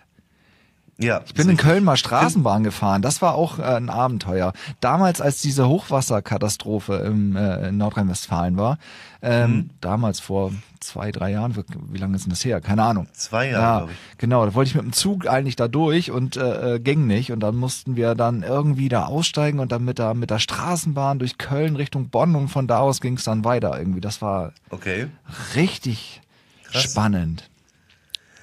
[1.00, 1.20] Ja.
[1.26, 3.02] Ich bin in Köln mal Straßenbahn gefahren.
[3.02, 4.52] Das war auch äh, ein Abenteuer.
[4.80, 8.78] Damals, als diese Hochwasserkatastrophe im, äh, in Nordrhein-Westfalen war,
[9.22, 9.70] ähm, Mhm.
[9.80, 11.54] damals vor zwei, drei Jahren,
[11.90, 12.60] wie, lange ist denn das her?
[12.60, 13.06] Keine Ahnung.
[13.12, 14.18] Zwei Jahre, ja, glaube ich.
[14.18, 17.30] Genau, da wollte ich mit dem Zug eigentlich da durch und äh, äh, ging nicht.
[17.32, 21.20] Und dann mussten wir dann irgendwie da aussteigen und dann mit der, mit der Straßenbahn
[21.20, 24.00] durch Köln Richtung Bonn und von da aus ging es dann weiter irgendwie.
[24.00, 25.06] Das war Okay.
[25.54, 26.20] richtig
[26.64, 26.82] Krass.
[26.84, 27.48] spannend.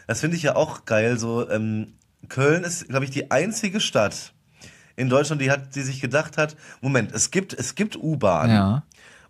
[0.08, 1.18] Das finde ich ja auch geil.
[1.18, 1.88] So, ähm,
[2.28, 4.34] Köln ist, glaube ich, die einzige Stadt
[4.96, 8.84] in Deutschland, die hat, die sich gedacht hat, Moment, es gibt, es gibt U-Bahn Ja.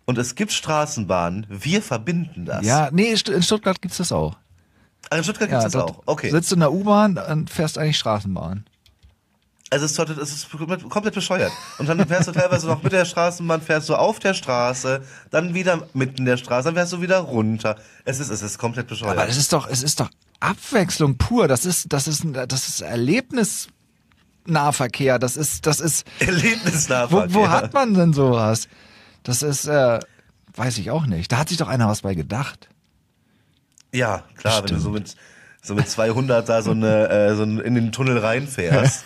[0.04, 1.46] und es gibt Straßenbahn.
[1.48, 2.64] Wir verbinden das.
[2.64, 4.36] Ja, nee, in Stuttgart gibt's das auch.
[5.10, 6.02] Ach, in Stuttgart Ja, gibt es das auch.
[6.06, 6.30] Okay.
[6.30, 8.64] Sitzt in der U-Bahn und fährst eigentlich Straßenbahn.
[9.68, 10.50] Also es ist, es ist
[10.88, 11.50] komplett, bescheuert.
[11.78, 15.54] Und dann fährst du teilweise noch mit der Straßenbahn, fährst du auf der Straße, dann
[15.54, 17.74] wieder mitten in der Straße, dann fährst du wieder runter.
[18.04, 19.16] Es ist, es ist komplett bescheuert.
[19.18, 20.08] Aber das ist doch, es ist doch
[20.40, 21.48] Abwechslung pur.
[21.48, 25.18] Das ist, das ist, das ist Erlebnisnahverkehr.
[25.18, 27.34] Das ist, das ist, wo, Erlebnisnahverkehr.
[27.34, 28.68] wo hat man denn sowas?
[29.22, 29.98] Das ist, äh,
[30.54, 31.30] weiß ich auch nicht.
[31.32, 32.68] Da hat sich doch einer was bei gedacht.
[33.92, 35.16] Ja, klar, wenn du so mit,
[35.62, 39.04] so mit 200 da so, eine, äh, so in den Tunnel reinfährst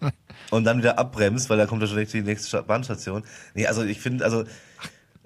[0.50, 3.22] und dann wieder abbremst, weil da kommt ja schon direkt die nächste Sta- Bahnstation.
[3.54, 4.44] Nee, also ich finde, also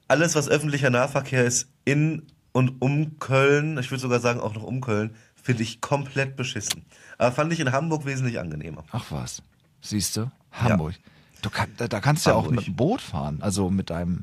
[0.08, 4.62] alles, was öffentlicher Nahverkehr ist in und um Köln, ich würde sogar sagen auch noch
[4.62, 6.84] um Köln, finde ich komplett beschissen.
[7.18, 8.84] Aber fand ich in Hamburg wesentlich angenehmer.
[8.92, 9.42] Ach was.
[9.80, 10.30] Siehst du?
[10.52, 10.94] Hamburg.
[11.42, 13.38] Du kann, da, da kannst du ja auch mit dem Boot fahren.
[13.42, 14.22] Also mit deinem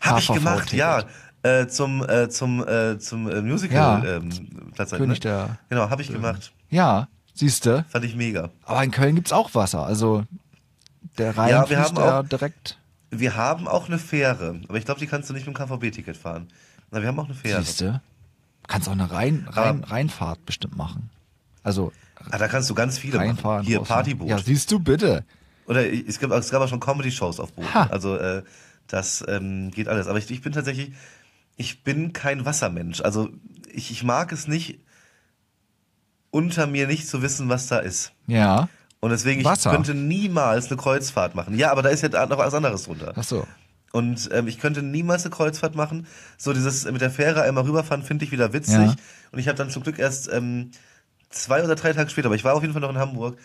[0.00, 1.04] Habe ich gemacht, ja.
[1.44, 4.16] Äh, zum äh, zum äh, zum äh, Musical Ja.
[4.16, 5.30] ähm, Platz König ne?
[5.30, 6.52] der- Genau, habe ich gemacht.
[6.68, 7.84] Ja, siehst du?
[7.88, 8.50] Fand ich mega.
[8.64, 9.84] Aber in Köln gibt's auch Wasser.
[9.86, 10.24] Also
[11.16, 12.78] der Rhein Ja, wir haben ja auch- direkt.
[13.10, 16.16] Wir haben auch eine Fähre, aber ich glaube, die kannst du nicht mit dem KVB-Ticket
[16.16, 16.48] fahren.
[16.90, 17.62] Na, wir haben auch eine Fähre.
[17.62, 18.00] Siehst du?
[18.68, 21.10] Kannst auch eine Rhein, Rhein, Rheinfahrt bestimmt machen.
[21.64, 21.92] Also
[22.30, 23.28] Ah, da kannst du ganz viele machen.
[23.28, 23.66] reinfahren.
[23.66, 23.80] Hier.
[23.80, 24.28] Partyboot.
[24.28, 25.24] Ja, siehst du bitte.
[25.66, 27.72] Oder es gab, es gab auch schon Comedy-Shows auf Booten.
[27.74, 27.86] Ha.
[27.90, 28.42] Also äh,
[28.86, 30.06] das ähm, geht alles.
[30.06, 30.92] Aber ich, ich bin tatsächlich,
[31.56, 33.00] ich bin kein Wassermensch.
[33.00, 33.28] Also
[33.72, 34.78] ich, ich mag es nicht,
[36.30, 38.12] unter mir nicht zu wissen, was da ist.
[38.26, 38.68] Ja.
[39.00, 39.70] Und deswegen, ich Wasser.
[39.70, 41.56] könnte niemals eine Kreuzfahrt machen.
[41.56, 43.12] Ja, aber da ist ja noch was anderes drunter.
[43.16, 43.46] Ach so.
[43.92, 46.06] Und ähm, ich könnte niemals eine Kreuzfahrt machen.
[46.36, 48.74] So dieses mit der Fähre einmal rüberfahren, finde ich wieder witzig.
[48.76, 48.94] Ja.
[49.32, 50.70] Und ich habe dann zum Glück erst ähm,
[51.30, 53.38] zwei oder drei Tage später, aber ich war auf jeden Fall noch in Hamburg,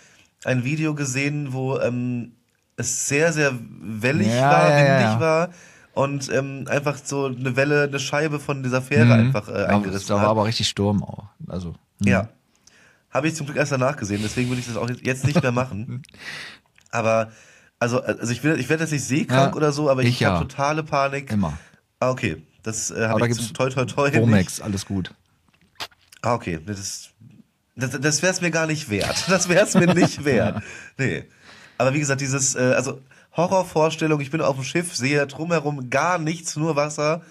[0.43, 2.33] ein Video gesehen, wo ähm,
[2.75, 5.49] es sehr, sehr wellig Ja, war, ja, windig war
[5.93, 9.11] und ähm, einfach so eine Welle, eine Scheibe von dieser Fähre Mhm.
[9.11, 10.29] einfach äh, eingerissen Da war hat.
[10.29, 11.25] aber richtig Sturm auch.
[11.47, 11.69] Also.
[12.01, 12.07] hm.
[12.07, 12.29] Ja.
[13.11, 15.51] Habe ich zum Glück erst danach gesehen, deswegen würde ich das auch jetzt nicht mehr
[15.51, 16.01] machen.
[16.91, 17.31] aber,
[17.83, 20.19] also, also ich, will, ich werde jetzt nicht seekrank Ja, oder so, aber ich, ich
[20.21, 20.31] ja.
[20.31, 21.31] habe totale Panik.
[21.31, 21.57] Immer.
[21.99, 22.41] Ah, okay.
[22.63, 24.13] Das äh, habe ich gibt's zum toi toi toi.
[24.13, 25.13] Womex, alles gut.
[26.21, 26.59] Ah, okay.
[26.65, 27.09] Das,
[27.75, 29.25] das, das wäre es mir gar nicht wert.
[29.27, 30.63] Das wäre es mir nicht wert.
[30.97, 31.25] Nee.
[31.77, 33.01] Aber wie gesagt, dieses, äh, also
[33.35, 37.21] Horrorvorstellung, ich bin auf dem Schiff, sehe drumherum gar nichts, nur Wasser.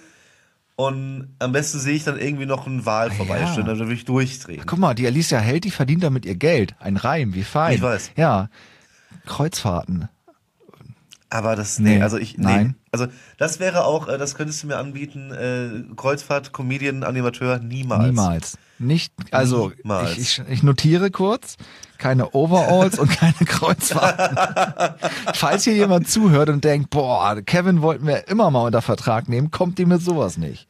[0.74, 4.05] Und am besten sehe ich dann irgendwie noch einen Wal Ah, vorbeistehen, dann würde ich
[4.05, 4.64] durchdrehen.
[4.66, 6.74] Guck mal, die Alicia Held, die verdient damit ihr Geld.
[6.80, 7.74] Ein Reim, wie fein.
[7.76, 8.11] Ich weiß.
[8.16, 8.48] Ja.
[9.26, 10.09] Kreuzfahrten.
[11.32, 12.44] Aber das, nee, Nee, also ich, nee.
[12.44, 12.74] nein.
[12.90, 13.06] Also
[13.38, 18.04] das wäre auch, äh, das könntest du mir anbieten, äh, Kreuzfahrt, Comedian, Animateur, niemals.
[18.04, 18.58] Niemals.
[18.78, 20.12] Nicht, also Niemals.
[20.18, 21.56] ich, ich, ich notiere kurz,
[21.96, 24.36] keine Overalls und keine Kreuzfahrten.
[25.34, 29.50] Falls hier jemand zuhört und denkt, boah, Kevin wollten wir immer mal unter Vertrag nehmen,
[29.50, 30.68] kommt ihm mit sowas nicht.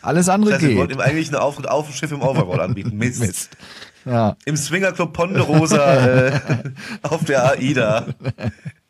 [0.00, 0.98] Alles andere Das heißt, wir wollten geht.
[0.98, 2.96] ihm eigentlich Auftritt auf dem Schiff im Overall anbieten.
[2.96, 3.20] Mist.
[3.20, 3.56] Mist.
[4.04, 4.36] Ja.
[4.46, 6.40] Im Swingerclub Ponderosa äh,
[7.02, 8.06] auf der AIDA.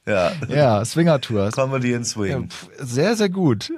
[0.06, 0.32] Ja.
[0.48, 1.54] Ja, Swinger-Tours.
[1.54, 2.48] Comedy and Ja, Swing.
[2.50, 3.72] pf, sehr, sehr gut.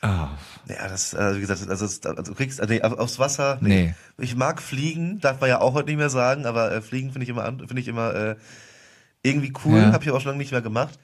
[0.00, 0.28] Ah,
[0.68, 3.94] Ja, das, also wie gesagt, also, also du kriegst, also, nee, auf- aufs Wasser, Nee.
[4.18, 7.24] Ich mag Fliegen, darf man ja auch heute nicht mehr sagen, aber äh, Fliegen finde
[7.24, 8.36] ich immer, finde ich immer äh,
[9.22, 9.92] irgendwie cool, Ja.
[9.92, 10.98] habe ich auch schon lange nicht mehr gemacht.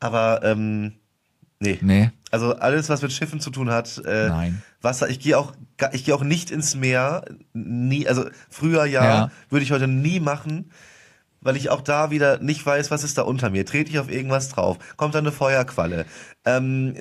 [0.00, 0.92] Aber, ähm,
[1.58, 1.78] nee.
[1.80, 4.62] nee, Also alles, was mit Schiffen zu tun hat, äh, Nein.
[4.82, 5.52] Wasser, ich gehe auch,
[5.92, 9.30] ich gehe auch nicht ins Meer, nie, also früher ja, Ja.
[9.50, 10.70] würde ich heute nie machen,
[11.40, 13.64] weil ich auch da wieder nicht weiß, was ist da unter mir.
[13.64, 14.78] Trete ich auf irgendwas drauf?
[14.96, 16.06] Kommt da eine Feuerqualle?
[16.44, 16.94] Ähm,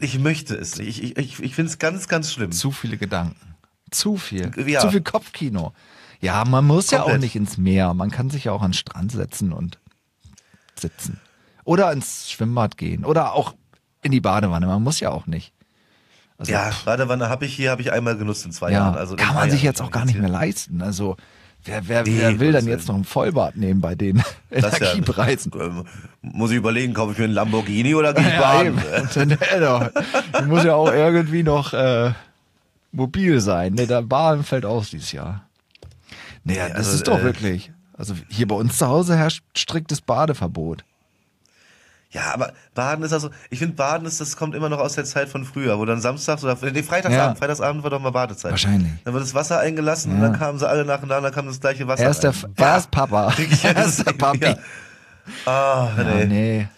[0.00, 1.02] ich möchte es nicht.
[1.02, 2.52] Ich, ich, ich finde es ganz, ganz schlimm.
[2.52, 3.54] zu viele Gedanken.
[3.90, 4.50] Zu viel.
[4.66, 4.80] Ja.
[4.80, 5.72] Zu viel Kopfkino.
[6.20, 7.22] Ja, man muss ja auch Komplett.
[7.22, 7.94] nicht ins Meer.
[7.94, 9.78] Man kann sich ja auch an den Strand setzen und
[10.74, 11.20] sitzen.
[11.64, 13.04] Oder ins Schwimmbad gehen.
[13.04, 13.54] Oder auch
[14.02, 14.66] in die Badewanne.
[14.66, 15.52] Man muss ja auch nicht.
[16.38, 18.96] Also, Ja, Badewanne habe ich hier, habe ich einmal genutzt in zwei ja, Jahren.
[18.96, 20.82] Also kann man sich jetzt auch gar ich nicht mehr leisten.
[20.82, 21.16] Also
[21.68, 24.80] wer, wer, Nee, wer will dann jetzt noch ein Vollbad nehmen bei den Das ist
[24.80, 25.52] ja- Energiepreisen?
[25.60, 25.84] Ähm,
[26.22, 28.78] Muss ich überlegen, kaufe ich mir einen Lamborghini oder gehe ich Ja, baden?
[29.14, 29.90] dann, äh, doch.
[30.40, 32.12] Du musst ja auch irgendwie noch äh,
[32.92, 33.74] mobil sein.
[33.74, 35.44] Ne, der Bahn fällt aus dieses Jahr.
[36.44, 37.70] Nee, das also, ist doch äh, wirklich.
[37.96, 40.84] Also hier bei uns zu Hause herrscht striktes Badeverbot.
[42.10, 45.04] Ja, aber Baden ist also, ich finde Baden ist, das kommt immer noch aus der
[45.04, 47.34] Zeit von früher, wo dann samstags oder nee, Freitagsabend, Ja.
[47.34, 48.50] Freitagsabend war doch mal Badezeit.
[48.52, 48.90] Wahrscheinlich.
[49.04, 50.28] Dann wird das Wasser eingelassen und Ja.
[50.30, 52.04] dann kamen sie alle nacheinander, dann kam das gleiche Wasser.
[52.04, 52.54] Erst der, rein.
[52.56, 53.34] erst Papa.
[53.62, 54.44] Ja, erst der Papi.
[54.46, 54.56] ja.
[55.44, 56.24] Ah, Ja, nee.
[56.24, 56.68] nee.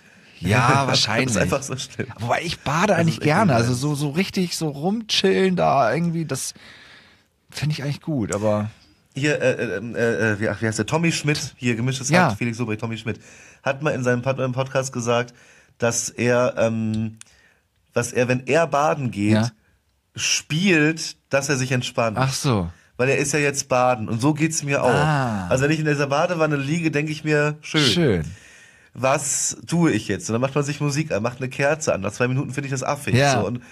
[0.41, 1.31] Ja, Das wahrscheinlich.
[1.31, 2.09] ist einfach so schlimm.
[2.19, 3.55] Wobei ich bade eigentlich gerne.
[3.55, 6.55] Also so, so richtig so rumchillen da irgendwie, das
[7.51, 8.69] finde ich eigentlich gut, aber
[9.15, 10.87] Hier, äh, äh, äh, äh, wie, heißt der?
[10.87, 12.31] Tommy Schmidt, hier gemischtes Ja.
[12.31, 13.21] Hack, Felix Lobrecht, Tommy Schmidt,
[13.63, 15.35] hat mal in seinem Podcast gesagt,
[15.79, 17.19] dass er, ähm,
[17.95, 19.51] was er, wenn er baden geht, Ja.
[20.17, 22.17] spielt, dass er sich entspannt.
[22.19, 22.71] ach so.
[22.97, 24.91] Weil er ist ja jetzt baden und so geht's mir auch.
[24.91, 25.47] Ah.
[25.49, 28.25] Also wenn ich in dieser Badewanne liege, denke ich mir, schön, Schön.
[28.93, 30.29] was tue ich jetzt?
[30.29, 32.03] Und dann macht man sich Musik an, macht eine Kerze an.
[32.03, 33.15] Nach zwei Minuten finde ich das affig.
[33.15, 33.41] Ja.
[33.41, 33.63] So, und, äh,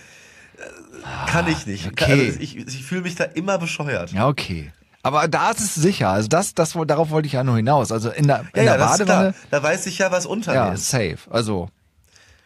[1.31, 1.87] kann ich nicht.
[1.89, 2.29] okay.
[2.29, 4.13] Also ich ich fühle mich da immer bescheuert.
[4.13, 4.73] Ja, okay.
[5.03, 6.09] Aber da ist es sicher.
[6.11, 7.93] Also das, das, darauf wollte ich ja nur hinaus.
[7.93, 9.35] Also in der, in Ja, ja, der ist Badewanne.
[9.51, 10.91] Da weiß ich ja, was unter ja, mir ist.
[10.91, 11.19] safe.
[11.31, 11.69] Also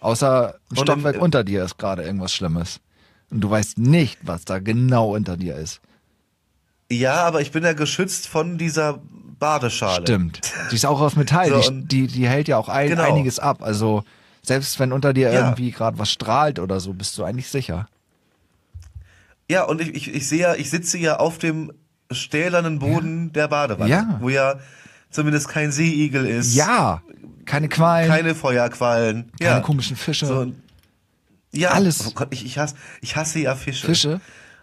[0.01, 2.81] außer ein Stockwerk im- unter dir ist gerade irgendwas Schlimmes.
[3.31, 5.81] Und du weißt nicht, was da genau unter dir ist.
[6.91, 9.01] Ja, aber ich bin ja geschützt von dieser
[9.39, 10.03] Badeschale.
[10.03, 10.41] Stimmt.
[10.71, 11.49] Die ist auch aus Metall.
[11.63, 13.03] So, die, die, die hält ja auch ein, Genau.
[13.05, 13.63] einiges ab.
[13.63, 14.05] Also
[14.43, 15.41] selbst wenn unter dir Ja.
[15.41, 17.87] irgendwie gerade was strahlt oder so, bist du eigentlich sicher.
[19.51, 21.73] Ja, und ich, ich, ich sehe ja, ich sitze ja auf dem
[22.15, 24.19] stählernen Boden der Badewanne, Ja.
[24.21, 24.57] wo ja
[25.11, 27.03] zumindest kein Seeigel ist, Ja.
[27.45, 29.59] Keine Qualen, keine, keine Feuerquallen, ja.
[29.61, 30.27] komischen Fische.
[30.27, 30.53] So,
[31.53, 32.07] ja, Alles.
[32.07, 33.87] Oh Gott, ich, ich, hasse, ich hasse ja Fische.
[33.87, 34.21] Fische.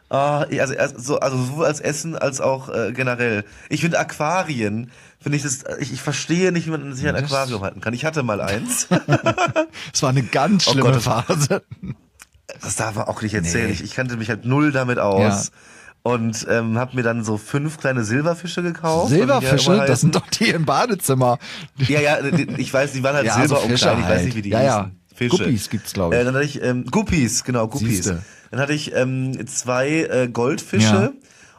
[0.09, 3.43] Ah, also, erst so, also sowohl als Essen als auch äh, generell.
[3.69, 4.89] Ich finde Aquarien,
[5.19, 7.93] finde ich das, ich, ich verstehe nicht, wie man sich ein Das- Aquarium halten kann.
[7.93, 8.87] Ich hatte mal eins.
[9.93, 11.01] Es war eine ganz Oh schlimme Gott.
[11.03, 11.61] Phase.
[12.61, 13.67] Das darf man auch nicht erzählen.
[13.67, 13.73] Nee.
[13.73, 15.51] Ich, ich kannte mich halt null damit aus.
[16.10, 19.10] Und ähm, habe mir dann so fünf kleine Silberfische gekauft.
[19.10, 21.38] Silberfische, ja das sind heißen- doch die im Badezimmer.
[21.88, 22.18] Ja, ja,
[22.57, 24.26] ich weiß, die waren halt Ja, Silber so und klein, ich weiß halt.
[24.26, 24.91] nicht, wie die Ja, ja.
[25.14, 25.38] Fische.
[25.38, 26.20] Guppies gibt's, glaub ich.
[26.20, 27.89] Äh, dann hatte ich, ähm, Guppies, genau, Guppies.
[28.05, 28.22] Siehste.
[28.51, 31.12] Dann hatte ich ähm, zwei äh, Goldfische Ja.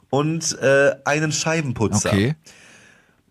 [0.08, 2.08] und äh, einen Scheibenputzer.
[2.10, 2.34] Okay.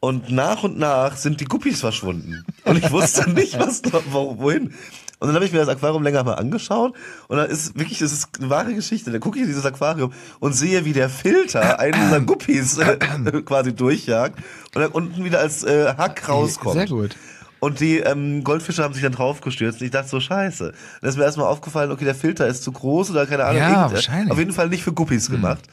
[0.01, 2.45] Und nach und nach sind die Guppies verschwunden.
[2.63, 4.73] Und ich wusste nicht, was wo, wohin.
[5.19, 6.93] Und dann habe ich mir das Aquarium länger mal angeschaut
[7.27, 9.11] und dann ist wirklich, das ist eine wahre Geschichte.
[9.11, 12.97] Da gucke ich in dieses Aquarium und sehe, wie der Filter einen dieser Guppies äh,
[13.45, 14.39] quasi durchjagt
[14.73, 16.75] und dann unten wieder als äh, Hack rauskommt.
[16.75, 17.15] Sehr gut.
[17.59, 19.81] Und die ähm, Goldfische haben sich dann draufgestürzt.
[19.81, 20.71] Und ich dachte so, scheiße.
[21.01, 23.57] Dann ist mir erstmal aufgefallen, okay, der Filter ist zu groß oder keine Ahnung.
[23.61, 24.25] Ja, irgend- wahrscheinlich.
[24.27, 24.31] Hm.
[24.31, 25.65] Auf jeden Fall nicht für Guppies gemacht.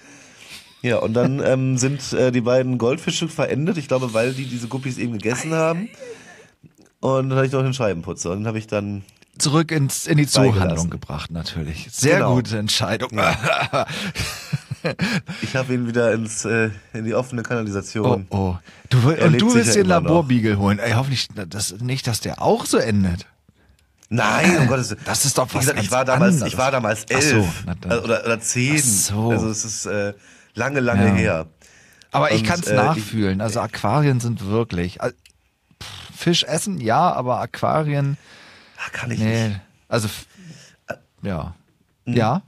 [0.83, 3.79] Ja, und dann ähm, sind äh, die beiden Goldfische verendet.
[3.79, 5.89] Ich glaube, weil die diese Guppies eben gegessen haben.
[6.99, 8.33] Und dann hatte ich noch den Scheibenputzer.
[8.33, 9.05] Und den habe ich dann.
[9.39, 10.26] Zurück ins, in die.
[10.26, 11.89] Zoohandlung gebracht, natürlich.
[11.93, 12.34] Sehr Genau.
[12.37, 13.11] gute Entscheidung.
[15.43, 18.26] Ich habe ihn wieder ins, äh, in die offene Oh, Kanalisation.
[18.30, 18.57] oh.
[18.89, 19.87] Du, will- Er und du willst den.
[19.87, 20.78] Laborbeagle holen.
[20.78, 23.26] Ey, hoffentlich das, nicht, dass der auch so endet.
[24.11, 25.01] Nein, um Gottes Willen.
[25.05, 26.53] Das ist doch Wie was gesagt, ich war damals, anderes.
[26.53, 28.76] ich war damals elf so, äh, oder, oder zehn.
[28.76, 29.30] Ach so.
[29.30, 30.14] Also es ist äh,
[30.55, 31.14] lange, lange Ja.
[31.14, 31.47] her.
[32.12, 33.41] Aber ich Und, kann es äh, ich- nachfühlen.
[33.41, 35.01] Also Aquarien sind wirklich.
[35.01, 35.11] äh,
[36.16, 38.16] Fisch essen, ja, aber Aquarien,
[38.93, 39.28] Kann ich nicht.
[39.28, 39.57] nee.
[39.89, 40.26] Also, f-
[41.22, 41.55] ja.
[42.05, 42.43] Ja.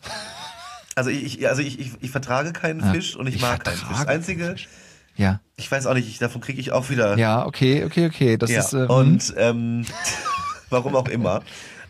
[0.94, 2.92] Also ich, also ich, ich, ich vertrage keinen Ja.
[2.92, 3.88] Fisch und ich, Ich mag keinen Fisch.
[3.88, 4.68] Das Einzige, Fisch.
[5.16, 5.40] Ja.
[5.56, 7.16] ich weiß auch nicht, ich, davon kriege ich auch wieder.
[7.18, 8.36] Ja, okay, okay, okay.
[8.36, 8.72] Das Ja, ist.
[8.72, 9.84] Äh, und ähm,
[10.70, 11.42] warum auch immer.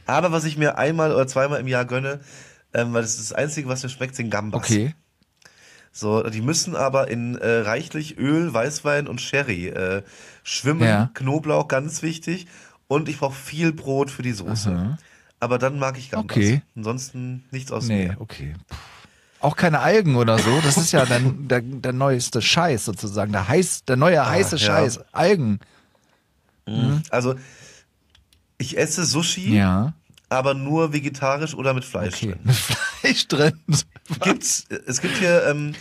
[0.07, 2.21] Aber was ich mir einmal oder zweimal im Jahr gönne,
[2.73, 4.63] ähm, weil das ist das Einzige, was mir schmeckt, sind Gambas.
[4.63, 4.95] okay.
[5.91, 10.03] So, die müssen aber in äh, reichlich Öl, Weißwein und Sherry äh,
[10.45, 10.87] schwimmen.
[10.87, 11.11] Ja.
[11.15, 12.47] Knoblauch, ganz wichtig.
[12.89, 14.99] Und ich brauche viel Brot für die Soße.
[15.41, 16.37] Aber dann mag ich Gambas.
[16.37, 16.63] Okay.
[16.75, 18.17] Ansonsten nichts aus Nee, mir.
[18.21, 18.55] okay.
[18.69, 18.77] Puh.
[19.41, 20.61] Auch keine Algen oder so.
[20.65, 23.31] Das ist ja der, der, der neueste Scheiß sozusagen.
[23.31, 24.67] Der, heiß, der neue heiße ja.
[24.67, 25.01] Scheiß.
[25.13, 25.61] Algen.
[27.11, 27.35] Also,
[28.59, 29.93] ich esse Sushi, Ja.
[30.29, 32.33] aber nur vegetarisch oder mit Fleisch Okay.
[32.33, 32.41] drin.
[32.45, 33.61] Mit Fleisch drin.
[34.23, 35.75] Gibt's, es gibt hier, ähm,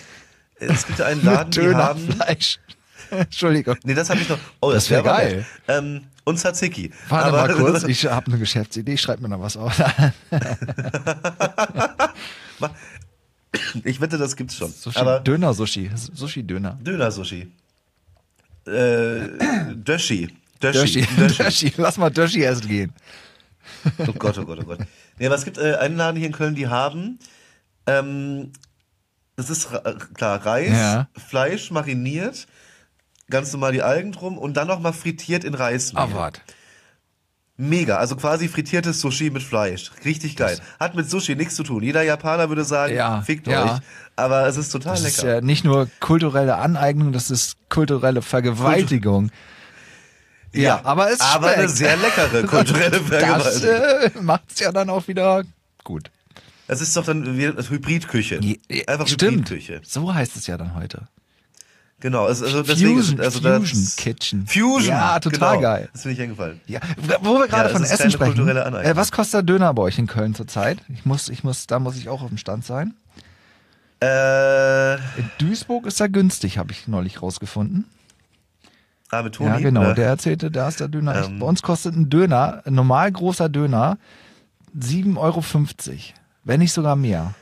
[0.59, 2.05] es gibt hier einen Mit Laden, die haben.
[2.07, 2.59] Dönerfleisch.
[3.09, 3.75] Entschuldigung.
[3.83, 4.37] Nee, das habe ich noch.
[4.61, 5.45] Oh, Das das, wär wäre aber geil.
[5.67, 6.91] Ähm, und Tzatziki.
[7.07, 9.71] Warte Aber- mal kurz, ich habe eine Geschäftsidee, ich schreibe mir noch was auf.
[13.83, 14.73] ich wette, das gibt's schon.
[15.23, 15.89] Döner-Sushi.
[16.13, 16.77] Sushi-Döner.
[16.83, 17.51] Döner-Sushi.
[18.67, 19.19] Äh,
[19.75, 20.27] Döschi.
[20.61, 21.01] Döschi.
[21.01, 21.07] Döschi.
[21.37, 21.73] Döschi.
[21.77, 22.93] Lass mal Döschi essen gehen.
[23.99, 24.79] Oh Gott, oh Gott, oh Gott.
[25.17, 27.19] Nee, aber es gibt äh, einen Laden hier in Köln, die haben,
[27.85, 28.51] ähm,
[29.37, 29.69] das ist
[30.15, 31.07] klar, Reis, Ja.
[31.15, 32.47] Fleisch mariniert,
[33.29, 36.03] ganz normal die Algen drum und dann nochmal frittiert in Reismehl.
[36.03, 36.41] Ah, warte.
[37.59, 39.89] Mega, also quasi frittiertes Sushi mit Fleisch.
[40.05, 40.59] Richtig geil.
[40.79, 41.81] Hat mit Sushi nichts zu tun.
[41.81, 43.63] Jeder Japaner würde sagen, Ja, fickt ja.
[43.75, 43.79] euch.
[44.15, 45.35] Aber es ist total Das ist lecker.
[45.35, 49.31] ja nicht nur kulturelle Aneignung, das ist kulturelle Vergewaltigung.
[50.53, 51.77] Ja, aber es aber eine schmeckt.
[51.77, 53.01] sehr leckere kulturelle Das
[53.61, 54.21] Vergewaltigung.
[54.21, 55.43] äh, macht's ja dann auch wieder
[55.83, 56.11] gut.
[56.67, 58.39] Das ist doch dann Hybridküche.
[58.87, 59.49] Einfach Stimmt.
[59.49, 59.81] Hybridküche.
[59.83, 61.07] So heißt es ja dann heute.
[61.99, 64.45] Genau, also, also deswegen Fusion, also Fusion das, Kitchen.
[64.45, 64.89] Fusion.
[64.89, 65.61] Ja, total genau.
[65.61, 65.89] geil.
[65.91, 66.61] Das finde ich eingefallen.
[66.67, 66.79] Ja,
[67.21, 68.47] wo wir gerade das von ist Essen sprechen.
[68.47, 70.77] Äh, was kostet der Döner bei euch in Köln zurzeit?
[70.93, 72.93] Ich muss, ich muss, da muss ich auch auf dem Stand sein.
[73.99, 77.85] Äh, In Duisburg ist er günstig, habe ich neulich rausgefunden.
[79.09, 79.49] ah, mit Toni?
[79.49, 79.81] ja, genau.
[79.81, 79.93] oder?
[79.95, 81.25] Der erzählte, da ist der Döner.
[81.25, 81.39] Ähm.
[81.39, 83.97] Bei uns kostet ein Döner, ein normal großer Döner,
[84.77, 85.43] 7,50 Euro.
[86.43, 87.33] Wenn nicht sogar mehr.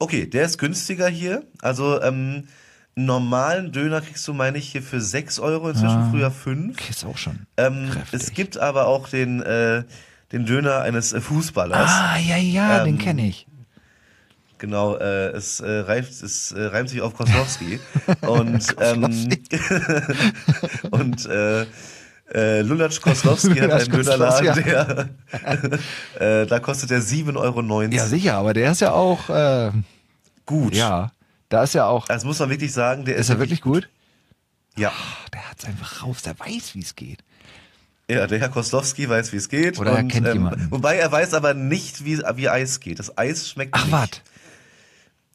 [0.00, 1.44] Okay, der ist günstiger hier.
[1.62, 2.48] Also, ähm,
[3.04, 6.76] normalen Döner kriegst du, meine ich, hier für 6 Euro, inzwischen früher 5.
[6.76, 7.46] Okay, ist auch schon.
[7.56, 9.84] Ähm, es gibt aber auch den, äh,
[10.32, 11.90] den Döner eines äh, Fußballers.
[11.90, 13.46] Ah, ja, ja, den Ähm, kenne ich.
[14.58, 17.80] Genau, äh, es, äh, reimt, es äh, reimt sich auf Koslowski.
[18.20, 19.04] und ähm,
[20.90, 21.66] und äh,
[22.32, 25.08] äh, Lulatsch Koslowski hat einen Dönerladen, Koslowski, der
[26.42, 27.82] äh, da kostet der 7,90 Euro.
[27.82, 29.70] Ja, sicher, aber der ist ja auch, äh,
[30.44, 30.74] Gut.
[30.74, 31.10] ja,
[31.50, 33.88] da ist ja auch, Das muss man wirklich sagen, der ist, ist er wirklich gut?
[34.78, 34.90] Ja.
[34.94, 37.18] Ach, der hat's einfach raus, der weiß, wie es geht.
[38.08, 39.78] Ja, der Herr Koslowski weiß, wie es geht.
[39.78, 40.68] Oder er kennt jemanden.
[40.70, 42.98] Wobei er weiß aber nicht, wie, wie Eis geht.
[42.98, 43.92] Das Eis schmeckt Ach, nicht.
[43.92, 44.10] was?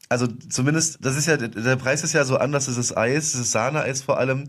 [0.08, 3.34] Also zumindest, das ist ja, der Preis ist ja so anders, es ist Eis, es
[3.34, 4.46] ist Sahne-Eis vor allem,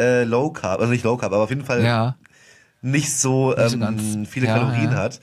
[0.00, 2.16] äh, Low Carb, also nicht Low Carb, aber auf jeden Fall Ja,
[2.80, 4.96] nicht so, Nicht so ähm, ganz- viele ja, Kalorien ja.
[4.98, 5.20] hat.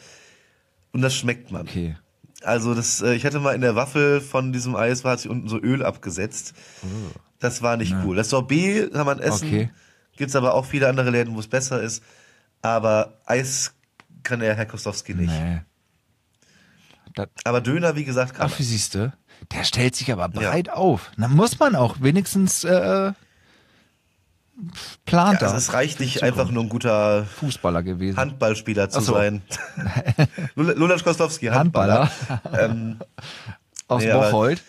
[0.91, 1.61] Und das schmeckt man.
[1.64, 1.95] okay.
[2.45, 5.30] Also das, äh, ich hatte mal in der Waffel von diesem Eis, war hat sich
[5.30, 6.53] unten so Öl abgesetzt.
[7.39, 8.15] Das war nicht cool.
[8.15, 9.45] Das Sorbet kann man essen.
[9.45, 9.47] Oh.
[9.47, 9.69] Okay.
[10.17, 12.03] Gibt's aber auch viele andere Läden, wo es besser ist.
[12.61, 13.73] Aber Eis
[14.23, 15.31] kann der Herr Kostowski nicht.
[15.31, 15.61] Nee.
[17.13, 19.13] Das, Aber Döner, wie gesagt, kann ach, wie siehst du?
[19.51, 21.11] Der stellt sich aber breit auf.
[21.17, 23.13] Dann muss man auch wenigstens äh,
[25.06, 28.18] plant Ja, also es reicht nicht einfach nur ein guter Fußballer gewesen.
[28.18, 29.14] Handballspieler zu so.
[29.14, 29.41] sein.
[30.56, 32.10] Lul- Lulatsch Kostowski, Handballer.
[32.57, 32.98] ähm,
[33.88, 34.64] aus nee, aber- Bocholt.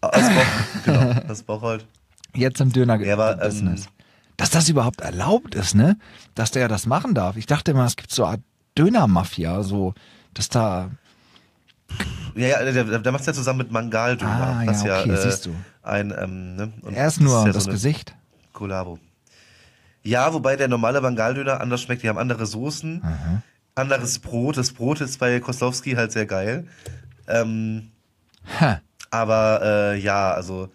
[0.00, 1.86] aus Boch, genau, aus Bocholt.
[2.34, 3.76] Jetzt im Döner Ja, aber, ähm.
[4.38, 5.98] Dass das überhaupt erlaubt ist, ne?
[6.34, 7.36] Dass der das machen darf.
[7.36, 8.40] Ich dachte immer, es gibt so eine Art
[8.78, 9.92] Döner-Mafia, so,
[10.32, 10.90] dass da.
[12.34, 14.30] Ja, ja, der, der macht's ja zusammen mit Mangal-Döner.
[14.32, 15.54] Ah, was ja, okay, äh, siehst du.
[15.82, 16.72] Ein, ähm, ne?
[16.94, 18.16] Er ist nur ja das so eine Gesicht.
[18.62, 19.00] Kollabo.
[20.04, 22.04] Ja, wobei der normale Mangaldöner anders schmeckt.
[22.04, 23.02] Die haben andere Soßen,
[23.74, 24.56] anderes Brot.
[24.56, 26.68] Das Brot ist bei Koslowski halt sehr geil.
[27.26, 27.90] Ähm,
[28.60, 28.80] Ha.
[29.10, 30.68] aber äh, ja, also.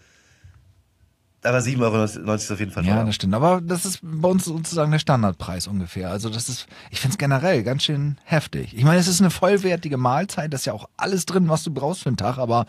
[1.43, 3.33] Aber 7,90 Euro ist auf jeden Fall Ja, das stimmt.
[3.33, 6.09] Aber das ist bei uns sozusagen der Standardpreis ungefähr.
[6.11, 8.75] Also das ist, ich finde es generell ganz schön heftig.
[8.75, 11.71] Ich meine, es ist eine vollwertige Mahlzeit, das ist ja auch alles drin, was du
[11.71, 12.65] brauchst für den Tag, aber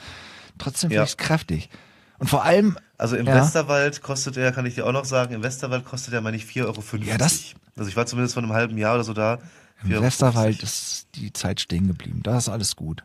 [0.58, 1.70] trotzdem finde ich es kräftig.
[2.18, 3.36] Und vor allem, Also im Ja.
[3.36, 6.44] Westerwald kostet er, kann ich dir auch noch sagen, im Westerwald kostet er, meine ich,
[6.46, 7.10] 4,50 Euro.
[7.12, 9.38] Ja, das- also ich war zumindest vor einem halben Jahr oder so da.
[9.84, 10.02] 4,50 im.
[10.02, 12.20] Westerwald ist die Zeit stehen geblieben.
[12.24, 13.04] Da ist alles gut.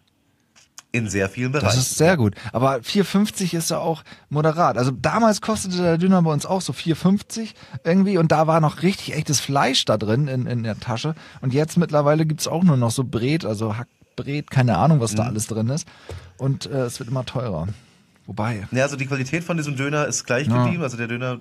[0.91, 1.79] In sehr vielen Das Bereichen.
[1.79, 2.35] ist sehr gut.
[2.53, 4.77] Aber 4,50 ist ja auch moderat.
[4.79, 7.53] Also damals kostete der Döner bei uns auch so 4,50
[7.83, 11.13] irgendwie und da war noch richtig echtes Fleisch da drin in, in der Tasche.
[11.41, 15.17] Und jetzt mittlerweile gibt's auch nur noch so Bret, also Hackbret, keine Ahnung, was Mhm.
[15.17, 15.87] da alles drin ist.
[16.37, 17.67] Und äh, es wird immer teurer.
[18.25, 20.63] Wobei, Ja, also die Qualität von diesem Döner ist gleich Ja.
[20.63, 20.81] geblieben.
[20.83, 21.39] Also der Döner,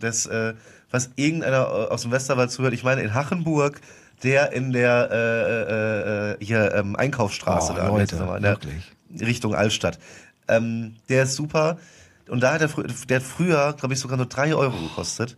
[0.00, 0.54] das, äh,
[0.90, 3.80] was irgendeiner äh, aus dem Westerwald zuhört, ich meine in Hachenburg,
[4.22, 8.52] der in der äh, äh, äh, hier ähm, Einkaufsstraße Oh, da, Leute, nochmal, in der
[8.52, 8.92] wirklich.
[9.20, 9.98] Richtung Altstadt.
[10.48, 11.76] Ähm, der ist super.
[12.28, 12.68] Und da hat er,
[13.08, 15.36] der hat früher, glaube ich, sogar nur drei Euro gekostet.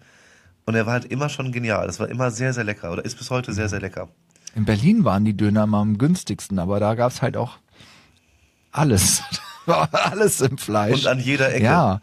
[0.64, 1.86] Und er war halt immer schon genial.
[1.86, 2.92] Das war immer sehr, sehr lecker.
[2.92, 4.08] Oder ist bis heute sehr, sehr lecker.
[4.54, 7.58] in Berlin waren die Döner mal am günstigsten, aber da gab's halt auch
[8.70, 9.22] alles.
[9.68, 10.94] War alles im Fleisch.
[11.00, 11.64] Und an jeder Ecke.
[11.64, 12.00] Ja,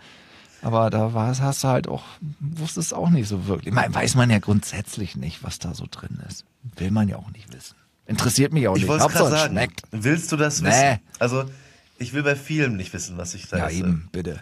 [0.61, 2.03] aber da war, hast du halt auch,
[2.39, 3.67] wusstest auch nicht so wirklich.
[3.67, 6.45] Ich meine, weiß man ja grundsätzlich nicht, was da so drin ist.
[6.77, 7.75] Will man ja auch nicht wissen.
[8.07, 8.89] Interessiert mich auch Ich nicht.
[8.89, 9.51] wollte es sagen.
[9.53, 9.81] schmeckt.
[9.91, 10.69] Willst du das Nee.
[10.69, 10.99] wissen?
[11.19, 11.43] Also,
[11.97, 13.77] ich will bei vielem nicht wissen, was ich da Ja, esse.
[13.77, 14.39] eben, bitte.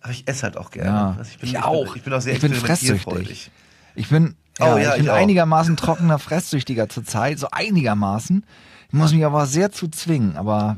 [0.00, 0.90] Aber ich esse halt auch gerne.
[0.90, 1.96] Ja, Also ich, bin, ich auch.
[1.96, 3.50] Ich bin auch sehr Ich bin experimentierfreudig.
[3.94, 8.44] Ich bin, Oh, ja, ja, ich bin ich einigermaßen trockener Fresssüchtiger zurzeit, so einigermaßen.
[8.88, 10.76] Ich muss mich aber sehr zu zwingen, aber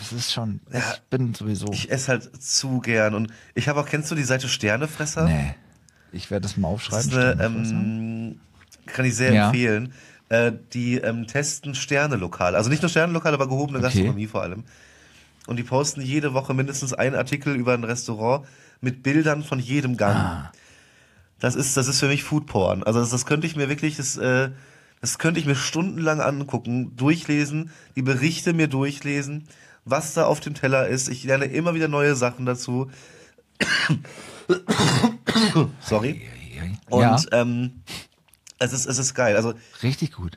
[0.00, 3.14] es ist schon, ich bin sowieso, Ich esse halt zu gern.
[3.14, 5.24] Und ich habe auch, kennst du die Seite Sternefresser?
[5.26, 5.54] nee.
[6.12, 7.10] Ich werde das mal Das aufschreiben.
[7.10, 8.40] ist eine, ähm,
[8.86, 9.46] kann ich sehr Ja.
[9.48, 9.92] empfehlen.
[10.30, 12.56] Äh, die ähm, testen Sternelokale.
[12.56, 13.88] Also nicht nur Sternelokale, aber gehobene Okay.
[13.88, 14.64] Gastronomie vor allem.
[15.46, 18.46] Und die posten jede Woche mindestens einen Artikel über ein Restaurant
[18.80, 20.16] mit Bildern von jedem Gang.
[20.16, 20.52] Ah.
[21.38, 22.82] Das ist, das ist für mich Foodporn.
[22.82, 24.50] Also das, das könnte ich mir wirklich, das, äh,
[25.02, 29.44] das könnte ich mir stundenlang angucken, durchlesen, die Berichte mir durchlesen,
[29.86, 31.08] was da auf dem Teller ist.
[31.08, 32.90] Ich lerne immer wieder neue Sachen dazu.
[35.80, 36.28] Sorry.
[36.90, 37.82] Und ja, ähm,
[38.58, 39.36] es ist, es ist geil.
[39.36, 40.36] Also richtig gut.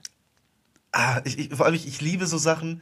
[0.91, 2.81] ah, ich, ich, vor allem ich, ich liebe so Sachen.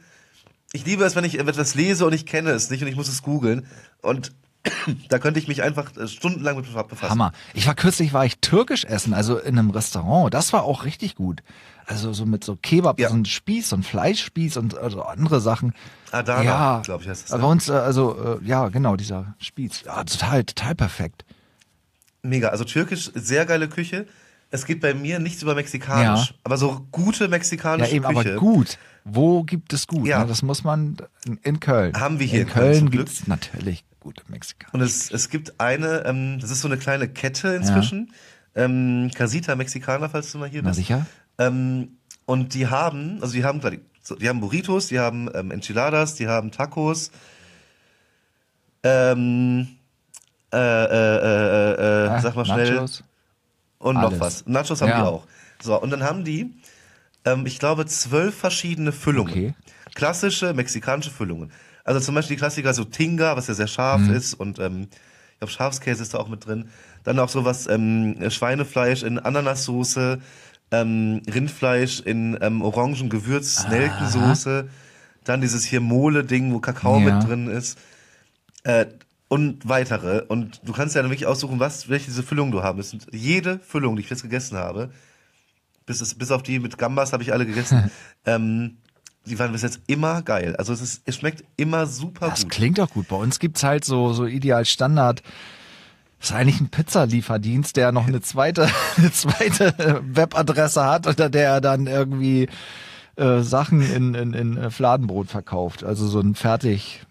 [0.72, 3.08] Ich liebe es, wenn ich etwas lese und ich kenne es nicht und ich muss
[3.08, 3.66] es googeln.
[4.02, 4.32] Und
[5.08, 7.10] da könnte ich mich einfach äh, stundenlang mit befassen.
[7.10, 7.32] Hammer.
[7.54, 10.34] Ich war kürzlich, war ich türkisch essen, also in einem Restaurant.
[10.34, 11.42] Das war auch richtig gut.
[11.90, 13.08] Also so mit so Kebab, Ja.
[13.08, 15.72] so ein Spieß, so ein Fleischspieß und also andere Sachen.
[16.12, 17.30] Adana, ja, glaube ich, heißt es.
[17.30, 17.46] Bei Ne?
[17.46, 19.84] uns, äh, also, äh, ja, genau, dieser Spieß.
[19.86, 21.24] Ja, total, total perfekt.
[22.22, 22.48] Mega.
[22.48, 24.06] Also türkisch, sehr geile Küche.
[24.50, 26.34] Es geht bei mir nichts über mexikanisch, Ja.
[26.44, 28.30] aber so gute Ja, mexikanische eben, Küche.
[28.32, 28.78] aber gut.
[29.04, 30.06] Wo gibt es gut?
[30.06, 30.20] Ja.
[30.20, 30.26] Ne?
[30.26, 30.96] Das muss man
[31.42, 31.98] in, Köln.
[31.98, 34.74] Haben wir hier in Köln Köln gibt es natürlich gute Mexikaner.
[34.74, 38.12] Und es, es gibt eine, ähm, das ist so eine kleine Kette inzwischen.
[38.54, 40.78] Ähm, Casita Mexicana, falls du mal hier Na bist.
[40.78, 41.06] sicher?
[41.38, 43.60] Ähm, und die haben, also die haben,
[44.20, 47.10] die, haben Burritos, die haben ähm, Enchiladas, die haben Tacos.
[48.82, 49.68] Ähm,
[50.52, 51.72] äh, äh,
[52.06, 52.74] äh, Ah, sag mal schnell.
[52.76, 53.04] Nachos?
[53.78, 54.20] Und noch Alles.
[54.20, 54.46] was.
[54.46, 54.96] Nachos haben Ja.
[55.02, 55.26] die auch.
[55.62, 56.54] So, und dann haben die,
[57.24, 59.30] ähm, ich glaube, zwölf verschiedene Füllungen.
[59.32, 59.54] Okay.
[59.94, 61.50] Klassische mexikanische Füllungen.
[61.84, 64.10] Also zum Beispiel die Klassiker so Tinga, was ja sehr scharf Mhm.
[64.14, 64.88] ist und ähm,
[65.32, 66.68] ich glaube Schafskäse ist da auch mit drin.
[67.04, 70.20] Dann auch sowas ähm, Schweinefleisch in Ananassoße,
[70.70, 74.68] ähm, Rindfleisch in ähm, Orangengewürz, Nelkensoße.
[75.24, 77.14] Dann dieses hier Mole-Ding, wo Kakao Ja.
[77.18, 77.78] mit drin ist.
[78.64, 78.86] Äh,
[79.28, 80.22] und weitere.
[80.26, 82.94] Und du kannst ja dann wirklich aussuchen, was, welche diese Füllungen du haben willst.
[82.94, 84.90] Und jede Füllung, die ich jetzt gegessen habe,
[85.84, 87.90] bis, es, bis auf die mit Gambas habe ich alle gegessen,
[88.26, 88.78] ähm,
[89.26, 90.56] die waren bis jetzt immer geil.
[90.56, 92.52] Also es, ist, es schmeckt immer super Das gut.
[92.52, 93.08] klingt doch gut.
[93.08, 95.22] Bei uns gibt's halt so, so ideal Standard.
[96.20, 101.48] Das ist eigentlich ein Pizzalieferdienst, der noch eine zweite, eine zweite Webadresse hat, unter der
[101.48, 102.48] er dann irgendwie
[103.16, 105.84] äh, Sachen in, in, in äh, Fladenbrot verkauft.
[105.84, 107.02] Also so ein fertig.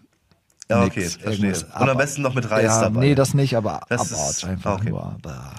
[0.70, 1.54] Ja, okay, nix, verstehe.
[1.80, 3.00] Und am besten noch mit Reis ja, dabei.
[3.00, 4.90] Nee, das nicht, aber Das abartig einfach okay.
[4.90, 5.02] nur.
[5.02, 5.54] Aber.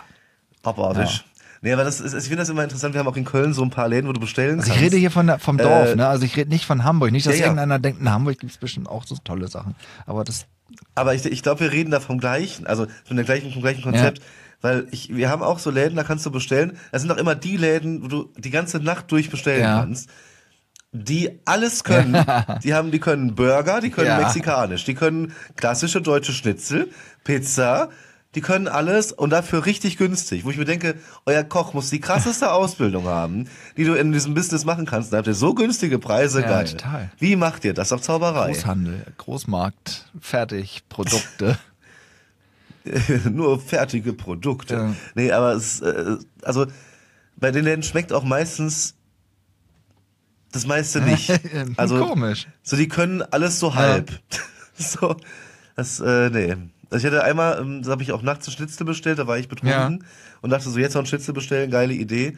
[0.63, 1.26] Abartig.
[1.61, 2.93] Nee, aber das ist, ich finde das immer interessant.
[2.93, 4.77] Wir haben auch in Köln so ein paar Läden, wo du bestellen Also kannst.
[4.77, 6.07] ich rede hier von der, vom Dorf, Äh, ne?
[6.07, 7.11] Also ich rede nicht von Hamburg.
[7.11, 7.45] Nicht, dass ja, ja.
[7.47, 9.76] irgendeiner denkt, in Hamburg gibt's bestimmt auch so tolle Sachen.
[10.05, 10.45] Aber das
[10.99, 13.81] Aber ich, ich glaube, wir reden da vom gleichen, also von der gleichen, vom gleichen
[13.84, 14.21] Konzept.
[14.61, 16.77] Weil ich, wir haben auch so Läden, da kannst du bestellen.
[16.91, 19.80] Das sind auch immer die Läden, wo du die ganze Nacht durch bestellen Ja.
[19.80, 20.09] kannst.
[20.91, 22.26] Die alles können.
[22.63, 24.17] die haben, die können Burger, die können Ja.
[24.17, 26.89] mexikanisch, die können klassische deutsche Schnitzel,
[27.23, 27.89] Pizza,
[28.35, 30.45] die können alles und dafür richtig günstig.
[30.45, 30.95] Wo ich mir denke,
[31.26, 35.11] euer Koch muss die krasseste Ausbildung haben, die du in diesem Business machen kannst.
[35.11, 36.65] Da habt ihr so günstige Preise, Ja, geil.
[36.65, 37.11] total.
[37.18, 38.51] Wie macht ihr das auf Zauberei?
[38.53, 41.57] Großhandel, Großmarkt, Fertigprodukte.
[43.31, 44.73] nur fertige Produkte.
[44.76, 44.95] Ja.
[45.15, 46.65] Nee, aber es, äh, also
[47.35, 48.95] bei den Läden schmeckt auch meistens
[50.51, 51.30] das meiste nicht.
[51.77, 52.47] Also Komisch.
[52.64, 54.11] so die können alles so halb.
[54.76, 55.15] so
[55.76, 56.56] das äh, nee.
[56.91, 59.38] Also ich hatte einmal, ähm, da habe ich auch nachts ein Schnitzel bestellt, da war
[59.38, 60.06] ich betrunken
[60.41, 62.38] und dachte so jetzt noch ein Schnitzel bestellen, geile Idee.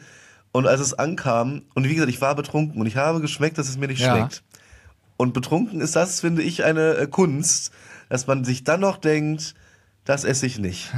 [0.52, 3.68] Und als es ankam und wie gesagt, ich war betrunken und ich habe geschmeckt, dass
[3.68, 4.10] es mir nicht Ja.
[4.14, 4.42] schmeckt.
[5.16, 7.72] Und betrunken ist das, finde ich, eine äh, Kunst,
[8.10, 9.54] dass man sich dann noch denkt,
[10.04, 10.92] das esse ich nicht.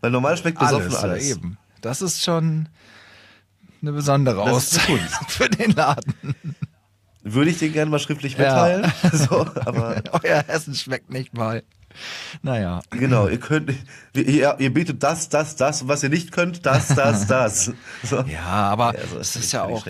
[0.00, 1.28] Weil normal schmeckt besoffen Alles, alles.
[1.28, 1.58] ja, eben.
[1.82, 2.68] Das ist schon
[3.82, 4.98] eine besondere Das Auszeichnung
[5.28, 6.14] für den Laden.
[7.22, 8.38] Würde ich den gerne mal schriftlich Ja.
[8.38, 8.92] mitteilen.
[9.12, 11.62] so, aber Euer Essen schmeckt nicht mal.
[12.42, 12.80] Naja.
[12.90, 13.72] genau, ihr könnt,
[14.14, 17.72] ihr, ihr bietet das, das, das, was ihr nicht könnt, das, das, das.
[18.02, 18.20] So.
[18.22, 19.86] Ja, aber Ja, so es ist ja auch.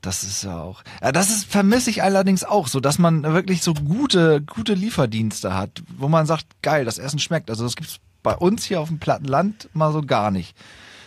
[0.00, 0.82] Das ist ja auch.
[1.00, 5.54] Ja, das ist, vermisse ich allerdings auch, so dass man wirklich so gute, gute Lieferdienste
[5.54, 7.50] hat, wo man sagt, geil, das Essen schmeckt.
[7.50, 10.56] Also das gibt's bei uns hier auf dem Plattenland mal so gar nicht.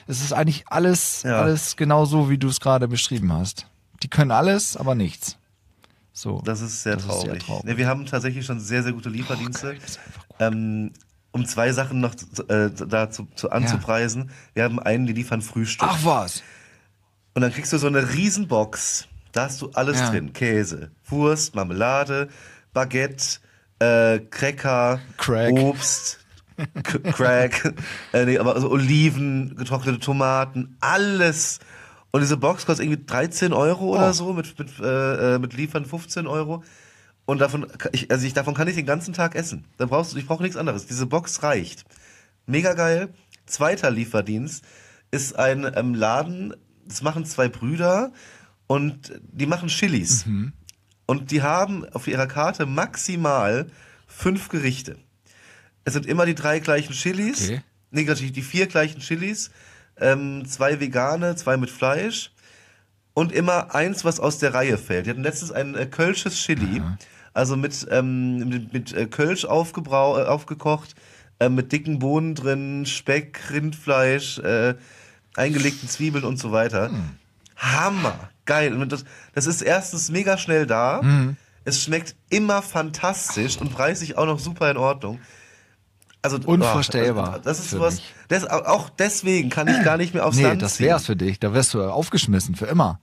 [0.08, 1.42] Es ist eigentlich alles, Ja.
[1.42, 3.68] alles genau so, wie du es gerade beschrieben hast.
[4.04, 5.38] Die können alles, aber nichts.
[6.18, 6.42] So.
[6.46, 7.30] Das ist sehr Das ist traurig.
[7.30, 7.64] sehr traurig.
[7.66, 9.68] Nee, wir haben tatsächlich schon sehr, sehr gute Lieferdienste.
[9.72, 10.38] geil, das ist einfach gut.
[10.40, 10.92] ähm,
[11.32, 12.16] um zwei Sachen noch
[12.48, 14.30] äh, da zu, zu anzupreisen.
[14.54, 15.90] Wir haben einen, die liefern Frühstück.
[15.92, 16.42] Ach was.
[17.34, 19.10] Und dann kriegst du so eine Riesenbox.
[19.34, 20.10] Da hast du alles Ja.
[20.12, 20.32] drin.
[20.32, 22.30] Käse, Wurst, Marmelade,
[22.72, 23.40] Baguette,
[23.80, 25.52] äh, Cracker, Crack.
[25.52, 26.20] Obst,
[26.84, 27.74] Crack,
[28.14, 31.60] äh, nee, aber also Oliven, getrocknete Tomaten, alles.
[32.16, 34.14] Und diese Box kostet irgendwie 13 Euro oder Oh.
[34.14, 36.64] so, mit, mit, äh, äh, mit Liefern 15 Euro.
[37.26, 39.66] Und davon, ich, also ich, davon kann ich den ganzen Tag essen.
[39.76, 40.86] Da brauchst du, ich brauche nichts anderes.
[40.86, 41.84] Diese Box reicht.
[42.46, 43.10] Mega geil.
[43.48, 44.64] Zweiter Lieferdienst
[45.12, 46.56] ist ein ähm, Laden,
[46.86, 48.14] das machen zwei Brüder
[48.68, 50.24] und die machen Chilis.
[51.08, 53.68] Und die haben auf ihrer Karte maximal
[54.08, 54.96] fünf Gerichte.
[55.84, 57.50] Es sind immer die drei gleichen Chilis.
[57.50, 57.62] Okay.
[57.92, 59.52] negativ, die vier gleichen Chilis,
[60.00, 62.32] ähm, zwei vegane, zwei mit Fleisch
[63.14, 65.06] und immer eins, was aus der Reihe fällt.
[65.06, 66.82] Die hatten letztens ein äh, Kölsches Chili,
[67.34, 70.96] also mit, ähm, mit, mit äh, Kölsch aufgebrau äh, aufgekocht,
[71.40, 74.76] äh, mit dicken Bohnen drin, Speck, Rindfleisch, äh,
[75.36, 76.92] eingelegten Zwiebeln und so weiter.
[77.58, 78.74] Hammer, geil.
[78.74, 81.02] Und das, das ist erstens mega schnell da.
[81.64, 85.20] Es schmeckt immer fantastisch und preislich auch noch super in Ordnung.
[86.34, 87.96] Also Unvorstellbar Also, das ist für was.
[87.96, 88.14] mich.
[88.28, 90.88] Das, auch deswegen kann ich gar nicht mehr aufs Nee, Land das ziehen.
[90.88, 91.40] wär's für dich.
[91.40, 93.00] Da wärst du aufgeschmissen, für immer.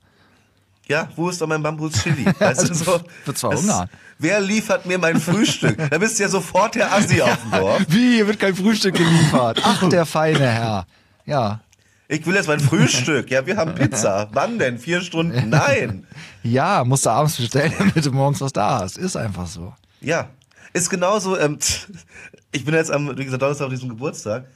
[0.88, 2.26] Ja, wo ist doch mein Bambus-Chili?
[2.38, 3.88] Weißt du, so, Wird zwar hungern.
[4.18, 5.78] Wer liefert mir mein Frühstück?
[5.90, 7.82] Da bist du ja sofort der Assi auf dem Dorf.
[7.88, 9.60] Wie, hier wird kein Frühstück geliefert.
[9.64, 10.86] Ach, der feine Herr.
[11.24, 11.60] Ja.
[12.08, 13.30] Ich will jetzt mein Frühstück.
[13.30, 14.28] Ja, wir haben Pizza.
[14.32, 14.78] Wann denn?
[14.78, 15.48] Vier Stunden?
[15.48, 16.06] Nein.
[16.42, 18.98] Ja, musst du abends bestellen, damit du morgens was da hast.
[18.98, 19.72] Ist einfach so.
[20.00, 20.28] Ja,
[20.72, 21.38] ist genauso.
[21.38, 21.58] Ähm,
[22.52, 24.46] ich bin jetzt am, wie gesagt, Donnerstag auf diesem Geburtstag.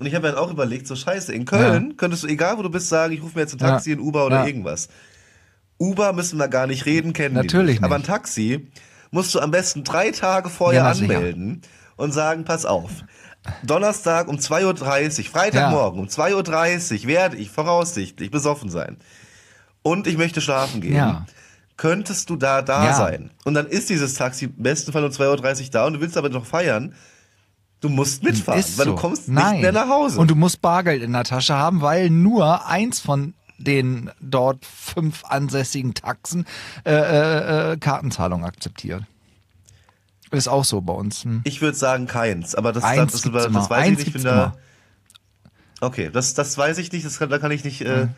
[0.00, 2.62] Und ich habe mir dann auch überlegt, so scheiße, in Köln könntest du, egal wo
[2.62, 3.96] du bist, sagen, ich rufe mir jetzt ein Taxi, Ja.
[3.96, 4.46] ein Uber oder Ja.
[4.46, 4.88] irgendwas.
[5.78, 7.84] Uber müssen wir gar nicht reden, kennen Natürlich nicht.
[7.84, 8.02] Aber ein.
[8.02, 8.68] Taxi
[9.12, 11.14] musst du am besten drei Tage vorher Ja, na sicher.
[11.16, 11.62] anmelden
[11.96, 12.90] und sagen, pass auf.
[13.62, 18.96] Donnerstag um 2.30 Uhr, Freitagmorgen um 2.30 Uhr werde ich voraussichtlich besoffen sein.
[19.82, 20.96] Und ich möchte schlafen gehen.
[20.96, 21.26] Ja.
[21.76, 22.94] Könntest du da da Ja.
[22.94, 23.30] sein?
[23.44, 26.16] Und dann ist dieses Taxi im besten Fall um 2.30 Uhr da und du willst
[26.16, 26.94] aber noch feiern.
[27.80, 28.92] Du musst mitfahren, Ist weil so.
[28.92, 29.52] du kommst Nein.
[29.54, 30.18] nicht mehr nach Hause.
[30.18, 35.24] Und du musst Bargeld in der Tasche haben, weil nur eins von den dort fünf
[35.24, 36.46] ansässigen Taxen
[36.84, 39.02] äh, äh, äh, Kartenzahlung akzeptiert.
[40.30, 41.24] Ist auch so bei uns.
[41.24, 41.42] Hm.
[41.44, 44.06] ich würde sagen keins, aber das, Eins das, das, gibt's das, weiß Eins ich nicht.
[44.08, 44.56] Ich gibt's bin da,
[45.80, 48.08] okay, das, das weiß ich nicht, das kann, da kann ich nicht äh,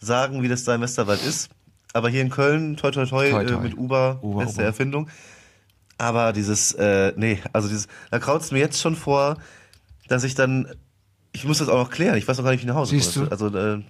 [0.00, 1.50] sagen, wie das da im Westerwald ist.
[1.92, 3.54] Aber hier in Köln, toi toi toi, Toi, toi.
[3.58, 4.64] Äh, mit Uber, Uber, beste Uber.
[4.64, 5.08] Erfindung.
[5.98, 9.36] Aber dieses, äh, nee, also dieses, da kraut's mir jetzt schon vor,
[10.08, 10.66] dass ich dann,
[11.32, 12.90] ich muss das auch noch klären, ich weiß noch gar nicht, wie ich nach Hause
[12.96, 13.26] Siehst komme.
[13.26, 13.30] du?
[13.32, 13.82] Also, äh,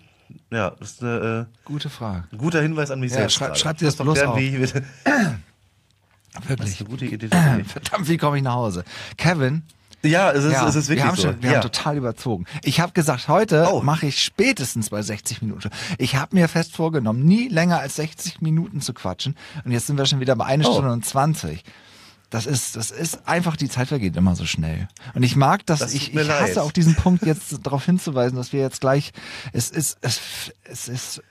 [0.51, 2.24] ja, das ist eine, äh, Gute Frage.
[2.37, 3.35] Guter Hinweis an mich Ja, selbst.
[3.37, 4.37] schreib- schreib dir das bloß auf.
[4.39, 4.74] Wie, wie, das
[6.49, 6.70] Wirklich.
[6.70, 7.05] ist eine gute.
[7.07, 7.29] Idee.
[7.66, 8.85] Verdammt, wie komme ich nach Hause?
[9.16, 9.62] Kevin,
[10.03, 11.23] ja, es ist, ja, es ist wirklich wir haben so.
[11.29, 11.57] schon, wir ja.
[11.57, 12.47] haben total überzogen.
[12.65, 13.83] Ich habe gesagt, heute Oh.
[13.83, 15.70] mache ich spätestens bei 60 Minuten.
[15.99, 19.37] Ich habe mir fest vorgenommen, nie länger als 60 Minuten zu quatschen.
[19.65, 20.73] Und jetzt sind wir schon wieder bei einer Oh.
[20.73, 21.62] Stunde und 20.
[22.31, 24.89] Das ist, das ist einfach, die Zeit vergeht immer so schnell.
[25.15, 26.59] Und ich mag das, Das ich, ich hasse leid.
[26.59, 29.12] auch diesen Punkt jetzt darauf hinzuweisen, dass wir jetzt gleich,
[29.53, 30.19] es ist, es,
[30.65, 31.23] es ist,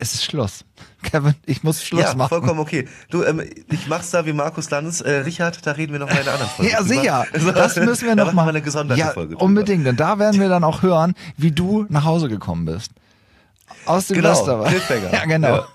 [0.00, 0.64] es ist Schluss.
[1.02, 2.28] Kevin, ich muss Schluss ja, machen.
[2.28, 2.88] vollkommen okay.
[3.10, 5.00] Du, ähm, ich mach's da wie Markus Lanz.
[5.00, 6.72] Äh, Richard, da reden wir noch mal in einer anderen Folge.
[6.72, 7.26] Ja, sicher.
[7.54, 8.64] Das müssen wir da noch machen mal.
[8.64, 9.36] wir eine ja, Folge.
[9.36, 9.86] unbedingt.
[9.86, 12.90] Und da werden wir dann auch hören, wie du nach Hause gekommen bist.
[13.86, 14.82] Aus dem Genau, Westerwald.
[15.12, 15.48] Ja, genau.
[15.56, 15.66] Ja.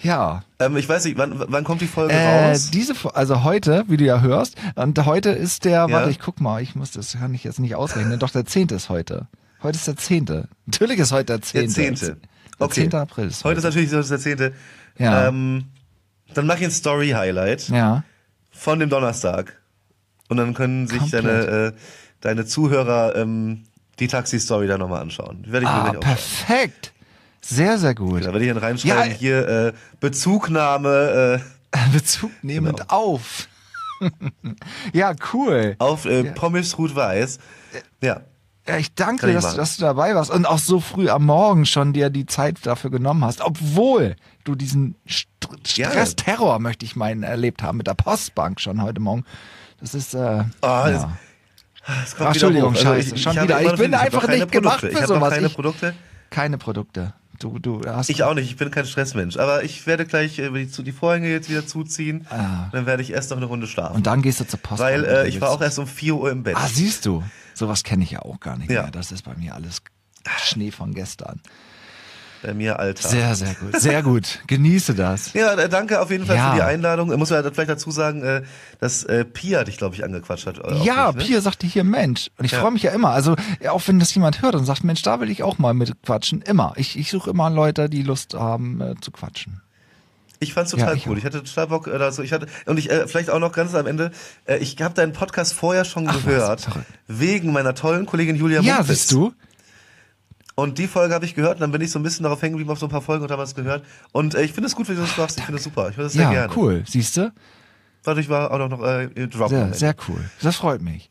[0.00, 0.44] Ja.
[0.58, 2.70] Ähm, ich weiß nicht, wann, wann kommt die Folge Äh, raus?
[2.70, 5.90] diese, also heute, wie du ja hörst, und heute ist der, Ja.
[5.90, 8.68] warte, ich guck mal, ich muss, das kann ich jetzt nicht ausrechnen, doch der 10.
[8.68, 9.28] ist heute.
[9.62, 10.46] Heute ist der 10.
[10.66, 11.72] Natürlich ist heute der 10.
[11.72, 12.16] Der 10.
[12.58, 12.88] Okay.
[12.88, 12.94] 10.
[12.94, 13.58] April ist Heute heute.
[13.58, 14.52] ist natürlich so der 10.
[14.98, 15.28] Ja.
[15.28, 15.64] Ähm,
[16.34, 18.04] dann mach ich ein Story-Highlight ja.
[18.50, 19.60] von dem Donnerstag.
[20.28, 21.24] Und dann können sich Komplett.
[21.24, 21.72] deine, äh,
[22.20, 23.64] deine Zuhörer ähm,
[23.98, 25.44] die Taxi-Story da nochmal anschauen.
[25.46, 26.00] Werde ich mir Ah, aufschreiben.
[26.00, 26.92] perfekt.
[27.40, 28.22] Sehr, sehr gut.
[28.24, 29.16] Da werde ich dann reinschreiben, Ja.
[29.18, 31.40] hier äh, Bezugnahme
[31.72, 32.90] äh, Bezug nehmend Genau.
[32.94, 33.48] auf.
[34.92, 35.76] ja, cool.
[35.78, 37.38] auf äh, Pommes Rot-Weiß.
[38.00, 38.22] Ja.
[38.66, 41.26] Ja, ich danke dir, ich dass, dass du dabei warst und auch so früh am
[41.26, 45.28] Morgen schon dir die Zeit dafür genommen hast, obwohl du diesen St.
[45.66, 49.24] Stress-Terror, möchte ich meinen, erlebt haben mit der Postbank schon heute Morgen.
[49.80, 51.12] Das ist, äh, das- ja.
[52.02, 52.80] Es kommt Ach, Entschuldigung, hoch.
[52.80, 53.60] scheiße, schon habe wieder.
[53.62, 54.86] Ich bin einfach nicht gemacht Produkte.
[54.86, 55.34] für Ich habe noch sowas.
[55.34, 55.94] keine Ich- Produkte.
[56.30, 57.12] keine Produkte.
[57.40, 58.08] Du, du hast.
[58.08, 59.36] Ich auch nicht, ich bin kein Stressmensch.
[59.36, 62.26] Aber ich werde gleich äh, die, die Vorhänge jetzt wieder zuziehen.
[62.30, 62.68] Ah.
[62.72, 63.96] Dann werde ich erst noch eine Runde schlafen.
[63.96, 64.80] und dann gehst du zur Postbank.
[64.92, 66.56] Weil äh, ich war auch erst um 4 Uhr im Bett.
[66.56, 67.22] Ah, siehst du.
[67.54, 68.82] Sowas kenne ich ja auch gar nicht Ja.
[68.82, 68.90] mehr.
[68.90, 69.82] Das ist bei mir alles
[70.42, 71.40] Schnee von gestern.
[72.42, 73.08] Bei mir, Alter.
[73.08, 73.80] Sehr, sehr gut.
[73.80, 74.40] Sehr gut.
[74.48, 75.32] Genieße das.
[75.32, 76.50] Ja, danke auf jeden Fall Ja.
[76.50, 77.08] für die Einladung.
[77.18, 78.42] Muss man vielleicht dazu sagen, äh,
[78.80, 80.58] dass äh, Pia dich, glaube ich, angequatscht hat.
[80.58, 81.24] äh, Ja, mich, ne?
[81.24, 82.28] Pia sagte hier Mensch.
[82.36, 82.60] Und ich Ja.
[82.60, 83.10] freue mich ja immer.
[83.10, 83.34] Also,
[83.70, 86.42] auch wenn das jemand hört und sagt, Mensch, da will ich auch mal mit quatschen.
[86.42, 86.74] Immer.
[86.76, 89.62] Ich, ich suche immer Leute, die Lust haben äh, zu quatschen.
[90.44, 91.18] Ich fand's Ja, total ich cool.
[91.18, 93.74] Ich hatte total Bock, äh, also ich hatte und ich äh, vielleicht auch noch ganz
[93.74, 94.12] am Ende.
[94.46, 96.68] Äh, ich habe deinen Podcast vorher schon Ach gehört
[97.08, 98.88] wegen meiner tollen Kollegin Julia Ja, Mumpitz.
[98.88, 99.32] siehst du?
[100.56, 102.52] Und die Folge habe ich gehört und dann bin ich so ein bisschen darauf hängen
[102.52, 103.84] geblieben auf so ein paar Folgen und habe was gehört.
[104.12, 105.36] Und äh, ich finde es gut, wie du das machst.
[105.38, 105.88] Ich finde es super.
[105.90, 106.52] Ich würde sehr Ja, gerne.
[106.56, 106.84] cool.
[106.86, 107.32] Siehst du?
[108.04, 109.48] Dadurch war auch noch, noch äh, Drop.
[109.48, 110.20] Sehr, sehr cool.
[110.42, 111.10] Das freut mich.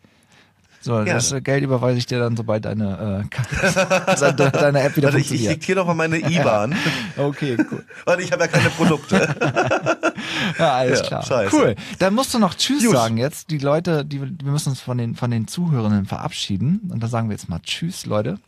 [0.83, 1.37] So, das Gerne.
[1.39, 5.27] äh, Geld überweise ich dir dann, sobald deine, äh, deine, App wieder Warte, ich, ich
[5.29, 5.51] funktioniert.
[5.53, 6.75] diktiere noch mal meine IBAN.
[7.17, 7.85] Okay, cool.
[8.03, 9.33] Warte, ich habe ja keine Produkte.
[10.59, 11.23] Ja, alles Ja, klar.
[11.25, 11.55] scheiße.
[11.55, 11.75] Cool.
[11.99, 12.93] Dann musst du noch Tschüss Gut.
[12.93, 13.49] sagen jetzt.
[13.49, 16.89] Die Leute, die, wir müssen uns von den, von den Zuhörenden verabschieden.
[16.91, 18.39] Und da sagen wir jetzt mal Tschüss, Leute.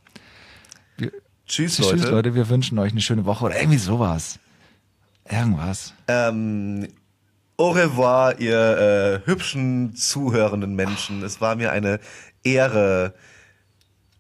[0.98, 2.10] Tschüss, Tschüss, Leute.
[2.10, 2.36] Leute.
[2.36, 4.40] Wir wünschen euch eine schöne Woche oder irgendwie sowas.
[5.30, 5.94] Irgendwas.
[6.08, 6.88] Ähm,
[7.58, 11.24] au revoir, ihr äh, hübschen, zuhörenden Menschen.
[11.24, 12.00] Es war mir eine
[12.44, 13.14] Ehre.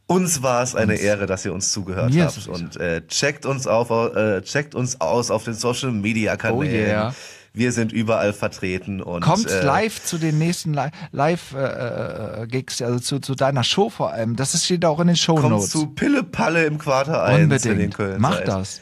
[0.07, 2.47] Uns war es eine Ehre, dass ihr uns zugehört Mir habt.
[2.47, 6.85] Und äh, checkt uns auf, äh, checkt uns aus auf den Social Media Kanälen.
[6.85, 7.15] Oh yeah.
[7.53, 13.19] Wir sind überall vertreten und Kommt äh, live zu den nächsten Li- Live-Gigs, also zu,
[13.19, 14.35] zu deiner Show vor allem.
[14.35, 15.69] Das ist- steht auch in den Show Kommt Notes.
[15.69, 17.93] zu Pille Palle im Quarter 1, wenn ihr in Unbedingt.
[17.95, 18.81] Köln Macht das.